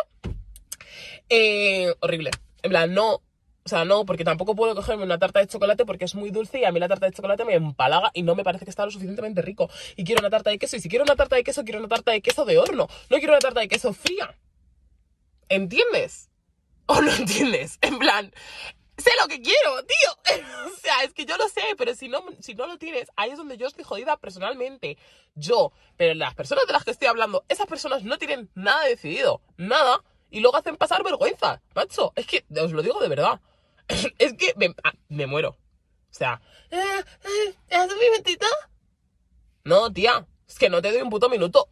Eh, 1.30 1.94
horrible. 2.00 2.32
En 2.64 2.70
plan, 2.70 2.94
no. 2.94 3.22
O 3.64 3.70
sea, 3.70 3.86
no, 3.86 4.06
porque 4.06 4.24
tampoco 4.24 4.56
puedo 4.56 4.74
cogerme 4.74 5.04
una 5.04 5.20
tarta 5.20 5.40
de 5.40 5.48
chocolate 5.48 5.86
porque 5.86 6.06
es 6.06 6.16
muy 6.16 6.32
dulce 6.32 6.60
y 6.60 6.66
a 6.66 6.72
mí 6.72 6.80
la 6.80 6.88
tarta 6.88 7.06
de 7.06 7.12
chocolate 7.12 7.46
me 7.46 7.54
empalaga 7.54 8.10
y 8.16 8.24
no 8.24 8.34
me 8.34 8.44
parece 8.44 8.66
que 8.66 8.72
está 8.72 8.86
lo 8.86 8.92
suficientemente 8.92 9.44
rico. 9.44 9.70
Y 9.96 10.04
quiero 10.04 10.20
una 10.20 10.32
tarta 10.32 10.50
de 10.50 10.58
queso. 10.58 10.78
Y 10.78 10.80
si 10.80 10.90
quiero 10.90 11.04
una 11.04 11.16
tarta 11.16 11.36
de 11.36 11.44
queso, 11.44 11.64
quiero 11.64 11.80
una 11.80 11.88
tarta 11.88 12.12
de 12.12 12.22
queso 12.22 12.44
de 12.44 12.58
horno. 12.58 12.88
No 13.10 13.18
quiero 13.18 13.34
una 13.34 13.40
tarta 13.40 13.60
de 13.60 13.68
queso 13.68 13.94
fría. 13.94 14.36
¿Entiendes? 15.48 16.30
¿O 16.88 17.02
no 17.02 17.12
entiendes? 17.14 17.78
En 17.82 18.00
plan, 18.00 18.34
sé 19.02 19.12
lo 19.22 19.28
que 19.28 19.42
quiero, 19.42 19.84
tío. 19.86 20.42
O 20.66 20.84
sea, 20.84 21.04
es 21.04 21.14
que 21.14 21.26
yo 21.26 21.38
lo 21.38 21.48
sé, 21.48 21.62
pero 21.78 21.94
si 21.94 22.10
no, 22.10 22.24
si 22.40 22.56
no 22.56 22.66
lo 22.66 22.78
tienes, 22.80 23.08
ahí 23.16 23.30
es 23.30 23.38
donde 23.38 23.56
yo 23.56 23.68
estoy 23.68 23.84
jodida 23.84 24.18
personalmente. 24.18 24.98
Yo, 25.36 25.72
pero 25.96 26.16
las 26.16 26.34
personas 26.34 26.66
de 26.66 26.74
las 26.74 26.84
que 26.84 26.90
estoy 26.90 27.08
hablando, 27.08 27.46
esas 27.50 27.68
personas 27.68 28.04
no 28.04 28.18
tienen 28.18 28.50
nada 28.56 28.86
decidido, 28.86 29.42
nada, 29.58 30.04
y 30.32 30.40
luego 30.40 30.58
hacen 30.58 30.78
pasar 30.78 31.04
vergüenza, 31.04 31.62
macho. 31.76 32.14
Es 32.16 32.26
que, 32.26 32.46
os 32.60 32.72
lo 32.72 32.82
digo 32.82 33.00
de 33.00 33.10
verdad. 33.10 33.42
Es 34.18 34.34
que 34.34 34.54
me, 34.56 34.74
ah, 34.84 34.94
me 35.10 35.28
muero. 35.28 35.50
O 35.50 36.14
sea, 36.14 36.42
¿eh, 36.72 36.78
eh, 36.80 37.56
¿es 37.68 37.92
un 37.92 38.00
momentito? 38.00 38.48
No, 39.64 39.92
tía, 39.94 40.26
es 40.48 40.58
que 40.58 40.70
no 40.70 40.82
te 40.82 40.92
doy 40.92 41.02
un 41.02 41.10
puto 41.10 41.30
minuto. 41.30 41.70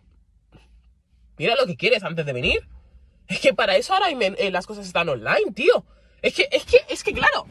Mira 1.37 1.55
lo 1.55 1.65
que 1.65 1.77
quieres 1.77 2.03
antes 2.03 2.25
de 2.25 2.33
venir. 2.33 2.67
Es 3.27 3.39
que 3.39 3.53
para 3.53 3.77
eso 3.77 3.93
ahora 3.93 4.09
eh, 4.11 4.51
las 4.51 4.67
cosas 4.67 4.85
están 4.85 5.07
online, 5.07 5.51
tío. 5.55 5.85
Es 6.21 6.33
que, 6.33 6.49
es 6.51 6.65
que, 6.65 6.85
es 6.89 7.03
que, 7.03 7.13
claro. 7.13 7.45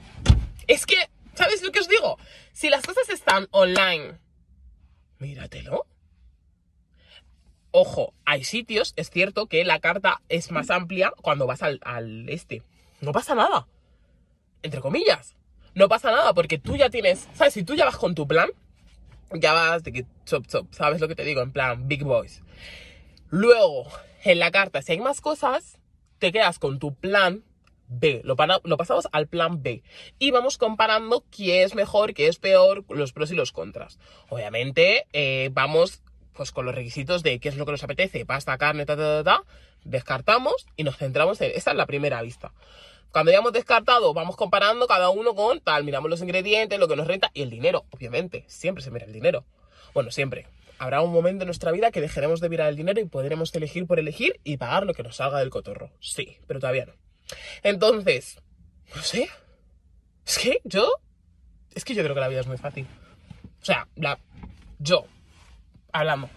Es 0.67 0.85
que, 0.85 0.97
¿sabes 1.35 1.62
lo 1.62 1.73
que 1.73 1.81
os 1.81 1.88
digo? 1.88 2.19
Si 2.59 2.71
las 2.71 2.85
cosas 2.85 3.09
están 3.09 3.47
online, 3.53 4.18
míratelo. 5.21 5.87
Ojo, 7.71 8.14
hay 8.25 8.42
sitios, 8.42 8.94
es 8.97 9.11
cierto 9.11 9.47
que 9.47 9.64
la 9.64 9.79
carta 9.79 10.23
es 10.29 10.51
más 10.51 10.68
amplia 10.71 11.12
cuando 11.23 11.47
vas 11.47 11.62
al, 11.62 11.79
este. 12.29 12.64
No 13.01 13.12
pasa 13.12 13.37
nada. 13.37 13.68
Entre 14.62 14.81
comillas. 14.81 15.37
No 15.77 15.88
pasa 15.88 16.11
nada 16.11 16.35
porque 16.35 16.59
tú 16.59 16.75
ya 16.75 16.90
tienes, 16.90 17.29
¿sabes? 17.33 17.55
Si 17.55 17.62
tú 17.62 17.77
ya 17.77 17.85
vas 17.85 17.97
con 17.97 18.16
tu 18.16 18.27
plan, 18.27 18.51
ya 19.35 19.53
vas 19.53 19.85
de 19.85 19.92
que 19.92 20.07
chop 20.27 20.49
chop, 20.49 20.66
¿sabes 20.75 21.01
lo 21.01 21.07
que 21.07 21.14
te 21.14 21.23
digo? 21.23 21.42
En 21.42 21.53
plan, 21.53 21.87
big 21.87 22.03
boys. 22.03 22.42
Luego, 23.31 23.87
en 24.25 24.40
la 24.40 24.51
carta, 24.51 24.83
si 24.83 24.90
hay 24.90 24.99
más 24.99 25.21
cosas, 25.21 25.79
te 26.18 26.33
quedas 26.33 26.59
con 26.59 26.81
tu 26.81 26.92
plan 26.92 27.44
B. 27.88 28.20
Lo, 28.24 28.37
pasamos 28.37 29.09
al 29.12 29.27
plan 29.27 29.62
B. 29.62 29.83
Y 30.18 30.31
vamos 30.31 30.59
comparando 30.59 31.24
qué 31.31 31.62
es 31.62 31.74
mejor, 31.74 32.14
qué 32.14 32.29
es 32.29 32.38
peor, 32.38 32.85
los 32.88 33.12
pros 33.12 33.31
y 33.31 33.35
los 33.35 33.53
contras. 33.53 33.98
Obviamente, 34.29 35.07
eh, 35.12 35.51
vamos 35.53 36.03
pues 36.33 36.53
con 36.53 36.66
los 36.66 36.74
requisitos 36.74 37.22
de 37.22 37.40
qué 37.40 37.48
es 37.48 37.57
lo 37.57 37.66
que 37.66 37.72
nos 37.72 37.83
apetece, 37.83 38.24
pasta, 38.24 38.57
carne, 38.59 38.87
ta, 38.87 38.96
ta, 38.96 39.22
ta, 39.22 39.24
ta. 39.24 39.44
Descartamos 39.85 40.66
y 40.77 40.85
nos 40.85 40.96
centramos 40.96 41.40
en... 41.40 41.51
Esta 41.55 41.72
es 41.72 41.77
la 41.77 41.87
primera 41.87 42.22
vista. 42.22 42.53
Cuando 43.11 43.33
ya 43.33 43.38
hemos 43.38 43.53
descartado, 43.53 44.12
vamos 44.12 44.37
comparando 44.37 44.87
cada 44.87 45.09
uno 45.09 45.35
con 45.35 45.61
tal, 45.61 45.83
miramos 45.83 46.11
los 46.11 46.20
ingredientes, 46.20 46.79
lo 46.79 46.88
que 46.88 46.96
nos 46.96 47.07
renta 47.07 47.31
y 47.33 47.42
el 47.42 47.51
dinero, 47.51 47.87
obviamente. 47.90 48.44
Siempre 48.48 48.85
se 48.85 48.90
mira 48.90 49.07
el 49.07 49.12
dinero. 49.12 49.44
Bueno, 49.94 50.11
siempre. 50.11 50.46
Habrá 50.79 51.01
un 51.01 51.11
momento 51.11 51.42
en 51.42 51.48
nuestra 51.48 51.72
vida 51.72 51.90
que 51.90 52.01
dejaremos 52.01 52.40
de 52.40 52.48
mirar 52.48 52.68
el 52.68 52.77
dinero 52.77 53.01
y 53.01 53.07
podremos 53.07 53.53
elegir 53.55 53.87
por 53.87 53.98
elegir 53.98 54.38
y 54.44 54.59
pagar 54.59 54.87
lo 54.87 54.94
que 54.94 55.03
nos 55.03 55.16
salga 55.16 55.40
del 55.40 55.51
cotorro. 55.51 55.90
Sí, 56.01 56.37
pero 56.46 56.61
todavía 56.61 56.87
no. 56.87 56.92
Entonces, 57.62 58.41
no 58.95 59.03
sé. 59.03 59.29
Es 60.27 60.38
que 60.38 60.61
yo. 60.64 60.91
Es 61.75 61.85
que 61.85 61.95
yo 61.95 62.03
creo 62.03 62.14
que 62.14 62.21
la 62.21 62.29
vida 62.29 62.41
es 62.41 62.47
muy 62.47 62.59
fácil. 62.59 62.87
O 63.62 63.64
sea, 63.64 63.88
la. 63.97 64.19
Yo. 64.79 65.07
Hablando. 65.93 66.29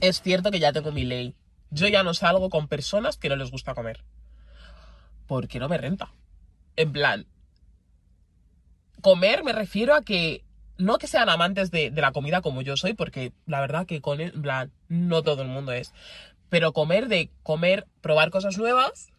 Es 0.00 0.22
cierto 0.22 0.50
que 0.50 0.58
ya 0.58 0.72
tengo 0.72 0.92
mi 0.92 1.04
ley. 1.04 1.34
Yo 1.70 1.88
ya 1.88 2.02
no 2.02 2.14
salgo 2.14 2.50
con 2.50 2.68
personas 2.68 3.16
que 3.16 3.28
no 3.28 3.36
les 3.36 3.50
gusta 3.50 3.74
comer. 3.74 4.04
Porque 5.26 5.58
no 5.58 5.68
me 5.68 5.78
renta. 5.78 6.12
En 6.76 6.92
plan. 6.92 7.26
Comer 9.00 9.42
me 9.44 9.52
refiero 9.52 9.94
a 9.94 10.02
que. 10.02 10.44
No 10.78 10.98
que 10.98 11.06
sean 11.06 11.28
amantes 11.28 11.70
de, 11.70 11.90
la 11.90 12.12
comida 12.12 12.40
como 12.40 12.62
yo 12.62 12.76
soy, 12.76 12.94
porque 12.94 13.32
la 13.46 13.60
verdad 13.60 13.86
que 13.86 14.00
con 14.00 14.20
en 14.20 14.42
plan, 14.42 14.72
no 14.88 15.22
todo 15.22 15.42
el 15.42 15.48
mundo 15.48 15.70
es. 15.70 15.92
Pero 16.48 16.72
comer 16.72 17.08
de 17.08 17.30
comer, 17.42 17.86
probar 18.00 18.30
cosas 18.30 18.58
nuevas. 18.58 19.11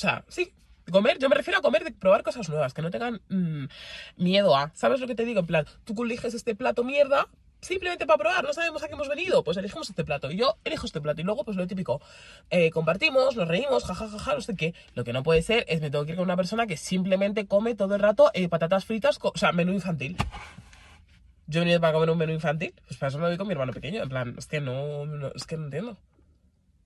O 0.00 0.02
sea, 0.02 0.24
sí, 0.28 0.54
comer, 0.90 1.18
yo 1.18 1.28
me 1.28 1.34
refiero 1.36 1.58
a 1.58 1.62
comer 1.62 1.84
de 1.84 1.92
probar 1.92 2.22
cosas 2.22 2.48
nuevas, 2.48 2.72
que 2.72 2.80
no 2.80 2.90
tengan 2.90 3.20
mm, 3.28 3.66
miedo 4.16 4.56
a. 4.56 4.70
¿Sabes 4.74 4.98
lo 4.98 5.06
que 5.06 5.14
te 5.14 5.26
digo? 5.26 5.40
En 5.40 5.46
plan, 5.46 5.66
tú 5.84 6.02
eliges 6.04 6.32
este 6.32 6.54
plato 6.54 6.84
mierda 6.84 7.28
simplemente 7.60 8.06
para 8.06 8.16
probar, 8.16 8.42
no 8.44 8.54
sabemos 8.54 8.82
a 8.82 8.88
qué 8.88 8.94
hemos 8.94 9.10
venido, 9.10 9.44
pues 9.44 9.58
elegimos 9.58 9.90
este 9.90 10.02
plato. 10.02 10.30
Y 10.30 10.38
yo 10.38 10.56
elijo 10.64 10.86
este 10.86 11.02
plato. 11.02 11.20
Y 11.20 11.24
luego, 11.24 11.44
pues 11.44 11.58
lo 11.58 11.66
típico, 11.66 12.00
eh, 12.48 12.70
compartimos, 12.70 13.36
nos 13.36 13.46
reímos, 13.46 13.84
jajajaja, 13.84 14.34
no 14.36 14.40
sé 14.40 14.56
qué. 14.56 14.74
Lo 14.94 15.04
que 15.04 15.12
no 15.12 15.22
puede 15.22 15.42
ser 15.42 15.66
es 15.68 15.82
me 15.82 15.90
tengo 15.90 16.06
que 16.06 16.12
ir 16.12 16.16
con 16.16 16.24
una 16.24 16.36
persona 16.36 16.66
que 16.66 16.78
simplemente 16.78 17.46
come 17.46 17.74
todo 17.74 17.94
el 17.96 18.00
rato 18.00 18.30
eh, 18.32 18.48
patatas 18.48 18.86
fritas, 18.86 19.18
o 19.20 19.32
sea, 19.36 19.52
menú 19.52 19.72
infantil. 19.72 20.16
Yo 21.46 21.60
he 21.60 21.64
venido 21.64 21.80
para 21.82 21.92
comer 21.92 22.08
un 22.08 22.16
menú 22.16 22.32
infantil, 22.32 22.72
pues 22.86 22.98
para 22.98 23.08
eso 23.08 23.18
me 23.18 23.26
voy 23.26 23.36
con 23.36 23.46
mi 23.46 23.52
hermano 23.52 23.74
pequeño. 23.74 24.02
En 24.02 24.08
plan, 24.08 24.34
es 24.38 24.48
no, 24.62 25.04
no- 25.04 25.32
es 25.34 25.44
que 25.44 25.58
no 25.58 25.64
entiendo. 25.64 25.98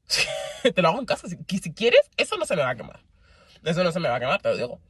te 0.75 0.83
lo 0.83 0.89
hago 0.89 0.99
en 0.99 1.07
casa. 1.07 1.29
Si, 1.29 1.73
quieres, 1.73 2.11
eso 2.17 2.37
no 2.37 2.47
se 2.47 2.57
me 2.57 2.63
va 2.63 2.71
a 2.71 2.77
quemar. 2.77 3.01
Eso 3.65 3.83
no 3.83 3.93
se 3.93 4.01
me 4.01 4.09
va 4.09 4.17
a 4.17 4.21
quemar, 4.21 4.43
te 4.43 4.51
lo 4.51 4.57
digo. 4.57 4.81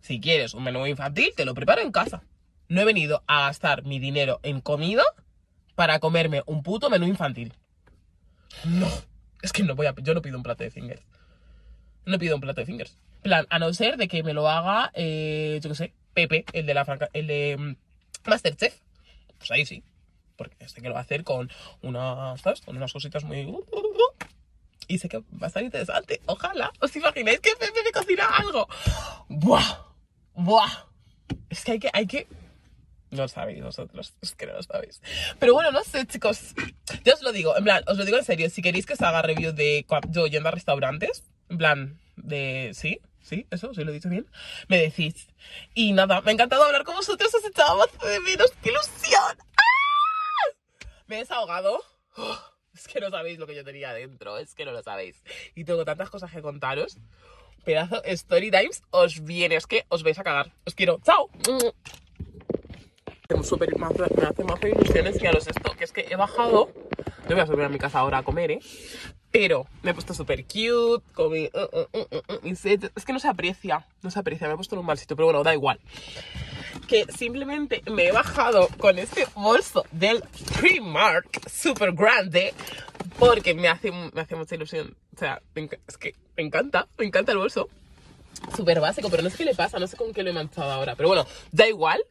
Si 0.00 0.20
quieres 0.20 0.54
un 0.54 0.64
menú 0.64 0.86
infantil, 0.86 1.32
te 1.36 1.44
lo 1.44 1.54
preparo 1.54 1.80
en 1.80 1.92
casa. 1.92 2.22
No 2.68 2.80
he 2.80 2.84
venido 2.84 3.22
a 3.26 3.42
gastar 3.46 3.84
mi 3.84 3.98
dinero 3.98 4.40
en 4.42 4.60
comida 4.60 5.04
para 5.74 6.00
comerme 6.00 6.42
un 6.46 6.62
puto 6.62 6.90
menú 6.90 7.06
infantil. 7.06 7.54
No. 8.64 8.88
Es 9.42 9.52
que 9.52 9.62
no 9.62 9.74
voy 9.74 9.86
a... 9.86 9.94
Yo 10.02 10.14
no 10.14 10.22
pido 10.22 10.36
un 10.36 10.42
plato 10.42 10.64
de 10.64 10.70
fingers. 10.70 11.02
No 12.04 12.18
pido 12.18 12.34
un 12.34 12.40
plato 12.40 12.60
de 12.60 12.66
fingers. 12.66 12.98
Plan, 13.22 13.46
a 13.50 13.58
no 13.58 13.72
ser 13.72 13.96
de 13.96 14.08
que 14.08 14.22
me 14.22 14.34
lo 14.34 14.48
haga, 14.48 14.90
eh, 14.94 15.60
yo 15.62 15.70
qué 15.70 15.76
sé, 15.76 15.94
Pepe, 16.14 16.44
el 16.52 16.66
de 16.66 16.74
la 16.74 16.84
franca... 16.84 17.08
El 17.12 17.26
de 17.28 17.56
mm, 17.58 18.28
Masterchef. 18.28 18.80
Pues 19.38 19.50
ahí 19.50 19.66
sí. 19.66 19.84
Porque 20.36 20.56
este 20.60 20.80
que 20.80 20.88
lo 20.88 20.94
va 20.94 21.00
a 21.00 21.04
hacer 21.04 21.24
con 21.24 21.50
unas. 21.82 22.42
Con 22.64 22.76
unas 22.76 22.92
cositas 22.92 23.24
muy... 23.24 23.46
Y 24.88 24.98
sé 24.98 25.08
que 25.08 25.18
va 25.18 25.24
a 25.42 25.46
estar 25.46 25.62
interesante. 25.62 26.20
Ojalá. 26.26 26.72
¿Os 26.80 26.94
imagináis 26.96 27.40
que 27.40 27.54
Pepe 27.56 27.82
me 27.84 27.92
cocina 27.92 28.26
algo? 28.36 28.68
¡Buah! 29.28 29.78
¡Buah! 30.34 30.86
Es 31.48 31.64
que 31.64 31.72
hay 31.72 31.78
que... 31.78 31.90
Hay 31.92 32.06
que... 32.06 32.26
No 33.10 33.22
lo 33.22 33.28
sabéis 33.28 33.62
vosotros, 33.62 34.14
es 34.22 34.34
que 34.34 34.46
no 34.46 34.54
lo 34.54 34.62
sabéis. 34.62 35.02
Pero 35.38 35.52
bueno, 35.52 35.70
no 35.70 35.84
sé, 35.84 36.06
chicos. 36.06 36.54
Yo 37.04 37.12
os 37.12 37.20
lo 37.20 37.30
digo, 37.30 37.54
en 37.58 37.64
plan, 37.64 37.84
os 37.86 37.98
lo 37.98 38.06
digo 38.06 38.16
en 38.16 38.24
serio. 38.24 38.48
Si 38.48 38.62
queréis 38.62 38.86
que 38.86 38.94
os 38.94 39.02
haga 39.02 39.20
review 39.20 39.52
de 39.52 39.86
yo 40.08 40.26
yendo 40.28 40.48
a 40.48 40.52
restaurantes, 40.52 41.22
en 41.50 41.58
plan, 41.58 42.00
de. 42.16 42.70
Sí, 42.72 43.00
sí, 43.20 43.46
eso, 43.50 43.74
sí 43.74 43.84
lo 43.84 43.90
he 43.90 43.94
dicho 43.94 44.08
bien. 44.08 44.26
Me 44.68 44.78
decís. 44.78 45.28
Y 45.74 45.92
nada, 45.92 46.22
me 46.22 46.30
ha 46.30 46.32
encantado 46.32 46.64
hablar 46.64 46.84
con 46.84 46.94
vosotros, 46.94 47.34
os 47.34 47.44
echaba 47.44 47.84
de 48.02 48.20
menos. 48.20 48.50
¡Qué 48.62 48.70
ilusión! 48.70 49.36
¡Ah! 49.56 50.56
Me 51.06 51.16
he 51.16 51.18
desahogado. 51.18 51.84
Uf, 52.16 52.38
es 52.74 52.88
que 52.88 53.00
no 53.00 53.10
sabéis 53.10 53.38
lo 53.38 53.46
que 53.46 53.54
yo 53.54 53.64
tenía 53.64 53.92
dentro, 53.92 54.38
es 54.38 54.54
que 54.54 54.64
no 54.64 54.72
lo 54.72 54.82
sabéis. 54.82 55.22
Y 55.54 55.64
tengo 55.64 55.84
tantas 55.84 56.10
cosas 56.10 56.30
que 56.30 56.42
contaros. 56.42 56.98
Pedazo 57.64 58.02
story 58.04 58.50
times 58.50 58.82
os 58.90 59.22
viene, 59.24 59.54
es 59.56 59.66
que 59.66 59.84
os 59.88 60.02
vais 60.02 60.18
a 60.18 60.24
cagar. 60.24 60.52
Os 60.66 60.74
quiero. 60.74 61.00
¡Chao! 61.04 61.28
Tengo 63.28 63.44
súper- 63.44 63.78
me 63.78 63.86
hace 63.86 64.14
me 64.16 64.26
hace 64.26 64.44
más 64.44 64.62
ilusión 64.62 65.06
enseñaros 65.06 65.46
esto, 65.46 65.72
que 65.76 65.84
es 65.84 65.92
que 65.92 66.06
he 66.10 66.16
bajado. 66.16 66.72
Yo 67.28 67.36
voy 67.36 67.40
a 67.40 67.46
subir 67.46 67.64
a 67.64 67.68
mi 67.68 67.78
casa 67.78 68.00
ahora 68.00 68.18
a 68.18 68.22
comer, 68.24 68.50
¿eh? 68.50 68.58
Pero 69.30 69.66
me 69.82 69.92
he 69.92 69.94
puesto 69.94 70.12
súper 70.12 70.44
cute, 70.44 71.04
con 71.14 71.32
mi, 71.32 71.44
uh, 71.46 71.86
uh, 71.92 71.98
uh. 71.98 72.90
Es 72.94 73.04
que 73.04 73.12
no 73.12 73.20
se 73.20 73.28
aprecia, 73.28 73.86
no 74.02 74.10
se 74.10 74.18
aprecia, 74.18 74.48
me 74.48 74.54
he 74.54 74.56
puesto 74.56 74.74
en 74.74 74.80
un 74.80 74.86
mal 74.86 74.98
sitio, 74.98 75.16
pero 75.16 75.26
bueno, 75.26 75.42
da 75.42 75.54
igual. 75.54 75.80
Que 76.88 77.06
simplemente 77.16 77.82
me 77.90 78.06
he 78.06 78.12
bajado 78.12 78.68
con 78.78 78.98
este 78.98 79.26
bolso 79.34 79.84
del 79.90 80.22
Primark, 80.60 81.48
súper 81.48 81.92
grande, 81.92 82.54
porque 83.18 83.54
me 83.54 83.68
hace, 83.68 83.90
me 83.90 84.20
hace 84.20 84.36
mucha 84.36 84.54
ilusión. 84.54 84.96
O 85.14 85.18
sea, 85.18 85.40
es 85.54 85.96
que 85.96 86.14
me 86.36 86.42
encanta, 86.42 86.88
me 86.98 87.06
encanta 87.06 87.32
el 87.32 87.38
bolso. 87.38 87.68
Súper 88.56 88.80
básico, 88.80 89.08
pero 89.10 89.22
no 89.22 89.30
sé 89.30 89.36
qué 89.36 89.44
le 89.44 89.54
pasa, 89.54 89.78
no 89.78 89.86
sé 89.86 89.96
con 89.96 90.12
qué 90.12 90.22
lo 90.22 90.30
he 90.30 90.32
manchado 90.32 90.70
ahora. 90.70 90.96
Pero 90.96 91.08
bueno, 91.08 91.26
da 91.52 91.66
igual. 91.66 92.02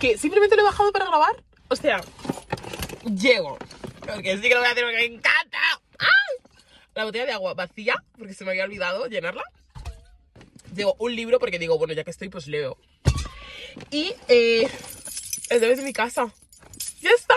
Que 0.00 0.16
simplemente 0.16 0.56
lo 0.56 0.62
he 0.62 0.64
bajado 0.64 0.92
para 0.92 1.06
grabar. 1.06 1.42
O 1.68 1.76
sea, 1.76 2.00
llego. 3.04 3.58
Porque 4.00 4.36
sí 4.36 4.42
que 4.42 4.54
lo 4.54 4.60
voy 4.60 4.68
a 4.68 4.72
hacer 4.72 4.84
porque 4.84 4.96
me 4.96 5.16
encanta. 5.16 5.58
¡Ay! 5.98 6.60
La 6.94 7.04
botella 7.04 7.26
de 7.26 7.32
agua 7.32 7.54
vacía, 7.54 8.02
porque 8.16 8.34
se 8.34 8.44
me 8.44 8.52
había 8.52 8.64
olvidado 8.64 9.06
llenarla. 9.06 9.44
Llevo 10.74 10.96
un 10.98 11.14
libro 11.14 11.38
porque 11.38 11.58
digo, 11.58 11.78
bueno, 11.78 11.94
ya 11.94 12.04
que 12.04 12.10
estoy, 12.10 12.28
pues 12.28 12.46
leo. 12.46 12.78
Y 13.90 14.14
eh, 14.28 14.70
el 15.50 15.60
debe 15.60 15.76
de 15.76 15.82
mi 15.82 15.92
casa. 15.92 16.32
Ya 17.00 17.10
está. 17.10 17.34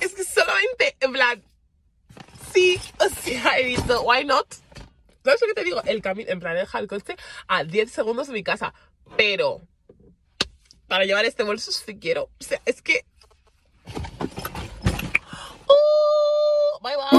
Es 0.00 0.14
que 0.14 0.24
solamente, 0.24 0.96
en 1.00 1.12
plan, 1.12 1.42
sí, 2.52 2.80
o 2.98 3.08
sea, 3.08 3.58
he 3.58 3.64
visto, 3.64 4.02
why 4.02 4.24
not? 4.24 4.46
¿Sabes 5.24 5.40
lo 5.40 5.48
que 5.48 5.54
te 5.54 5.64
digo? 5.64 5.82
El 5.84 6.02
camino, 6.02 6.30
en 6.30 6.40
plan, 6.40 6.54
deja 6.54 6.78
el 6.78 6.86
coche 6.86 7.16
a 7.48 7.64
10 7.64 7.90
segundos 7.90 8.28
de 8.28 8.32
mi 8.32 8.44
casa. 8.44 8.72
Pero, 9.16 9.62
para 10.86 11.04
llevar 11.04 11.24
este 11.24 11.42
bolso 11.42 11.72
si 11.72 11.98
quiero. 11.98 12.30
O 12.40 12.44
sea, 12.44 12.60
es 12.64 12.80
que... 12.82 13.04
Uh, 15.68 16.80
bye 16.82 16.96
bye. 16.96 17.16